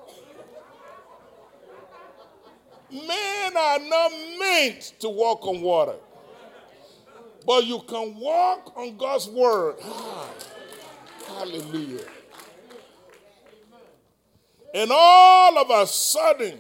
Men 2.92 3.58
are 3.58 3.80
not 3.80 4.12
meant 4.40 4.94
to 5.00 5.10
walk 5.10 5.48
on 5.48 5.62
water. 5.62 5.96
But 7.46 7.66
you 7.66 7.80
can 7.82 8.16
walk 8.16 8.78
on 8.78 8.98
God's 8.98 9.28
word. 9.28 9.76
Ah, 9.84 10.30
hallelujah. 11.28 12.06
And 14.74 14.90
all 14.92 15.58
of 15.58 15.70
a 15.70 15.86
sudden, 15.86 16.60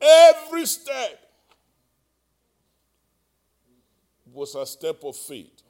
every 0.00 0.66
step 0.66 1.20
was 4.32 4.54
a 4.54 4.66
step 4.66 5.02
of 5.04 5.16
faith. 5.16 5.62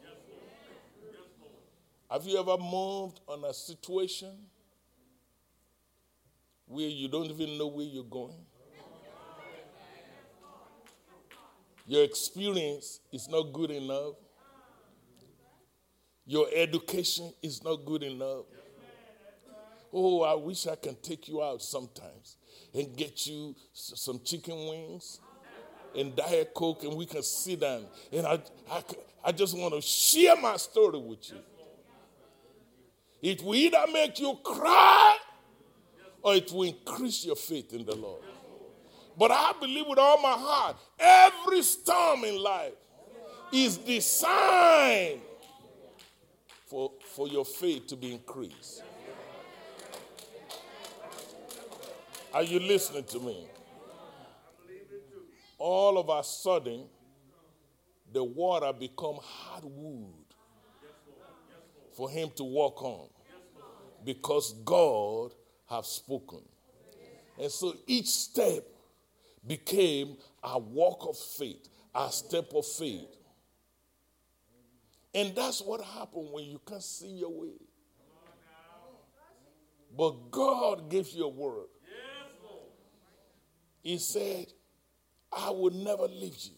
Have 2.11 2.25
you 2.25 2.39
ever 2.39 2.57
moved 2.57 3.21
on 3.29 3.45
a 3.45 3.53
situation 3.53 4.33
where 6.67 6.89
you 6.89 7.09
don't 7.09 7.27
even 7.27 7.59
know 7.59 7.67
where 7.67 7.85
you're 7.85 8.05
going? 8.05 8.46
Your 11.87 12.03
experience 12.03 13.01
is 13.13 13.29
not 13.29 13.53
good 13.53 13.71
enough. 13.71 14.15
Your 16.27 16.49
education 16.53 17.33
is 17.43 17.63
not 17.63 17.85
good 17.85 18.03
enough. 18.03 18.47
Oh, 19.93 20.23
I 20.23 20.35
wish 20.35 20.67
I 20.67 20.75
can 20.75 20.97
take 20.97 21.29
you 21.29 21.43
out 21.43 21.63
sometimes 21.63 22.37
and 22.75 22.95
get 22.97 23.27
you 23.27 23.55
some 23.73 24.21
chicken 24.25 24.57
wings 24.69 25.21
and 25.95 26.15
Diet 26.15 26.53
Coke 26.53 26.83
and 26.83 26.95
we 26.95 27.07
can 27.07 27.23
sit 27.23 27.61
down. 27.61 27.87
And 28.13 28.27
I, 28.27 28.41
I, 28.71 28.83
I 29.25 29.33
just 29.33 29.57
want 29.57 29.75
to 29.75 29.81
share 29.81 30.37
my 30.37 30.57
story 30.57 30.99
with 30.99 31.31
you. 31.31 31.39
It 33.23 33.43
will 33.43 33.55
either 33.55 33.85
make 33.93 34.19
you 34.19 34.37
cry 34.43 35.17
or 36.23 36.35
it 36.35 36.51
will 36.53 36.65
increase 36.65 37.25
your 37.25 37.37
faith 37.37 37.73
in 37.73 37.87
the 37.87 37.95
Lord. 37.95 38.23
But 39.19 39.31
I 39.31 39.53
believe 39.59 39.87
with 39.89 39.99
all 39.99 40.21
my 40.21 40.33
heart, 40.33 40.77
every 40.99 41.63
storm 41.63 42.25
in 42.25 42.39
life 42.39 42.75
is 43.53 43.79
designed 43.79 45.21
for, 46.67 46.93
for 47.15 47.27
your 47.29 47.45
faith 47.45 47.87
to 47.89 47.97
be 47.97 48.13
increased. 48.13 48.83
Are 52.35 52.43
you 52.43 52.61
listening 52.61 53.05
to 53.05 53.21
me? 53.21 53.49
All 55.59 55.97
of 55.97 56.11
a 56.11 56.23
sudden, 56.23 56.85
the 58.13 58.23
water 58.23 58.73
become 58.73 59.19
hard 59.23 59.65
wood 59.65 60.13
for 61.97 62.11
him 62.11 62.31
to 62.37 62.45
walk 62.45 62.83
on 62.83 63.09
because 64.05 64.53
God 64.65 65.33
have 65.71 65.87
spoken. 65.87 66.43
And 67.41 67.51
so 67.51 67.75
each 67.87 68.09
step 68.09 68.65
became 69.47 70.17
a 70.43 70.59
walk 70.59 71.07
of 71.09 71.17
faith, 71.17 71.69
a 71.95 72.11
step 72.11 72.53
of 72.55 72.67
faith. 72.67 73.17
And 75.15 75.35
that's 75.35 75.63
what 75.63 75.81
happened 75.81 76.29
when 76.31 76.45
you 76.45 76.61
can't 76.67 76.83
see 76.83 77.09
your 77.09 77.31
way. 77.31 77.55
But 79.97 80.31
God 80.31 80.91
gives 80.91 81.15
you 81.15 81.25
a 81.25 81.29
word. 81.29 81.69
He 83.83 83.99
said, 83.99 84.47
I 85.33 85.51
will 85.51 85.71
never 85.71 86.09
leave 86.09 86.37
you. 86.43 86.53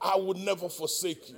I 0.00 0.16
will 0.16 0.34
never 0.34 0.68
forsake 0.68 1.30
you. 1.30 1.36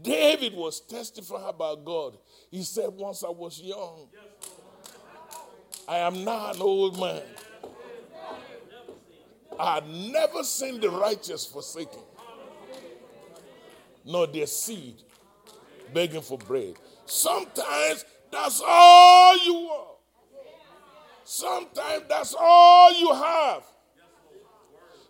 David 0.00 0.54
was 0.54 0.80
testifying 0.80 1.48
about 1.48 1.84
God. 1.84 2.16
He 2.50 2.62
said, 2.62 2.88
Once 2.88 3.22
I 3.22 3.28
was 3.28 3.60
young, 3.60 4.08
I 5.86 5.98
am 5.98 6.24
now 6.24 6.50
an 6.50 6.60
old 6.60 6.98
man. 6.98 7.22
I 9.58 9.74
had 9.74 9.88
never 9.88 10.42
seen 10.42 10.80
the 10.80 10.90
righteous 10.90 11.46
forsaken, 11.46 12.00
nor 14.04 14.26
their 14.26 14.46
seed 14.46 14.96
begging 15.92 16.22
for 16.22 16.38
bread. 16.38 16.74
Sometimes 17.06 18.04
that's 18.30 18.62
all 18.66 19.36
you 19.44 19.54
want. 19.54 19.98
Sometimes 21.24 22.04
that's 22.08 22.34
all 22.38 22.92
you 22.92 23.12
have. 23.12 23.62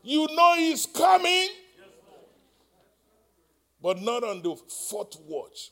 You 0.03 0.27
know 0.35 0.55
he's 0.57 0.87
coming, 0.87 1.49
but 3.81 4.01
not 4.01 4.25
on 4.25 4.43
the 4.43 4.57
fourth 4.91 5.17
watch. 5.27 5.71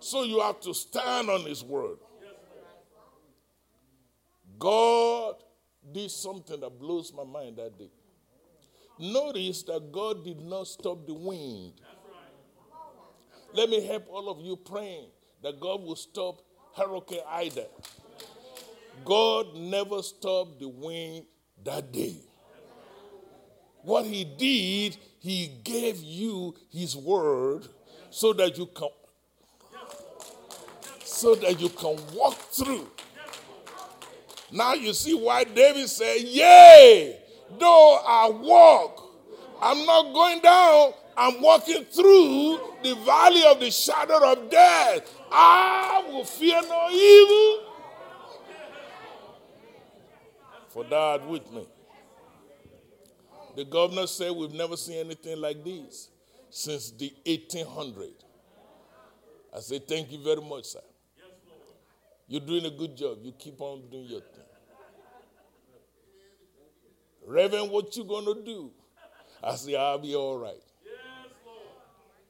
So 0.00 0.24
you 0.24 0.40
have 0.40 0.60
to 0.60 0.74
stand 0.74 1.30
on 1.30 1.42
his 1.42 1.62
word. 1.62 1.98
God 4.58 5.36
did 5.92 6.10
something 6.10 6.60
that 6.60 6.78
blows 6.78 7.12
my 7.12 7.24
mind 7.24 7.56
that 7.56 7.78
day. 7.78 7.90
Notice 8.98 9.62
that 9.64 9.92
God 9.92 10.24
did 10.24 10.40
not 10.40 10.66
stop 10.66 11.06
the 11.06 11.14
wind. 11.14 11.74
Let 13.54 13.70
me 13.70 13.84
help 13.86 14.06
all 14.10 14.28
of 14.28 14.40
you 14.40 14.56
praying 14.56 15.06
that 15.42 15.60
God 15.60 15.82
will 15.82 15.96
stop 15.96 16.42
Hurricane 16.76 17.20
Ida. 17.30 17.66
God 19.04 19.54
never 19.56 20.02
stopped 20.02 20.58
the 20.58 20.68
wind 20.68 21.24
that 21.64 21.92
day. 21.92 22.16
What 23.82 24.04
he 24.04 24.24
did, 24.24 24.96
he 25.20 25.60
gave 25.62 25.98
you 26.02 26.54
his 26.70 26.96
word 26.96 27.68
so 28.10 28.32
that 28.32 28.58
you 28.58 28.66
can 28.66 28.88
so 31.04 31.34
that 31.36 31.60
you 31.60 31.68
can 31.70 31.96
walk 32.14 32.34
through. 32.34 32.86
Now 34.50 34.74
you 34.74 34.94
see 34.94 35.14
why 35.14 35.44
David 35.44 35.88
said, 35.88 36.18
Yea, 36.20 37.18
though 37.58 38.00
I 38.06 38.30
walk, 38.30 39.04
I'm 39.60 39.84
not 39.84 40.12
going 40.14 40.40
down, 40.40 40.92
I'm 41.16 41.42
walking 41.42 41.84
through 41.84 42.60
the 42.82 42.94
valley 43.04 43.44
of 43.46 43.60
the 43.60 43.70
shadow 43.70 44.32
of 44.32 44.50
death. 44.50 45.12
I 45.30 46.04
will 46.08 46.24
fear 46.24 46.60
no 46.62 46.88
evil. 46.90 47.64
For 50.68 50.84
thou 50.84 51.26
with 51.26 51.50
me. 51.52 51.66
The 53.56 53.64
governor 53.64 54.06
said, 54.06 54.30
We've 54.30 54.52
never 54.52 54.76
seen 54.76 54.98
anything 54.98 55.40
like 55.40 55.64
this 55.64 56.08
since 56.50 56.92
the 56.92 57.12
1800. 57.26 58.10
I 59.54 59.60
said, 59.60 59.88
Thank 59.88 60.12
you 60.12 60.22
very 60.22 60.40
much, 60.40 60.66
sir. 60.66 60.80
You're 62.28 62.42
doing 62.42 62.66
a 62.66 62.70
good 62.70 62.96
job. 62.96 63.18
You 63.22 63.32
keep 63.32 63.60
on 63.60 63.82
doing 63.90 64.04
your 64.04 64.20
thing. 64.20 64.37
Reverend, 67.28 67.70
what 67.70 67.94
you 67.94 68.04
gonna 68.04 68.40
do? 68.42 68.70
I 69.44 69.54
say, 69.54 69.76
I'll 69.76 69.98
be 69.98 70.14
all 70.14 70.38
right. 70.38 70.62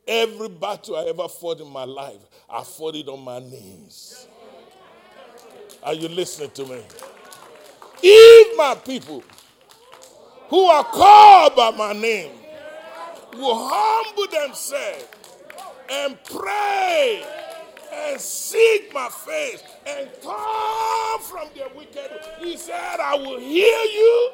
Every 0.09 0.49
battle 0.49 0.97
I 0.97 1.05
ever 1.05 1.29
fought 1.29 1.61
in 1.61 1.71
my 1.71 1.85
life, 1.85 2.19
I 2.51 2.65
fought 2.65 2.97
it 2.97 3.09
on 3.09 3.21
my 3.21 3.39
knees. 3.39 4.27
Are 5.85 5.95
you 5.95 6.09
listening 6.09 6.51
to 6.51 6.65
me? 6.65 6.83
If 8.03 8.57
my 8.57 8.75
people 8.75 9.23
who 10.49 10.65
are 10.65 10.85
called 10.85 11.55
by 11.55 11.71
my 11.71 11.93
name 11.93 12.33
will 13.35 13.69
humble 13.71 14.27
themselves 14.27 15.07
and 15.91 16.19
pray 16.25 17.23
and 17.93 18.21
seek 18.21 18.93
my 18.93 19.09
face 19.11 19.63
and 19.87 20.09
turn 20.21 21.21
from 21.23 21.49
their 21.55 21.69
wicked, 21.77 22.11
he 22.41 22.57
said, 22.57 22.99
I 23.01 23.15
will 23.15 23.39
hear 23.39 23.85
you 23.85 24.31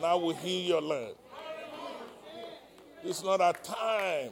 and 0.00 0.06
I 0.06 0.14
will 0.14 0.32
heal 0.32 0.62
your 0.62 0.80
land. 0.80 1.14
This 3.04 3.18
is 3.18 3.22
not 3.22 3.38
a 3.42 3.52
time 3.62 4.30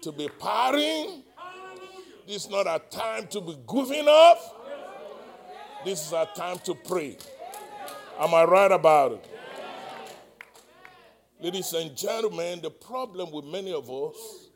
to 0.00 0.10
be 0.10 0.26
partying. 0.26 1.22
This 2.26 2.46
is 2.46 2.50
not 2.50 2.66
a 2.66 2.80
time 2.88 3.26
to 3.26 3.42
be 3.42 3.58
goofing 3.66 4.06
off. 4.06 4.54
This 5.84 6.06
is 6.06 6.12
a 6.14 6.26
time 6.34 6.58
to 6.60 6.74
pray. 6.74 7.18
Am 8.18 8.32
I 8.32 8.44
right 8.44 8.72
about 8.72 9.12
it? 9.12 9.30
Ladies 11.42 11.74
and 11.74 11.94
gentlemen, 11.94 12.62
the 12.62 12.70
problem 12.70 13.30
with 13.32 13.44
many 13.44 13.74
of 13.74 13.90
us 13.90 14.48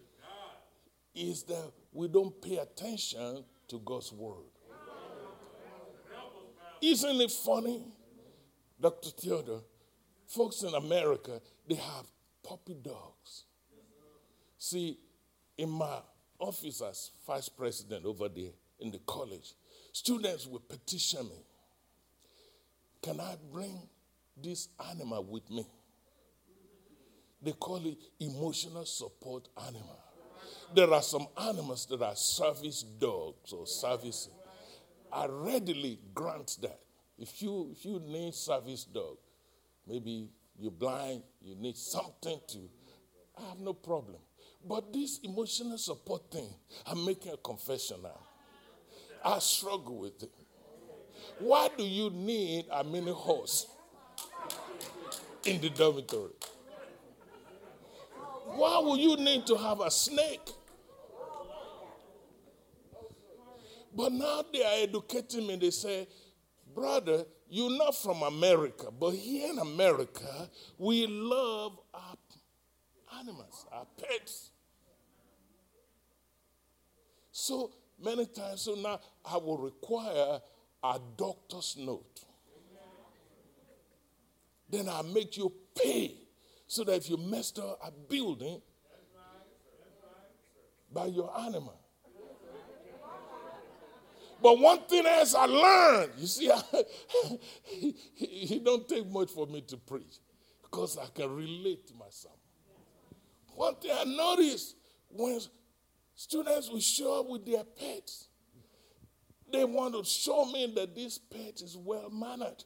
is 1.15 1.43
that 1.43 1.71
we 1.93 2.09
don't 2.09 2.41
pay 2.41 2.57
attention 2.57 3.45
to 3.69 3.79
God's 3.81 4.11
word. 4.11 4.47
Isn't 6.81 7.21
it 7.21 7.31
funny, 7.31 7.83
Dr. 8.81 9.11
Theodore? 9.11 9.65
Folks 10.31 10.63
in 10.63 10.73
America, 10.75 11.41
they 11.69 11.75
have 11.75 12.07
puppy 12.49 12.75
dogs. 12.75 13.47
See, 14.59 14.97
in 15.59 15.69
my 15.69 15.99
office 16.39 16.81
as 16.83 17.11
vice 17.27 17.49
president 17.49 18.05
over 18.05 18.29
there 18.29 18.53
in 18.79 18.93
the 18.93 19.01
college, 19.09 19.55
students 19.93 20.47
will 20.47 20.61
petition 20.61 21.25
me 21.25 21.45
Can 23.03 23.19
I 23.19 23.35
bring 23.53 23.77
this 24.41 24.69
animal 24.89 25.25
with 25.25 25.51
me? 25.51 25.67
They 27.43 27.53
call 27.53 27.85
it 27.85 27.99
emotional 28.21 28.85
support 28.85 29.49
animal. 29.67 29.99
There 30.73 30.93
are 30.93 31.03
some 31.03 31.27
animals 31.43 31.87
that 31.87 32.03
are 32.03 32.15
service 32.15 32.85
dogs 32.85 33.53
or 33.53 33.67
service. 33.67 34.29
I 35.13 35.27
readily 35.29 35.99
grant 36.15 36.57
that. 36.63 36.79
If 37.19 37.43
you 37.43 37.71
if 37.73 37.85
you 37.85 37.99
need 38.07 38.33
service 38.33 38.85
dog, 38.85 39.17
maybe 39.87 40.31
you're 40.59 40.71
blind, 40.71 41.23
you 41.41 41.55
need 41.55 41.77
something 41.77 42.41
to, 42.49 42.59
I 43.39 43.49
have 43.49 43.59
no 43.59 43.73
problem. 43.73 44.19
But 44.67 44.93
this 44.93 45.21
emotional 45.23 45.79
support 45.79 46.31
thing, 46.31 46.49
I'm 46.87 47.05
making 47.05 47.33
a 47.33 47.37
confession 47.37 48.03
now. 48.03 48.21
I 49.25 49.39
struggle 49.39 49.99
with 49.99 50.23
it. 50.23 50.31
Why 51.39 51.69
do 51.77 51.85
you 51.85 52.11
need 52.11 52.67
a 52.71 52.85
mini 52.85 53.13
horse 53.13 53.67
in 55.45 55.61
the 55.61 55.71
dormitory? 55.71 56.33
Why 58.57 58.79
would 58.83 59.01
you 59.01 59.17
need 59.17 59.47
to 59.47 59.57
have 59.57 59.81
a 59.81 59.91
snake? 59.91 60.51
But 63.95 64.13
now 64.13 64.45
they 64.53 64.63
are 64.65 64.83
educating 64.83 65.47
me. 65.47 65.57
They 65.57 65.71
say, 65.71 66.07
brother, 66.75 67.25
you're 67.51 67.77
not 67.77 67.97
from 67.97 68.23
America, 68.23 68.91
but 68.99 69.11
here 69.11 69.51
in 69.51 69.59
America, 69.59 70.49
we 70.79 71.07
love 71.07 71.79
our 71.93 72.17
animals, 73.19 73.67
our 73.73 73.87
pets. 74.01 74.51
So 77.33 77.73
many 78.03 78.27
times, 78.27 78.63
so 78.63 78.75
now 78.75 79.01
I 79.25 79.37
will 79.37 79.59
require 79.59 80.41
a 80.83 81.01
doctor's 81.17 81.77
note. 81.79 82.25
Then 84.69 84.89
I 84.89 85.03
make 85.03 85.37
you 85.37 85.53
pay 85.75 86.15
so 86.67 86.85
that 86.85 86.95
if 86.95 87.11
you 87.11 87.17
messed 87.17 87.59
up 87.59 87.81
a 87.85 87.91
building 87.91 88.63
by 90.93 91.07
your 91.07 91.37
animal. 91.41 91.80
But 94.43 94.59
one 94.59 94.81
thing 94.89 95.05
else 95.07 95.35
I 95.35 95.45
learned, 95.47 96.13
you 96.17 96.27
see, 96.27 96.51
I, 96.53 96.63
he, 97.65 98.59
don't 98.65 98.89
take 98.89 99.11
much 99.11 99.31
for 99.31 99.47
me 99.47 99.61
to 99.63 99.77
preach 99.77 100.19
because 100.63 100.97
I 100.99 101.07
can 101.15 101.35
relate 101.35 101.87
to 101.89 101.95
myself. 101.95 102.37
One 103.55 103.75
thing 103.77 103.93
I 103.95 104.05
noticed 104.05 104.77
when 105.11 105.41
students 106.15 106.71
will 106.71 106.81
show 106.81 107.21
up 107.21 107.29
with 107.29 107.45
their 107.45 107.65
pets, 107.65 108.29
they 109.53 109.65
want 109.65 109.95
to 109.95 110.05
show 110.05 110.45
me 110.47 110.73
that 110.77 110.95
this 110.95 111.19
pet 111.19 111.61
is 111.61 111.77
well 111.77 112.09
mannered. 112.09 112.65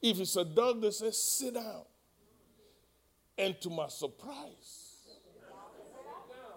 If 0.00 0.18
it's 0.20 0.36
a 0.36 0.44
dog, 0.44 0.80
they 0.80 0.90
say, 0.90 1.10
sit 1.10 1.54
down. 1.54 1.82
And 3.36 3.60
to 3.60 3.70
my 3.70 3.88
surprise, 3.88 4.90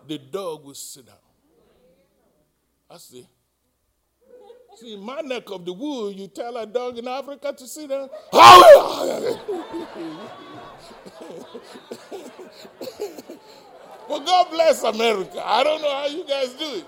the 0.08 0.18
dog 0.18 0.64
will 0.66 0.74
sit 0.74 1.08
down. 1.08 1.16
I 2.90 2.98
see. 2.98 3.28
See, 4.76 4.98
my 4.98 5.22
neck 5.22 5.50
of 5.52 5.66
the 5.66 5.74
wood, 5.74 6.18
you 6.18 6.28
tell 6.28 6.58
a 6.58 6.66
dog 6.66 6.98
in 6.98 7.08
Africa 7.08 7.54
to 7.54 7.68
sit 7.68 7.90
down. 7.90 8.10
well, 14.10 14.20
God 14.26 14.50
bless 14.50 14.84
America. 14.84 15.42
I 15.46 15.64
don't 15.64 15.82
know 15.82 15.92
how 15.92 16.08
you 16.08 16.26
guys 16.28 16.54
do 16.54 16.66
it. 16.76 16.86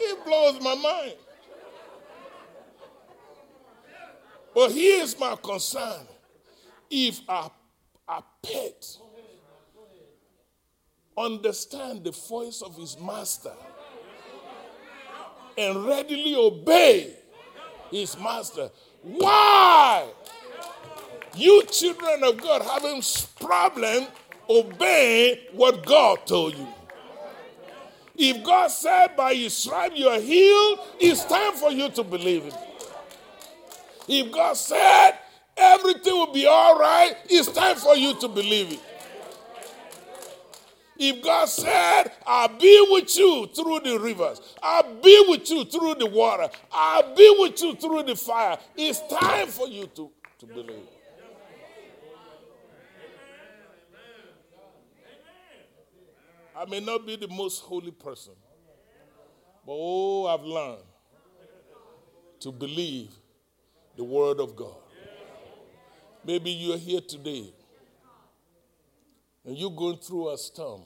It 0.00 0.24
blows 0.24 0.60
my 0.62 0.74
mind. 0.76 1.14
But 4.54 4.72
here's 4.72 5.18
my 5.18 5.36
concern. 5.42 6.06
If 6.90 7.20
a, 7.28 7.50
a 8.08 8.22
pet 8.42 8.96
understand 11.16 12.04
the 12.04 12.12
voice 12.12 12.62
of 12.62 12.76
his 12.76 12.96
master 12.98 13.52
and 15.58 15.84
readily 15.84 16.36
obey 16.36 17.12
his 17.90 18.16
master, 18.18 18.70
why 19.02 20.08
you 21.34 21.64
children 21.64 22.22
of 22.22 22.40
God 22.40 22.62
having 22.62 23.02
problem 23.40 24.06
obeying 24.48 25.38
what 25.52 25.84
God 25.84 26.24
told 26.26 26.54
you? 26.56 26.68
If 28.16 28.44
God 28.44 28.68
said 28.68 29.16
by 29.16 29.34
his 29.34 29.56
stripe 29.56 29.92
you 29.94 30.08
are 30.08 30.20
healed, 30.20 30.78
it's 31.00 31.24
time 31.24 31.54
for 31.54 31.72
you 31.72 31.90
to 31.90 32.04
believe 32.04 32.46
it. 32.46 32.54
If 34.08 34.32
God 34.32 34.56
said 34.56 35.12
everything 35.56 36.14
will 36.14 36.32
be 36.32 36.46
all 36.46 36.78
right, 36.78 37.14
it's 37.28 37.48
time 37.48 37.76
for 37.76 37.96
you 37.96 38.14
to 38.20 38.28
believe 38.28 38.72
it. 38.72 38.80
If 40.98 41.22
God 41.22 41.44
said, 41.48 42.10
I'll 42.26 42.58
be 42.58 42.86
with 42.90 43.16
you 43.16 43.48
through 43.54 43.80
the 43.80 44.00
rivers, 44.00 44.40
I'll 44.60 44.94
be 45.00 45.26
with 45.28 45.48
you 45.48 45.64
through 45.64 45.94
the 45.94 46.06
water, 46.06 46.48
I'll 46.72 47.14
be 47.14 47.36
with 47.38 47.62
you 47.62 47.76
through 47.76 48.02
the 48.02 48.16
fire, 48.16 48.58
it's 48.76 49.00
time 49.06 49.46
for 49.46 49.68
you 49.68 49.86
to, 49.94 50.10
to 50.40 50.46
believe. 50.46 50.88
I 56.56 56.64
may 56.64 56.80
not 56.80 57.06
be 57.06 57.14
the 57.14 57.28
most 57.28 57.60
holy 57.60 57.92
person, 57.92 58.32
but 59.64 59.72
oh, 59.72 60.26
I've 60.26 60.42
learned 60.42 60.82
to 62.40 62.50
believe 62.50 63.10
the 63.96 64.02
Word 64.02 64.40
of 64.40 64.56
God. 64.56 64.74
Maybe 66.24 66.50
you're 66.50 66.76
here 66.76 67.00
today 67.00 67.52
and 69.44 69.56
you're 69.56 69.70
going 69.70 69.96
through 69.98 70.32
a 70.32 70.38
storm 70.38 70.82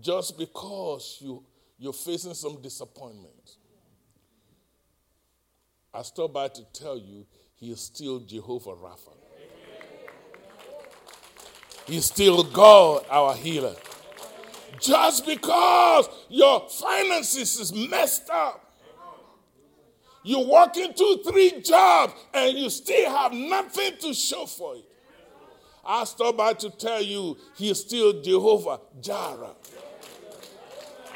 just 0.00 0.38
because 0.38 1.18
you, 1.20 1.42
you're 1.78 1.92
facing 1.92 2.34
some 2.34 2.60
disappointment. 2.62 3.56
I 5.92 6.02
stop 6.02 6.32
by 6.32 6.48
to 6.48 6.64
tell 6.72 6.98
you 6.98 7.26
he 7.56 7.70
is 7.70 7.80
still 7.80 8.20
Jehovah 8.20 8.74
Rapha. 8.74 9.14
He's 11.86 12.04
still 12.04 12.42
God, 12.44 13.06
our 13.10 13.34
healer. 13.34 13.74
Just 14.80 15.26
because 15.26 16.08
your 16.28 16.68
finances 16.68 17.58
is 17.58 17.72
messed 17.72 18.28
up, 18.30 18.64
you 20.22 20.40
work 20.40 20.76
in 20.76 20.92
two, 20.92 21.22
three 21.26 21.62
jobs, 21.62 22.12
and 22.34 22.56
you 22.58 22.68
still 22.68 23.10
have 23.10 23.32
nothing 23.32 23.92
to 24.00 24.12
show 24.12 24.44
for 24.44 24.76
it. 24.76 24.84
I 25.90 26.04
stop 26.04 26.36
by 26.36 26.52
to 26.52 26.68
tell 26.68 27.00
you 27.00 27.38
he 27.56 27.70
is 27.70 27.80
still 27.80 28.20
Jehovah 28.20 28.78
Jireh. 29.00 29.54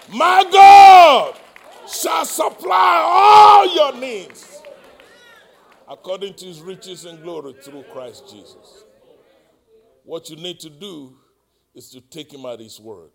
My 0.08 0.44
God 0.50 1.36
shall 1.86 2.24
supply 2.24 3.02
all 3.04 3.74
your 3.74 3.94
needs 4.00 4.62
according 5.86 6.34
to 6.34 6.46
his 6.46 6.62
riches 6.62 7.04
and 7.04 7.22
glory 7.22 7.54
through 7.62 7.84
Christ 7.92 8.30
Jesus. 8.30 8.84
What 10.04 10.30
you 10.30 10.36
need 10.36 10.58
to 10.60 10.70
do 10.70 11.16
is 11.74 11.90
to 11.90 12.00
take 12.00 12.32
him 12.32 12.46
at 12.46 12.58
his 12.58 12.80
word. 12.80 13.10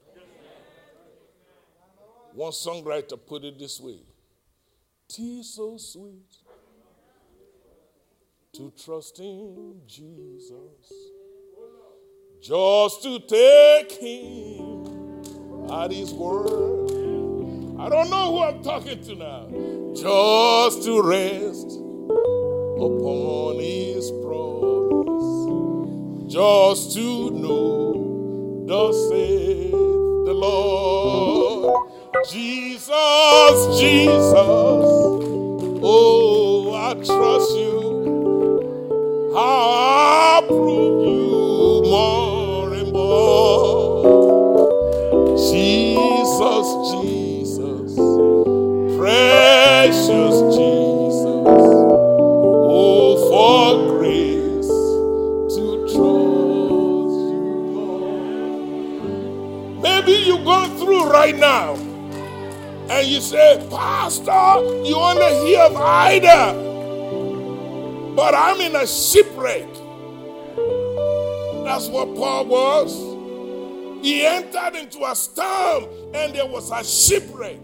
One 2.33 2.51
songwriter 2.51 3.17
put 3.25 3.43
it 3.43 3.57
this 3.57 3.79
way 3.79 4.01
Tis 5.07 5.55
so 5.55 5.77
sweet 5.77 6.35
to 8.53 8.71
trust 8.83 9.19
in 9.19 9.81
Jesus, 9.87 10.91
just 12.41 13.03
to 13.03 13.19
take 13.19 13.91
him 13.93 14.85
at 15.71 15.91
his 15.91 16.13
word. 16.13 16.91
I 17.79 17.89
don't 17.89 18.09
know 18.09 18.31
who 18.31 18.39
I'm 18.43 18.63
talking 18.63 19.01
to 19.03 19.15
now. 19.15 19.47
Just 19.95 20.83
to 20.83 21.01
rest 21.01 21.77
upon 22.77 23.59
his 23.59 24.11
promise, 24.23 25.31
just 26.31 26.93
to 26.95 27.31
know, 27.31 28.65
thus 28.67 29.09
saith 29.09 29.71
the 29.71 30.33
Lord. 30.33 31.73
Jesus, 32.29 32.89
Jesus, 33.79 34.33
oh, 35.83 36.73
I 36.73 36.93
trust 36.95 37.51
you. 37.57 39.31
How 39.33 40.36
right 61.27 61.39
now 61.39 61.73
and 62.89 63.05
you 63.05 63.19
say, 63.19 63.67
Pastor, 63.69 64.61
you 64.85 64.95
only 64.95 65.47
hear 65.47 65.59
of 65.59 65.75
Ida, 65.75 66.53
but 68.15 68.33
I'm 68.33 68.61
in 68.61 68.75
a 68.77 68.87
shipwreck. 68.87 69.67
That's 71.65 71.89
what 71.89 72.15
Paul 72.15 72.45
was. 72.45 72.93
He 74.05 74.25
entered 74.25 74.75
into 74.77 75.03
a 75.03 75.13
storm 75.13 75.87
and 76.13 76.33
there 76.33 76.45
was 76.45 76.71
a 76.71 76.81
shipwreck. 76.81 77.59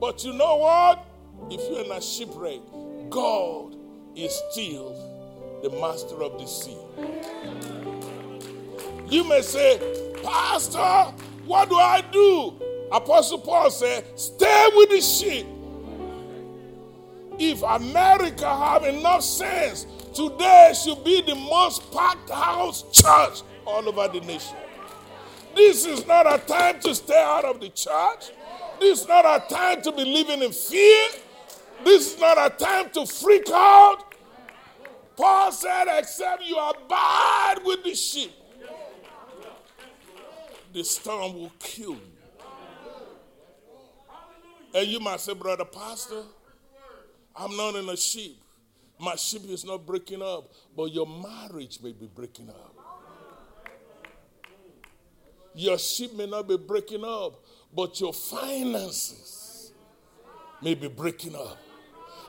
But 0.00 0.24
you 0.24 0.32
know 0.32 0.56
what? 0.56 1.06
If 1.48 1.60
you're 1.70 1.84
in 1.84 1.92
a 1.92 2.00
shipwreck, 2.02 2.58
God 3.08 3.76
is 4.16 4.34
still 4.50 4.96
the 5.62 5.70
master 5.80 6.20
of 6.24 6.40
the 6.40 6.46
sea. 6.46 6.76
You 9.08 9.22
may 9.28 9.42
say, 9.42 9.78
Pastor, 10.24 11.14
what 11.46 11.68
do 11.68 11.76
I 11.76 12.02
do? 12.12 12.54
Apostle 12.92 13.38
Paul 13.38 13.70
said, 13.70 14.04
stay 14.18 14.68
with 14.74 14.90
the 14.90 15.00
sheep. 15.00 15.46
If 17.38 17.62
America 17.62 18.48
have 18.48 18.84
enough 18.84 19.22
sense, 19.22 19.86
today 20.14 20.72
should 20.74 21.02
be 21.04 21.22
the 21.22 21.34
most 21.34 21.90
packed 21.92 22.30
house 22.30 22.84
church 22.92 23.42
all 23.64 23.88
over 23.88 24.08
the 24.08 24.20
nation. 24.26 24.56
This 25.54 25.86
is 25.86 26.06
not 26.06 26.26
a 26.32 26.38
time 26.46 26.80
to 26.80 26.94
stay 26.94 27.22
out 27.26 27.44
of 27.44 27.60
the 27.60 27.68
church. 27.70 28.30
This 28.78 29.02
is 29.02 29.08
not 29.08 29.24
a 29.24 29.52
time 29.52 29.82
to 29.82 29.92
be 29.92 30.04
living 30.04 30.42
in 30.42 30.52
fear. 30.52 31.08
This 31.84 32.14
is 32.14 32.20
not 32.20 32.38
a 32.38 32.54
time 32.56 32.90
to 32.90 33.06
freak 33.06 33.48
out. 33.52 34.14
Paul 35.16 35.52
said, 35.52 35.86
except 35.98 36.44
you 36.44 36.56
abide 36.56 37.56
with 37.64 37.84
the 37.84 37.94
sheep, 37.94 38.32
the 40.72 40.84
storm 40.84 41.34
will 41.34 41.52
kill 41.58 41.92
you. 41.92 42.00
And 44.72 44.86
you 44.86 45.00
might 45.00 45.20
say, 45.20 45.34
Brother 45.34 45.64
Pastor, 45.64 46.22
I'm 47.34 47.56
not 47.56 47.74
in 47.74 47.88
a 47.88 47.96
sheep. 47.96 48.40
My 48.98 49.16
sheep 49.16 49.42
is 49.48 49.64
not 49.64 49.86
breaking 49.86 50.22
up, 50.22 50.52
but 50.76 50.92
your 50.92 51.06
marriage 51.06 51.78
may 51.82 51.92
be 51.92 52.06
breaking 52.06 52.50
up. 52.50 52.74
Your 55.54 55.78
sheep 55.78 56.14
may 56.14 56.26
not 56.26 56.46
be 56.46 56.56
breaking 56.56 57.04
up, 57.04 57.44
but 57.74 58.00
your 58.00 58.12
finances 58.12 59.72
may 60.62 60.74
be 60.74 60.88
breaking 60.88 61.34
up. 61.34 61.58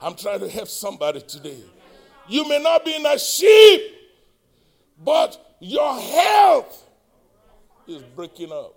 I'm 0.01 0.15
trying 0.15 0.39
to 0.39 0.49
help 0.49 0.67
somebody 0.67 1.21
today. 1.21 1.63
You 2.27 2.47
may 2.47 2.61
not 2.61 2.83
be 2.83 2.95
in 2.95 3.05
a 3.05 3.19
sheep, 3.19 3.81
but 4.97 5.57
your 5.59 5.99
health 5.99 6.90
is 7.87 8.01
breaking 8.03 8.51
up. 8.51 8.75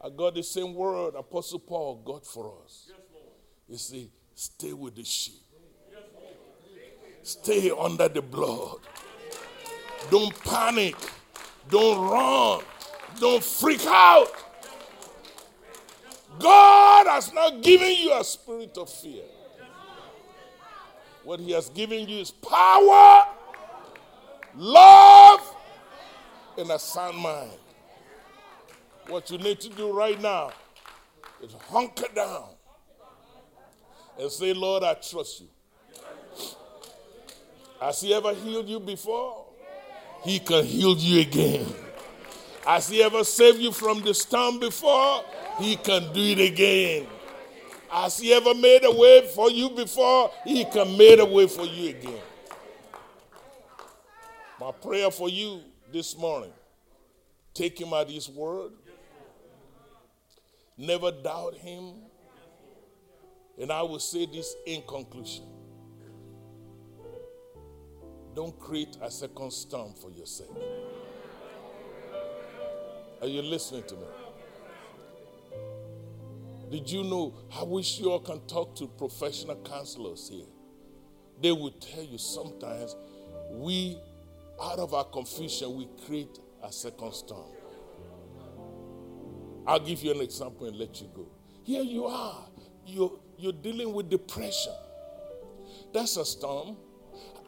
I 0.00 0.10
got 0.10 0.34
the 0.34 0.42
same 0.42 0.74
word 0.74 1.14
Apostle 1.14 1.58
Paul 1.58 2.02
got 2.04 2.24
for 2.26 2.52
us. 2.64 2.90
He 3.68 3.76
said, 3.76 4.08
stay 4.34 4.72
with 4.72 4.94
the 4.94 5.04
sheep. 5.04 5.42
Stay 7.22 7.70
under 7.70 8.08
the 8.08 8.22
blood. 8.22 8.78
Don't 10.10 10.38
panic. 10.44 10.94
Don't 11.68 12.08
run. 12.08 12.62
Don't 13.18 13.42
freak 13.42 13.84
out. 13.86 14.30
God 16.38 17.06
has 17.08 17.32
not 17.32 17.62
given 17.62 17.92
you 17.96 18.12
a 18.14 18.22
spirit 18.22 18.76
of 18.78 18.90
fear. 18.90 19.24
What 21.24 21.40
He 21.40 21.50
has 21.52 21.68
given 21.70 22.06
you 22.08 22.18
is 22.18 22.30
power, 22.30 23.24
love, 24.54 25.55
and 26.58 26.70
a 26.70 26.78
sound 26.78 27.18
mind. 27.18 27.50
What 29.08 29.30
you 29.30 29.38
need 29.38 29.60
to 29.60 29.68
do 29.68 29.92
right 29.92 30.20
now 30.20 30.52
is 31.42 31.52
hunker 31.68 32.12
down 32.14 32.48
and 34.18 34.30
say, 34.30 34.52
Lord, 34.52 34.82
I 34.82 34.94
trust 34.94 35.42
you. 35.42 35.48
Has 37.80 38.00
He 38.00 38.14
ever 38.14 38.34
healed 38.34 38.68
you 38.68 38.80
before? 38.80 39.44
He 40.24 40.38
can 40.38 40.64
heal 40.64 40.96
you 40.96 41.20
again. 41.20 41.66
Has 42.66 42.88
He 42.88 43.02
ever 43.02 43.22
saved 43.22 43.58
you 43.58 43.70
from 43.70 44.00
the 44.00 44.14
storm 44.14 44.58
before? 44.58 45.24
He 45.58 45.76
can 45.76 46.12
do 46.12 46.20
it 46.20 46.40
again. 46.40 47.06
Has 47.88 48.18
He 48.18 48.32
ever 48.32 48.54
made 48.54 48.84
a 48.84 48.90
way 48.90 49.30
for 49.34 49.50
you 49.50 49.70
before? 49.70 50.30
He 50.44 50.64
can 50.64 50.96
make 50.96 51.20
a 51.20 51.24
way 51.24 51.46
for 51.46 51.64
you 51.64 51.90
again. 51.90 52.22
My 54.58 54.72
prayer 54.72 55.10
for 55.10 55.28
you 55.28 55.60
this 55.92 56.16
morning 56.16 56.52
take 57.54 57.80
Him 57.80 57.92
at 57.94 58.08
His 58.10 58.28
word, 58.28 58.72
never 60.76 61.10
doubt 61.10 61.54
Him. 61.56 61.94
And 63.58 63.72
I 63.72 63.80
will 63.82 63.98
say 63.98 64.26
this 64.26 64.54
in 64.66 64.82
conclusion 64.82 65.44
don't 68.36 68.60
create 68.60 68.98
a 69.00 69.10
second 69.10 69.50
storm 69.50 69.94
for 69.94 70.10
yourself. 70.10 70.50
Are 73.22 73.26
you 73.26 73.40
listening 73.40 73.84
to 73.84 73.94
me? 73.94 74.06
Did 76.70 76.90
you 76.90 77.02
know? 77.02 77.32
I 77.58 77.62
wish 77.62 77.98
you 77.98 78.10
all 78.10 78.20
can 78.20 78.40
talk 78.40 78.76
to 78.76 78.88
professional 78.88 79.56
counselors 79.64 80.28
here. 80.28 80.44
They 81.40 81.50
will 81.50 81.70
tell 81.70 82.02
you 82.02 82.18
sometimes 82.18 82.94
we, 83.52 83.98
out 84.62 84.78
of 84.78 84.94
our 84.94 85.04
confusion, 85.04 85.76
we 85.76 85.88
create 86.06 86.38
a 86.62 86.72
second 86.72 87.12
storm. 87.12 87.50
I'll 89.66 89.80
give 89.80 90.02
you 90.02 90.12
an 90.12 90.20
example 90.20 90.66
and 90.66 90.76
let 90.76 91.00
you 91.00 91.08
go. 91.14 91.26
Here 91.64 91.82
you 91.82 92.06
are. 92.06 92.46
You're, 92.86 93.18
you're 93.36 93.52
dealing 93.52 93.92
with 93.92 94.08
depression. 94.08 94.72
That's 95.92 96.16
a 96.16 96.24
storm. 96.24 96.76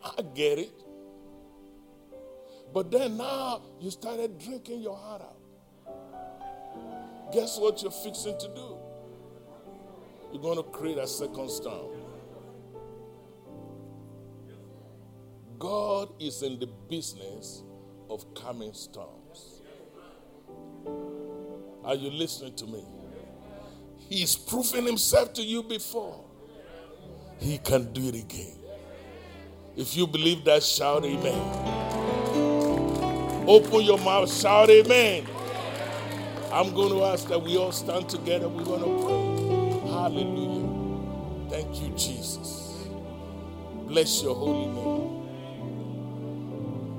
I 0.05 0.23
get 0.35 0.59
it. 0.59 0.73
But 2.73 2.91
then 2.91 3.17
now 3.17 3.63
you 3.81 3.91
started 3.91 4.39
drinking 4.39 4.83
your 4.83 4.97
heart 4.97 5.23
out. 5.23 5.37
Guess 7.33 7.59
what 7.59 7.83
you're 7.83 7.91
fixing 7.91 8.39
to 8.39 8.49
do? 8.49 8.77
You're 10.33 10.43
going 10.43 10.57
to 10.57 10.63
create 10.65 10.99
a 10.99 11.07
second 11.07 11.51
storm. 11.51 11.98
God 15.59 16.11
is 16.21 16.43
in 16.43 16.61
the 16.61 16.67
business 16.67 17.63
of 18.09 18.33
calming 18.35 18.73
storms. 18.73 19.63
Are 21.85 21.97
you 21.97 22.11
listening 22.11 22.55
to 22.57 22.67
me? 22.67 22.85
He's 23.97 24.37
proven 24.37 24.87
himself 24.87 25.33
to 25.35 25.43
you 25.43 25.63
before. 25.65 26.25
He 27.39 27.59
can 27.59 27.93
do 27.93 28.09
it 28.09 28.15
again. 28.15 28.57
If 29.77 29.97
you 29.97 30.07
believe 30.07 30.45
that, 30.45 30.63
shout 30.63 31.05
amen. 31.05 31.87
Open 33.49 33.81
your 33.83 33.99
mouth, 33.99 34.33
shout 34.33 34.71
amen. 34.71 35.27
I'm 36.53 36.73
going 36.75 36.91
to 36.91 37.05
ask 37.05 37.29
that 37.29 37.43
we 37.43 37.57
all 37.57 37.73
stand 37.73 38.09
together. 38.09 38.49
We're 38.49 38.65
going 38.65 38.83
to 38.83 38.87
pray. 39.05 39.91
Hallelujah. 39.91 41.51
Thank 41.51 41.83
you, 41.83 41.89
Jesus. 41.97 42.87
Bless 43.87 44.23
your 44.23 44.35
holy 44.35 44.67
name. 44.67 45.18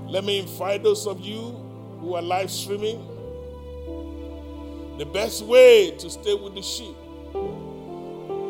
Let 0.10 0.24
me 0.24 0.40
invite 0.40 0.82
those 0.82 1.06
of 1.06 1.20
you 1.20 1.56
who 2.00 2.16
are 2.16 2.22
live 2.24 2.50
streaming. 2.50 3.06
The 4.98 5.06
best 5.06 5.46
way 5.46 5.92
to 6.00 6.10
stay 6.10 6.34
with 6.34 6.56
the 6.56 6.64
sheep 6.64 6.96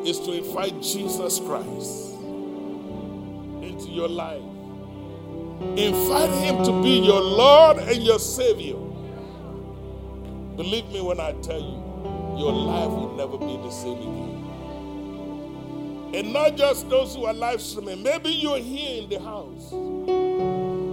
is 0.08 0.20
to 0.22 0.32
invite 0.32 0.82
Jesus 0.82 1.40
Christ 1.40 2.14
into 3.62 3.90
your 3.90 4.08
life. 4.08 4.42
Invite 5.76 6.32
him 6.42 6.64
to 6.64 6.82
be 6.82 7.00
your 7.00 7.20
Lord 7.20 7.78
and 7.80 8.02
your 8.04 8.20
Savior. 8.20 8.78
Believe 10.56 10.88
me 10.92 11.02
when 11.02 11.20
I 11.20 11.34
tell 11.42 11.60
you, 11.60 11.84
your 12.40 12.54
life 12.54 12.90
will 12.90 13.16
never 13.18 13.38
be 13.38 13.58
the 13.58 13.70
same 13.70 13.98
again. 13.98 14.40
And 16.16 16.32
not 16.32 16.56
just 16.56 16.90
those 16.90 17.14
who 17.16 17.26
are 17.26 17.34
live 17.34 17.62
streaming, 17.62 18.02
maybe 18.02 18.30
you're 18.30 18.60
here 18.60 19.04
in 19.04 19.10
the 19.10 19.20
house. 19.20 19.74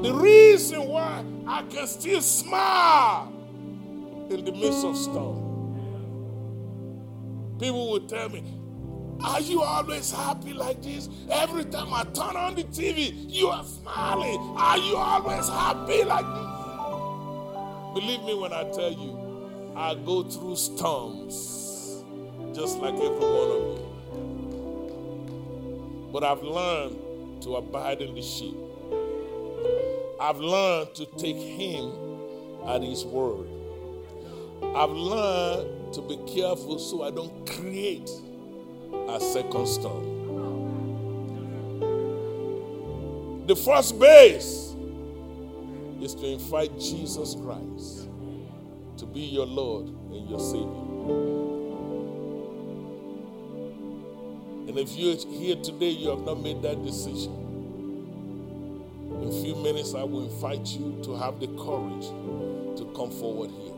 The 0.06 0.14
reason 0.14 0.86
why 0.86 1.24
I 1.48 1.62
can 1.62 1.84
still 1.88 2.20
smile 2.22 3.26
in 4.30 4.44
the 4.44 4.52
midst 4.52 4.84
of 4.84 4.96
storm. 4.96 5.42
People 7.58 7.90
will 7.90 8.06
tell 8.06 8.28
me, 8.28 8.44
Are 9.24 9.40
you 9.40 9.62
always 9.62 10.12
happy 10.12 10.52
like 10.52 10.80
this? 10.80 11.08
Every 11.28 11.64
time 11.64 11.92
I 11.92 12.04
turn 12.04 12.36
on 12.36 12.54
the 12.54 12.62
TV, 12.62 13.14
you 13.28 13.48
are 13.48 13.64
smiling. 13.64 14.54
Are 14.56 14.78
you 14.78 14.96
always 14.96 15.48
happy 15.48 16.04
like 16.04 16.24
this? 16.24 16.46
Believe 17.94 18.22
me 18.22 18.34
when 18.34 18.52
I 18.52 18.62
tell 18.70 18.92
you, 18.92 19.72
I 19.74 19.96
go 19.96 20.22
through 20.22 20.54
storms 20.54 22.04
just 22.54 22.78
like 22.78 22.94
every 22.94 23.08
one 23.08 23.50
of 23.50 23.62
you. 23.74 23.82
But 26.12 26.22
I've 26.22 26.44
learned 26.44 27.42
to 27.42 27.56
abide 27.56 28.02
in 28.02 28.14
the 28.14 28.22
sheep. 28.22 28.54
I've 30.18 30.38
learned 30.38 30.94
to 30.94 31.06
take 31.18 31.36
him 31.36 31.92
at 32.66 32.82
his 32.82 33.04
word. 33.04 33.48
I've 34.74 34.90
learned 34.90 35.92
to 35.92 36.00
be 36.00 36.16
careful 36.26 36.78
so 36.78 37.02
I 37.02 37.10
don't 37.10 37.46
create 37.46 38.10
a 39.08 39.20
second 39.20 39.66
storm. 39.68 40.16
The 43.46 43.54
first 43.54 43.98
base 44.00 44.74
is 46.00 46.14
to 46.14 46.26
invite 46.26 46.78
Jesus 46.80 47.34
Christ 47.34 48.08
to 48.96 49.06
be 49.06 49.20
your 49.20 49.46
Lord 49.46 49.86
and 49.86 50.28
your 50.30 50.40
Savior. 50.40 50.86
And 54.68 54.78
if 54.78 54.96
you're 54.96 55.16
here 55.16 55.56
today, 55.56 55.90
you 55.90 56.08
have 56.08 56.22
not 56.22 56.42
made 56.42 56.62
that 56.62 56.82
decision. 56.82 57.45
In 59.26 59.32
a 59.32 59.42
few 59.42 59.56
minutes, 59.56 59.92
I 59.92 60.04
will 60.04 60.22
invite 60.22 60.68
you 60.68 61.00
to 61.02 61.16
have 61.16 61.40
the 61.40 61.48
courage 61.48 62.06
to 62.78 62.92
come 62.94 63.10
forward 63.10 63.50
here. 63.50 63.72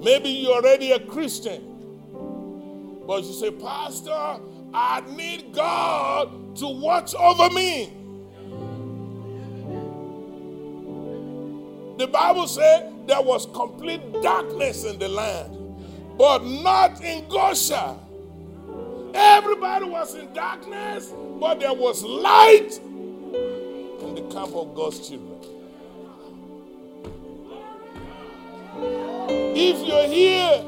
Maybe 0.00 0.28
you're 0.28 0.54
already 0.54 0.92
a 0.92 1.00
Christian, 1.00 1.60
but 3.08 3.24
you 3.24 3.32
say, 3.32 3.50
Pastor, 3.50 4.38
I 4.72 5.02
need 5.16 5.52
God 5.52 6.56
to 6.58 6.68
watch 6.68 7.12
over 7.16 7.50
me. 7.52 7.92
The 11.98 12.06
Bible 12.06 12.46
said 12.46 12.92
there 13.08 13.20
was 13.20 13.46
complete 13.46 14.12
darkness 14.22 14.84
in 14.84 14.96
the 15.00 15.08
land, 15.08 15.76
but 16.16 16.44
not 16.44 17.02
in 17.02 17.28
Goshen. 17.28 17.98
Everybody 19.12 19.86
was 19.86 20.14
in 20.14 20.32
darkness, 20.32 21.12
but 21.40 21.58
there 21.58 21.74
was 21.74 22.04
light 22.04 22.78
camp 24.38 24.54
of 24.54 24.74
God's 24.74 25.08
children. 25.08 25.40
If 29.56 29.86
you're 29.86 30.06
here, 30.06 30.64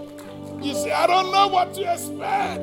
you 0.60 0.74
say, 0.74 0.90
I 0.90 1.06
don't 1.06 1.30
know 1.30 1.46
what 1.46 1.72
to 1.74 1.92
expect 1.92 2.62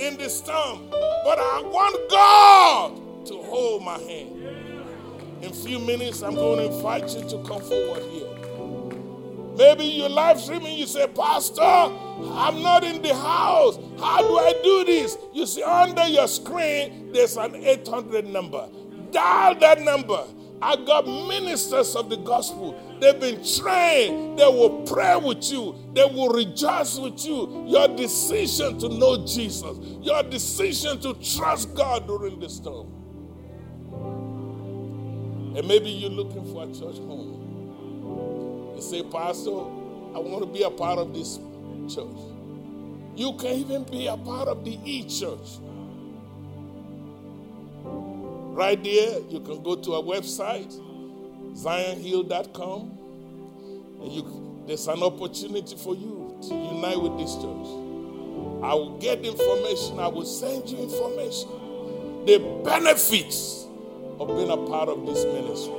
in 0.00 0.16
this 0.16 0.38
storm, 0.38 0.88
but 0.90 1.38
I 1.38 1.62
want 1.64 2.10
God 2.10 3.26
to 3.26 3.34
hold 3.42 3.84
my 3.84 3.98
hand. 3.98 4.34
In 5.42 5.50
a 5.50 5.54
few 5.54 5.78
minutes, 5.78 6.22
I'm 6.22 6.34
going 6.34 6.68
to 6.68 6.74
invite 6.74 7.14
you 7.14 7.22
to 7.28 7.36
come 7.46 7.62
forward 7.62 8.02
here. 8.10 8.26
Maybe 9.56 9.84
you're 9.84 10.08
live 10.08 10.40
streaming, 10.40 10.76
you 10.76 10.86
say, 10.86 11.06
Pastor, 11.06 11.62
I'm 11.62 12.62
not 12.62 12.82
in 12.82 13.00
the 13.02 13.14
house. 13.14 13.78
How 13.98 14.22
do 14.22 14.38
I 14.38 14.54
do 14.62 14.84
this? 14.84 15.16
You 15.32 15.46
see, 15.46 15.62
under 15.62 16.06
your 16.08 16.26
screen, 16.26 17.12
there's 17.12 17.36
an 17.36 17.54
800 17.54 18.26
number. 18.26 18.68
Dial 19.12 19.54
that 19.56 19.80
number. 19.80 20.24
I 20.60 20.76
got 20.76 21.06
ministers 21.06 21.94
of 21.94 22.10
the 22.10 22.16
gospel. 22.16 22.78
They've 23.00 23.18
been 23.18 23.44
trained. 23.44 24.38
They 24.38 24.46
will 24.46 24.82
pray 24.82 25.16
with 25.16 25.50
you. 25.50 25.74
They 25.94 26.04
will 26.04 26.30
rejoice 26.30 26.98
with 26.98 27.24
you. 27.24 27.66
Your 27.68 27.88
decision 27.88 28.78
to 28.80 28.88
know 28.88 29.24
Jesus, 29.24 29.78
your 30.00 30.22
decision 30.24 31.00
to 31.00 31.14
trust 31.14 31.74
God 31.74 32.06
during 32.06 32.40
the 32.40 32.48
storm. 32.48 32.88
And 35.56 35.66
maybe 35.66 35.90
you're 35.90 36.10
looking 36.10 36.44
for 36.52 36.64
a 36.64 36.66
church 36.66 36.98
home. 36.98 38.74
You 38.76 38.82
say, 38.82 39.02
Pastor, 39.04 39.50
I 39.50 40.18
want 40.20 40.40
to 40.40 40.46
be 40.46 40.62
a 40.62 40.70
part 40.70 40.98
of 40.98 41.14
this 41.14 41.38
church. 41.92 42.16
You 43.16 43.32
can 43.34 43.52
even 43.56 43.84
be 43.84 44.06
a 44.06 44.16
part 44.16 44.48
of 44.48 44.64
the 44.64 44.78
E 44.84 45.02
church. 45.08 45.58
Right 48.58 48.82
there, 48.82 49.20
you 49.30 49.38
can 49.38 49.62
go 49.62 49.76
to 49.76 49.94
our 49.94 50.02
website, 50.02 50.74
zionhill.com, 51.54 52.98
and 54.02 54.12
you, 54.12 54.64
there's 54.66 54.88
an 54.88 55.00
opportunity 55.00 55.76
for 55.76 55.94
you 55.94 56.36
to 56.42 56.54
unite 56.56 57.00
with 57.00 57.16
this 57.18 57.34
church. 57.34 57.68
I 58.64 58.74
will 58.74 58.98
get 58.98 59.24
information, 59.24 60.00
I 60.00 60.08
will 60.08 60.24
send 60.24 60.68
you 60.68 60.78
information. 60.78 62.26
The 62.26 62.38
benefits 62.64 63.68
of 64.18 64.26
being 64.26 64.50
a 64.50 64.56
part 64.56 64.88
of 64.88 65.06
this 65.06 65.24
ministry. 65.24 65.74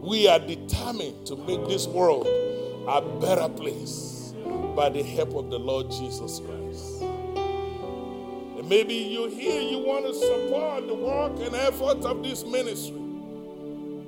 We 0.00 0.28
are 0.28 0.38
determined 0.38 1.26
to 1.26 1.34
make 1.34 1.66
this 1.66 1.88
world 1.88 2.28
a 2.86 3.02
better 3.20 3.48
place 3.48 4.32
by 4.76 4.90
the 4.90 5.02
help 5.02 5.34
of 5.34 5.50
the 5.50 5.58
Lord 5.58 5.90
Jesus 5.90 6.38
Christ. 6.38 6.93
Maybe 8.68 8.94
you're 8.94 9.28
here, 9.28 9.60
you 9.60 9.78
want 9.78 10.06
to 10.06 10.14
support 10.14 10.86
the 10.86 10.94
work 10.94 11.32
and 11.40 11.54
effort 11.54 12.04
of 12.04 12.22
this 12.22 12.44
ministry. 12.44 13.00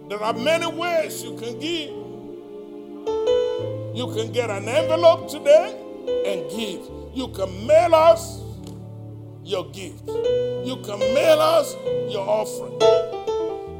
There 0.08 0.22
are 0.22 0.32
many 0.32 0.66
ways 0.66 1.22
you 1.22 1.36
can 1.36 1.58
give. 1.58 1.90
You 3.94 4.12
can 4.14 4.32
get 4.32 4.50
an 4.50 4.68
envelope 4.68 5.28
today 5.28 5.78
and 6.26 6.50
give. 6.50 6.88
You 7.14 7.28
can 7.28 7.66
mail 7.66 7.94
us 7.94 8.40
your 9.44 9.70
gift. 9.70 10.06
You 10.06 10.80
can 10.84 10.98
mail 10.98 11.40
us 11.40 11.74
your 12.08 12.26
offering. 12.26 12.78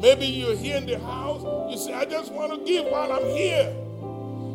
Maybe 0.01 0.27
you're 0.27 0.57
here 0.57 0.77
in 0.77 0.87
the 0.87 0.99
house, 0.99 1.43
you 1.71 1.79
say, 1.79 1.93
I 1.95 2.05
just 2.05 2.33
want 2.33 2.53
to 2.53 2.65
give 2.65 2.87
while 2.87 3.13
I'm 3.13 3.27
here. 3.31 3.75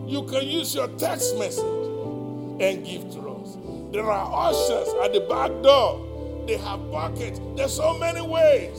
You 0.08 0.24
can 0.24 0.48
use 0.48 0.76
your 0.76 0.88
text 0.98 1.38
message 1.38 1.64
and 1.64 2.86
give 2.86 3.12
to 3.14 3.30
us. 3.30 3.58
There 3.92 4.10
are 4.10 4.50
ushers 4.50 4.88
at 5.04 5.14
the 5.14 5.22
back 5.22 5.52
door, 5.62 6.00
they 6.52 6.58
have 6.58 6.92
buckets. 6.92 7.40
There's 7.56 7.74
so 7.74 7.98
many 7.98 8.20
ways. 8.20 8.78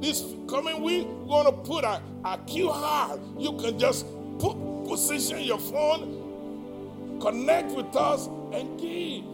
This 0.00 0.24
coming 0.48 0.80
week, 0.80 1.08
we're 1.08 1.42
going 1.42 1.46
to 1.46 1.52
put 1.52 1.82
a, 1.82 2.00
a 2.24 2.38
QR. 2.38 3.20
You 3.36 3.52
can 3.58 3.76
just 3.76 4.06
put, 4.38 4.54
position 4.86 5.40
your 5.40 5.58
phone, 5.58 7.18
connect 7.20 7.72
with 7.72 7.96
us, 7.96 8.28
and 8.52 8.78
give. 8.78 9.24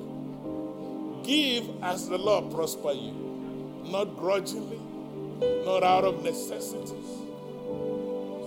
Give 1.26 1.82
as 1.82 2.09
the 2.09 2.16
Lord 2.16 2.51
prosper 2.51 2.93
you, 2.93 3.12
not 3.84 4.16
grudgingly, 4.16 4.80
not 5.66 5.82
out 5.82 6.05
of 6.05 6.22
necessities. 6.22 7.10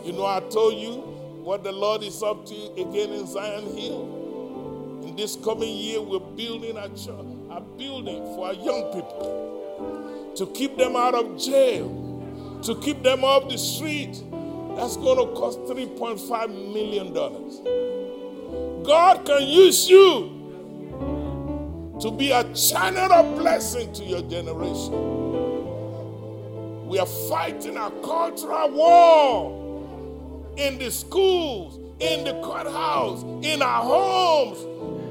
You 0.06 0.14
know, 0.14 0.26
I 0.26 0.40
told 0.50 0.74
you 0.74 0.94
what 1.44 1.64
the 1.64 1.72
Lord 1.72 2.02
is 2.02 2.24
up 2.24 2.48
to 2.48 2.72
again 2.82 3.12
in 3.12 3.28
Zion 3.28 3.78
Hill. 3.78 5.04
In 5.08 5.16
this 5.16 5.36
coming 5.36 5.76
year, 5.76 6.02
we're 6.02 6.20
building 6.20 6.76
a, 6.76 6.90
church, 6.90 7.39
a 7.60 7.62
building 7.78 8.24
for 8.36 8.48
our 8.48 8.54
young 8.54 8.84
people 8.94 10.34
to 10.36 10.48
keep 10.48 10.78
them 10.78 10.96
out 10.96 11.14
of 11.14 11.38
jail, 11.38 11.90
to 12.64 12.74
keep 12.76 13.04
them 13.04 13.26
off 13.26 13.50
the 13.50 13.58
street. 13.58 14.24
That's 14.78 14.96
going 14.96 15.18
to 15.18 15.26
cost 15.36 15.60
$3.5 15.62 16.74
million. 16.74 17.12
God 18.84 19.26
can 19.26 19.42
use 19.46 19.90
you 19.90 20.38
to 22.00 22.12
be 22.12 22.32
a 22.32 22.46
channel 22.54 23.12
of 23.12 23.38
blessing 23.38 23.92
to 23.94 24.06
your 24.06 24.22
generation. 24.22 24.94
We 26.88 26.98
are 26.98 27.06
fighting 27.06 27.76
a 27.76 27.92
cultural 28.02 28.72
war 28.72 30.54
in 30.56 30.78
the 30.78 30.90
schools, 30.92 31.78
in 32.00 32.24
the 32.24 32.40
courthouse, 32.42 33.24
in 33.46 33.62
our 33.62 33.84
homes. 33.84 34.60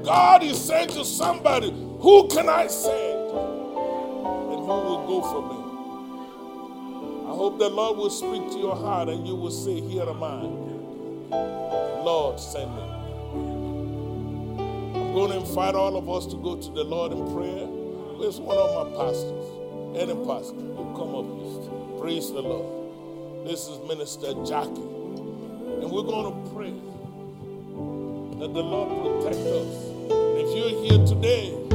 God 0.03 0.41
is 0.41 0.59
saying 0.59 0.89
to 0.89 1.05
somebody, 1.05 1.71
Who 2.01 2.29
can 2.29 2.47
I 2.47 2.67
send? 2.67 3.29
And 3.29 4.59
who 4.65 4.67
will 4.67 5.05
go 5.05 5.21
for 5.21 5.41
me? 5.49 5.59
I 7.29 7.35
hope 7.35 7.59
the 7.59 7.67
Lord 7.67 7.97
will 7.97 8.09
speak 8.09 8.49
to 8.53 8.57
your 8.57 8.75
heart 8.75 9.09
and 9.09 9.27
you 9.27 9.35
will 9.35 9.51
say, 9.51 9.81
Here 9.81 10.03
am 10.03 10.23
I. 10.23 10.43
Lord, 12.01 12.39
send 12.39 12.73
me. 12.73 12.81
I'm 14.95 15.13
going 15.13 15.31
to 15.31 15.37
invite 15.37 15.75
all 15.75 15.97
of 15.97 16.09
us 16.09 16.25
to 16.27 16.37
go 16.37 16.55
to 16.55 16.71
the 16.71 16.85
Lord 16.85 17.11
in 17.11 17.19
prayer. 17.33 17.67
Where's 18.17 18.39
one 18.39 18.57
of 18.57 18.73
my 18.75 18.97
pastors? 18.97 19.45
Any 19.97 20.15
pastor, 20.25 20.55
you 20.55 20.93
come 20.95 21.15
up. 21.15 21.99
Praise 21.99 22.31
the 22.31 22.41
Lord. 22.41 23.45
This 23.45 23.67
is 23.67 23.77
Minister 23.89 24.33
Jackie. 24.45 24.87
And 25.81 25.91
we're 25.91 26.03
going 26.03 26.31
to 26.31 26.49
pray 26.55 26.71
that 28.39 28.53
the 28.53 28.63
Lord 28.63 29.21
protect 29.21 29.45
us. 29.45 29.89
If 30.39 30.55
you're 30.55 30.83
here 30.83 31.05
today, 31.05 31.69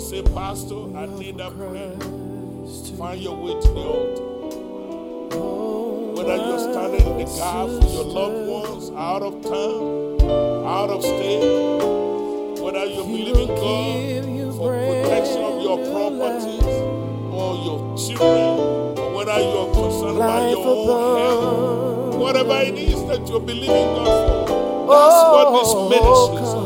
you 0.00 0.06
say, 0.06 0.22
Pastor, 0.22 0.96
I 0.96 1.06
need 1.06 1.36
that 1.38 1.56
prayer. 1.56 1.92
Find 2.96 3.20
your 3.20 3.36
way 3.36 3.60
to 3.60 3.68
the 3.68 3.80
altar. 3.80 4.24
Whether 6.16 6.36
you're 6.36 6.58
standing 6.58 7.06
in 7.06 7.18
the 7.18 7.24
gap 7.24 7.68
for 7.68 7.88
your 7.92 8.04
loved 8.04 8.48
ones 8.48 8.90
out 8.96 9.22
of 9.22 9.42
town, 9.42 10.20
out 10.66 10.90
of 10.90 11.02
state, 11.02 12.60
whether 12.62 12.84
you're 12.86 13.04
believing 13.04 13.48
God 13.48 14.56
for 14.56 14.72
protection 14.72 15.42
of 15.42 15.62
your 15.62 15.78
properties 15.90 16.76
or 17.32 17.54
your 17.64 17.80
children, 17.98 18.98
or 18.98 19.08
whether 19.16 19.38
you're 19.38 19.72
concerned 19.74 20.16
about 20.16 20.50
your 20.50 20.66
own 20.66 21.18
health, 21.20 22.16
whatever 22.16 22.60
it 22.60 22.78
is 22.78 23.04
that 23.06 23.28
you're 23.28 23.40
believing 23.40 23.68
God 23.68 24.48
for, 24.48 24.56
that's 24.88 25.22
what 25.30 25.46
this 25.60 25.72
ministry 25.90 26.42
is 26.42 26.59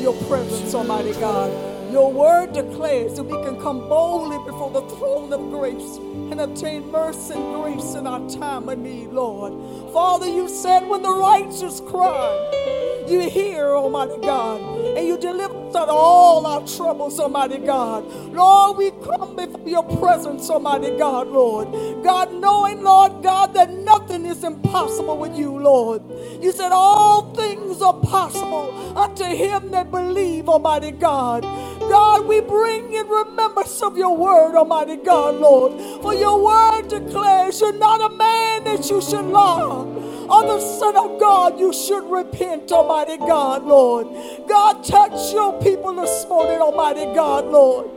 your 0.00 0.14
presence, 0.24 0.74
Almighty 0.74 1.12
God. 1.12 1.50
Your 1.92 2.10
word 2.10 2.52
declares 2.52 3.16
that 3.16 3.24
we 3.24 3.36
can 3.44 3.60
come 3.60 3.80
boldly 3.80 4.38
before 4.50 4.70
the 4.70 4.82
throne 4.96 5.32
of 5.32 5.50
grace 5.50 5.96
and 6.30 6.40
obtain 6.40 6.90
mercy 6.90 7.34
and 7.34 7.54
grace 7.54 7.94
in 7.94 8.06
our 8.06 8.26
time 8.30 8.68
of 8.68 8.78
need, 8.78 9.08
Lord. 9.08 9.52
Father, 9.92 10.26
you 10.26 10.48
said 10.48 10.86
when 10.86 11.02
the 11.02 11.12
righteous 11.12 11.80
cry, 11.80 13.04
you 13.08 13.28
hear, 13.28 13.74
Almighty 13.74 14.18
God, 14.22 14.60
and 14.96 15.06
you 15.06 15.18
deliver 15.18 15.68
us 15.68 15.76
out 15.76 15.88
of 15.88 15.94
all 15.96 16.46
our 16.46 16.66
troubles, 16.66 17.18
Almighty 17.20 17.58
God. 17.58 18.04
Lord, 18.32 18.76
we 18.78 18.90
come 18.90 19.36
before 19.36 19.68
your 19.68 19.84
presence, 19.98 20.48
Almighty 20.50 20.96
God, 20.96 21.28
Lord. 21.28 21.68
God, 22.02 22.32
knowing, 22.34 22.82
Lord 22.82 23.22
God, 23.22 23.54
that 23.54 23.70
nothing 23.70 24.26
is 24.26 24.44
impossible 24.44 25.18
with 25.18 25.36
you, 25.36 25.58
Lord. 25.58 26.02
You 26.42 26.52
said 26.52 26.72
all 26.72 27.34
things 27.34 27.82
are 27.82 27.94
possible 27.94 28.98
unto 28.98 29.24
him 29.24 29.70
that 29.70 29.90
believe, 29.90 30.48
Almighty 30.48 30.90
God. 30.92 31.44
God, 31.90 32.26
we 32.28 32.40
bring 32.40 32.94
in 32.94 33.08
remembrance 33.08 33.82
of 33.82 33.98
your 33.98 34.16
word, 34.16 34.56
Almighty 34.56 34.96
God, 34.98 35.36
Lord. 35.36 36.02
For 36.02 36.14
your 36.14 36.42
word 36.44 36.88
declares 36.88 37.60
you're 37.60 37.74
not 37.74 38.00
a 38.12 38.16
man 38.16 38.64
that 38.66 38.90
you 38.90 39.02
should 39.02 39.26
lie 39.26 40.06
or 40.30 40.42
the 40.44 40.60
Son 40.60 40.96
of 40.96 41.20
God, 41.20 41.60
you 41.60 41.72
should 41.72 42.04
repent, 42.10 42.72
Almighty 42.72 43.18
God, 43.18 43.64
Lord. 43.66 44.08
God, 44.48 44.84
touch 44.84 45.32
your 45.34 45.60
people 45.62 45.94
this 45.94 46.26
morning, 46.28 46.60
Almighty 46.60 47.06
God, 47.14 47.46
Lord. 47.46 47.90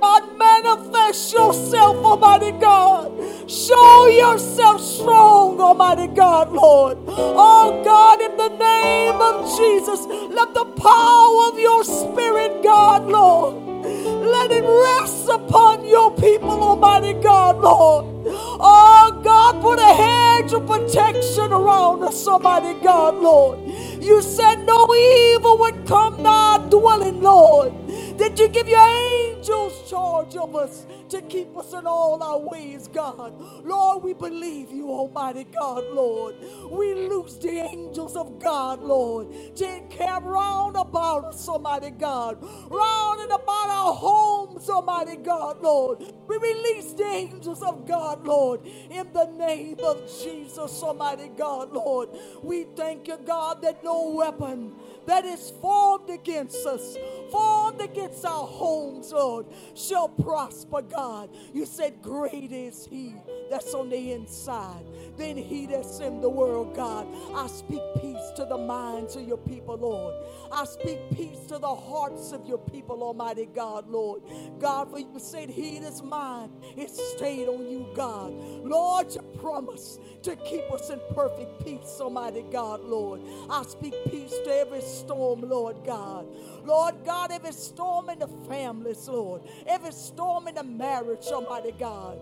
God, 0.00 0.38
manifest 0.38 1.32
yourself, 1.32 1.96
Almighty 2.04 2.52
God. 2.52 3.12
Show 3.50 4.08
yourself 4.08 4.80
strong, 4.82 5.60
Almighty 5.60 6.08
God, 6.08 6.52
Lord. 6.52 6.98
Oh 7.08 7.82
God, 7.84 8.20
in 8.22 8.36
the 8.36 8.50
name 8.50 9.20
of 9.20 9.58
Jesus, 9.58 10.06
let 10.34 10.54
the 10.54 10.66
power 10.82 11.50
of 11.52 11.58
your 11.58 11.84
Spirit, 11.84 12.62
God, 12.62 13.06
Lord, 13.06 13.56
let 13.84 14.52
it 14.52 14.64
rest 14.64 15.28
upon 15.30 15.86
your 15.86 16.10
people, 16.16 16.50
Almighty 16.62 17.14
God, 17.14 17.58
Lord. 17.60 18.06
Oh 18.28 19.20
God, 19.24 19.62
put 19.62 19.78
a 19.80 19.94
hedge 19.94 20.52
of 20.54 20.66
protection 20.66 21.52
around 21.52 22.04
us, 22.04 22.26
Almighty 22.28 22.80
God, 22.82 23.16
Lord. 23.16 23.58
You 24.02 24.22
said 24.22 24.66
no 24.66 24.94
evil 24.94 25.58
would 25.58 25.86
come 25.86 26.22
nigh 26.22 26.42
our 26.52 26.58
dwelling, 26.70 27.22
Lord. 27.22 27.72
That 28.18 28.38
you 28.38 28.48
give 28.48 28.68
your 28.68 28.80
angels 28.80 29.90
charge 29.90 30.36
of 30.36 30.56
us 30.56 30.86
to 31.10 31.22
keep 31.22 31.56
us 31.56 31.72
in 31.74 31.86
all 31.86 32.22
our 32.22 32.38
ways, 32.40 32.88
God. 32.88 33.34
Lord, 33.64 34.04
we 34.04 34.14
believe 34.14 34.72
you, 34.72 34.88
Almighty 34.90 35.44
God, 35.44 35.84
Lord. 35.92 36.36
We 36.70 36.94
loose 36.94 37.36
the 37.36 37.50
angels 37.60 38.16
of 38.16 38.38
God, 38.40 38.82
Lord, 38.82 39.56
to 39.56 39.76
encamp 39.78 40.24
round 40.26 40.76
about 40.76 41.24
us, 41.26 41.48
Almighty 41.48 41.90
God. 41.90 42.38
Round 42.70 43.20
and 43.20 43.32
about 43.32 43.68
our 43.70 43.94
homes, 43.94 44.68
Almighty 44.70 44.86
Almighty 44.92 45.16
God, 45.22 45.60
Lord. 45.62 45.98
We 46.28 46.36
release 46.38 46.92
the 46.92 47.04
angels 47.04 47.62
of 47.62 47.86
God, 47.86 48.24
Lord, 48.24 48.60
in 48.64 49.12
the 49.12 49.26
name 49.26 49.78
of 49.82 50.00
Jesus, 50.22 50.82
Almighty 50.82 51.30
God, 51.36 51.72
Lord. 51.72 52.08
We 52.42 52.64
thank 52.76 53.08
you, 53.08 53.16
God, 53.24 53.60
that 53.62 53.82
no 53.84 54.10
weapon 54.10 54.72
that 55.06 55.24
is 55.24 55.50
formed 55.60 56.10
against 56.10 56.66
us, 56.66 56.96
formed 57.30 57.80
against 57.80 58.05
our 58.24 58.46
homes, 58.46 59.12
Lord, 59.12 59.46
shall 59.74 60.08
prosper, 60.08 60.82
God. 60.82 61.30
You 61.52 61.66
said, 61.66 62.02
Great 62.02 62.52
is 62.52 62.86
He 62.90 63.14
that's 63.50 63.74
on 63.74 63.88
the 63.90 64.12
inside 64.12 64.84
than 65.16 65.36
He 65.36 65.66
that's 65.66 66.00
in 66.00 66.20
the 66.20 66.28
world, 66.28 66.74
God. 66.74 67.06
I 67.34 67.46
speak 67.46 67.82
peace 68.00 68.30
to 68.36 68.44
the 68.44 68.58
minds 68.58 69.16
of 69.16 69.26
your 69.26 69.38
people, 69.38 69.76
Lord. 69.76 70.14
I 70.52 70.64
speak 70.64 70.98
peace 71.14 71.40
to 71.48 71.58
the 71.58 71.74
hearts 71.74 72.32
of 72.32 72.46
your 72.46 72.58
people, 72.58 73.02
Almighty 73.02 73.46
God, 73.46 73.88
Lord. 73.88 74.22
God, 74.58 74.90
for 74.90 74.98
you 74.98 75.18
said, 75.18 75.50
He 75.50 75.78
that's 75.78 76.02
mine 76.02 76.50
is 76.76 76.96
stayed 77.16 77.48
on 77.48 77.66
you, 77.68 77.86
God. 77.94 78.32
Lord, 78.32 79.14
you 79.14 79.22
promise 79.40 79.98
to 80.22 80.36
keep 80.36 80.70
us 80.72 80.90
in 80.90 81.00
perfect 81.14 81.64
peace, 81.64 81.98
Almighty 82.00 82.44
God, 82.50 82.80
Lord. 82.82 83.20
I 83.48 83.62
speak 83.62 83.94
peace 84.10 84.34
to 84.44 84.54
every 84.54 84.80
storm, 84.80 85.42
Lord 85.42 85.76
God. 85.84 86.26
Lord 86.66 86.96
God, 87.04 87.30
every 87.30 87.52
storm 87.52 88.10
in 88.10 88.18
the 88.18 88.28
families, 88.48 89.08
Lord. 89.08 89.42
Every 89.66 89.92
storm 89.92 90.48
in 90.48 90.56
the 90.56 90.64
marriage, 90.64 91.26
Almighty 91.26 91.72
God. 91.78 92.18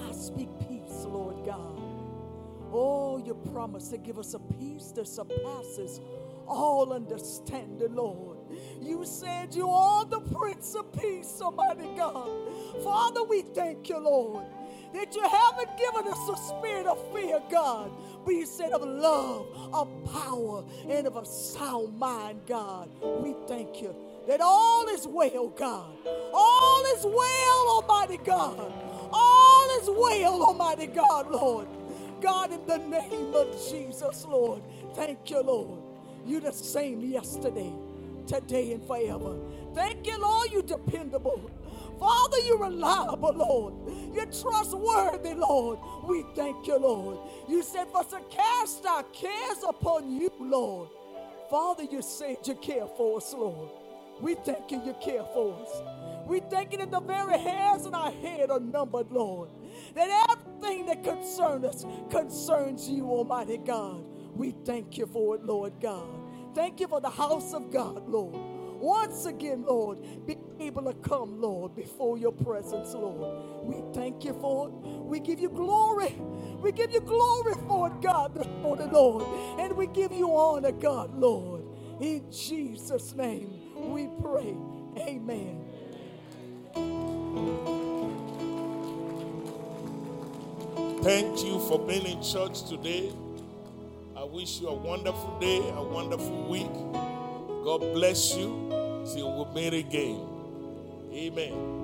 I 0.00 0.12
speak 0.12 0.48
peace, 0.68 1.04
Lord 1.04 1.44
God. 1.44 1.80
Oh, 2.72 3.18
you 3.18 3.34
promise 3.52 3.88
to 3.88 3.98
give 3.98 4.18
us 4.18 4.34
a 4.34 4.38
peace 4.38 4.92
that 4.96 5.06
surpasses 5.06 6.00
all 6.46 6.92
understanding, 6.92 7.94
Lord. 7.94 8.38
You 8.80 9.04
said 9.04 9.54
you 9.54 9.70
are 9.70 10.04
the 10.04 10.20
Prince 10.20 10.74
of 10.74 10.92
Peace, 10.92 11.40
Almighty 11.40 11.88
God. 11.96 12.28
Father, 12.82 13.22
we 13.24 13.42
thank 13.42 13.88
you, 13.88 13.98
Lord, 13.98 14.44
that 14.94 15.14
you 15.14 15.22
haven't 15.28 15.70
given 15.78 16.12
us 16.12 16.28
a 16.30 16.36
spirit 16.36 16.86
of 16.86 16.98
fear, 17.14 17.40
God, 17.50 17.90
but 18.24 18.32
you 18.34 18.46
said 18.46 18.72
of 18.72 18.82
love, 18.82 19.46
of 19.74 19.88
power, 20.12 20.64
and 20.88 21.06
of 21.06 21.16
a 21.16 21.26
sound 21.26 21.98
mind, 21.98 22.40
God. 22.46 22.90
We 23.22 23.34
thank 23.48 23.82
you 23.82 23.94
that 24.28 24.40
all 24.40 24.88
is 24.88 25.06
well, 25.06 25.48
God. 25.50 25.92
All 26.32 26.84
is 26.96 27.04
well, 27.04 27.68
Almighty 27.82 28.18
God. 28.24 28.72
All 29.12 29.78
is 29.82 29.88
well, 29.90 30.42
Almighty 30.44 30.88
God, 30.88 31.30
Lord. 31.30 31.68
God, 32.20 32.52
in 32.52 32.66
the 32.66 32.78
name 32.78 33.34
of 33.34 33.52
Jesus, 33.70 34.24
Lord. 34.24 34.62
Thank 34.94 35.30
you, 35.30 35.42
Lord. 35.42 35.80
You 36.26 36.40
the 36.40 36.52
same 36.52 37.02
yesterday, 37.02 37.72
today, 38.26 38.72
and 38.72 38.86
forever. 38.86 39.36
Thank 39.74 40.06
you, 40.06 40.18
Lord. 40.20 40.50
You 40.52 40.62
dependable. 40.62 41.50
Father, 41.98 42.38
you're 42.40 42.58
reliable, 42.58 43.34
Lord. 43.34 43.74
You're 44.14 44.26
trustworthy, 44.26 45.34
Lord. 45.34 45.78
We 46.04 46.24
thank 46.34 46.66
you, 46.66 46.78
Lord. 46.78 47.18
You 47.48 47.62
said 47.62 47.88
for 47.88 47.98
us 47.98 48.08
to 48.08 48.20
cast 48.30 48.86
our 48.86 49.02
cares 49.04 49.58
upon 49.66 50.10
you, 50.10 50.30
Lord. 50.40 50.88
Father, 51.50 51.84
you 51.84 52.02
said 52.02 52.38
you 52.44 52.54
care 52.56 52.86
for 52.96 53.18
us, 53.18 53.32
Lord. 53.34 53.70
We 54.20 54.34
thank 54.36 54.70
you, 54.70 54.82
you 54.84 54.94
care 55.02 55.24
for 55.34 55.54
us. 55.62 55.82
We 56.26 56.40
thank 56.40 56.72
you 56.72 56.78
that 56.78 56.90
the 56.90 57.00
very 57.00 57.38
hairs 57.38 57.86
in 57.86 57.94
our 57.94 58.10
head 58.10 58.50
are 58.50 58.60
numbered, 58.60 59.10
Lord. 59.10 59.50
That 59.94 60.26
everything 60.30 60.86
that 60.86 61.04
concerns 61.04 61.64
us 61.64 61.86
concerns 62.10 62.88
you, 62.88 63.06
Almighty 63.10 63.58
God. 63.58 64.04
We 64.34 64.52
thank 64.64 64.98
you 64.98 65.06
for 65.06 65.36
it, 65.36 65.44
Lord 65.44 65.74
God. 65.80 66.08
Thank 66.54 66.80
you 66.80 66.88
for 66.88 67.00
the 67.00 67.10
house 67.10 67.52
of 67.52 67.72
God, 67.72 68.08
Lord. 68.08 68.53
Once 68.84 69.26
again, 69.26 69.64
Lord, 69.66 69.98
be 70.26 70.36
able 70.60 70.84
to 70.84 70.94
come, 71.08 71.40
Lord, 71.40 71.74
before 71.76 72.18
your 72.18 72.32
presence, 72.32 72.94
Lord. 72.94 73.64
We 73.64 73.82
thank 73.94 74.24
you 74.24 74.34
for 74.40 74.68
it. 74.68 74.74
We 75.04 75.20
give 75.20 75.40
you 75.40 75.50
glory. 75.50 76.14
We 76.60 76.72
give 76.72 76.92
you 76.92 77.00
glory 77.00 77.54
for 77.68 77.88
it, 77.88 78.02
God, 78.02 78.34
this 78.34 78.48
morning, 78.62 78.92
Lord. 78.92 79.24
And 79.60 79.74
we 79.76 79.88
give 79.88 80.12
you 80.12 80.36
honor, 80.36 80.72
God, 80.72 81.14
Lord. 81.18 81.62
In 82.00 82.30
Jesus' 82.32 83.14
name 83.14 83.50
we 83.76 84.08
pray. 84.22 84.56
Amen. 84.98 85.64
Thank 91.02 91.44
you 91.44 91.60
for 91.68 91.78
being 91.80 92.06
in 92.06 92.22
church 92.22 92.64
today. 92.68 93.12
I 94.16 94.24
wish 94.24 94.60
you 94.60 94.68
a 94.68 94.74
wonderful 94.74 95.38
day, 95.40 95.58
a 95.76 95.82
wonderful 95.82 96.48
week. 96.48 96.70
God 97.64 97.80
bless 97.94 98.36
you 98.36 98.68
till 99.14 99.32
we 99.32 99.54
meet 99.54 99.72
again. 99.72 100.20
Amen. 101.14 101.83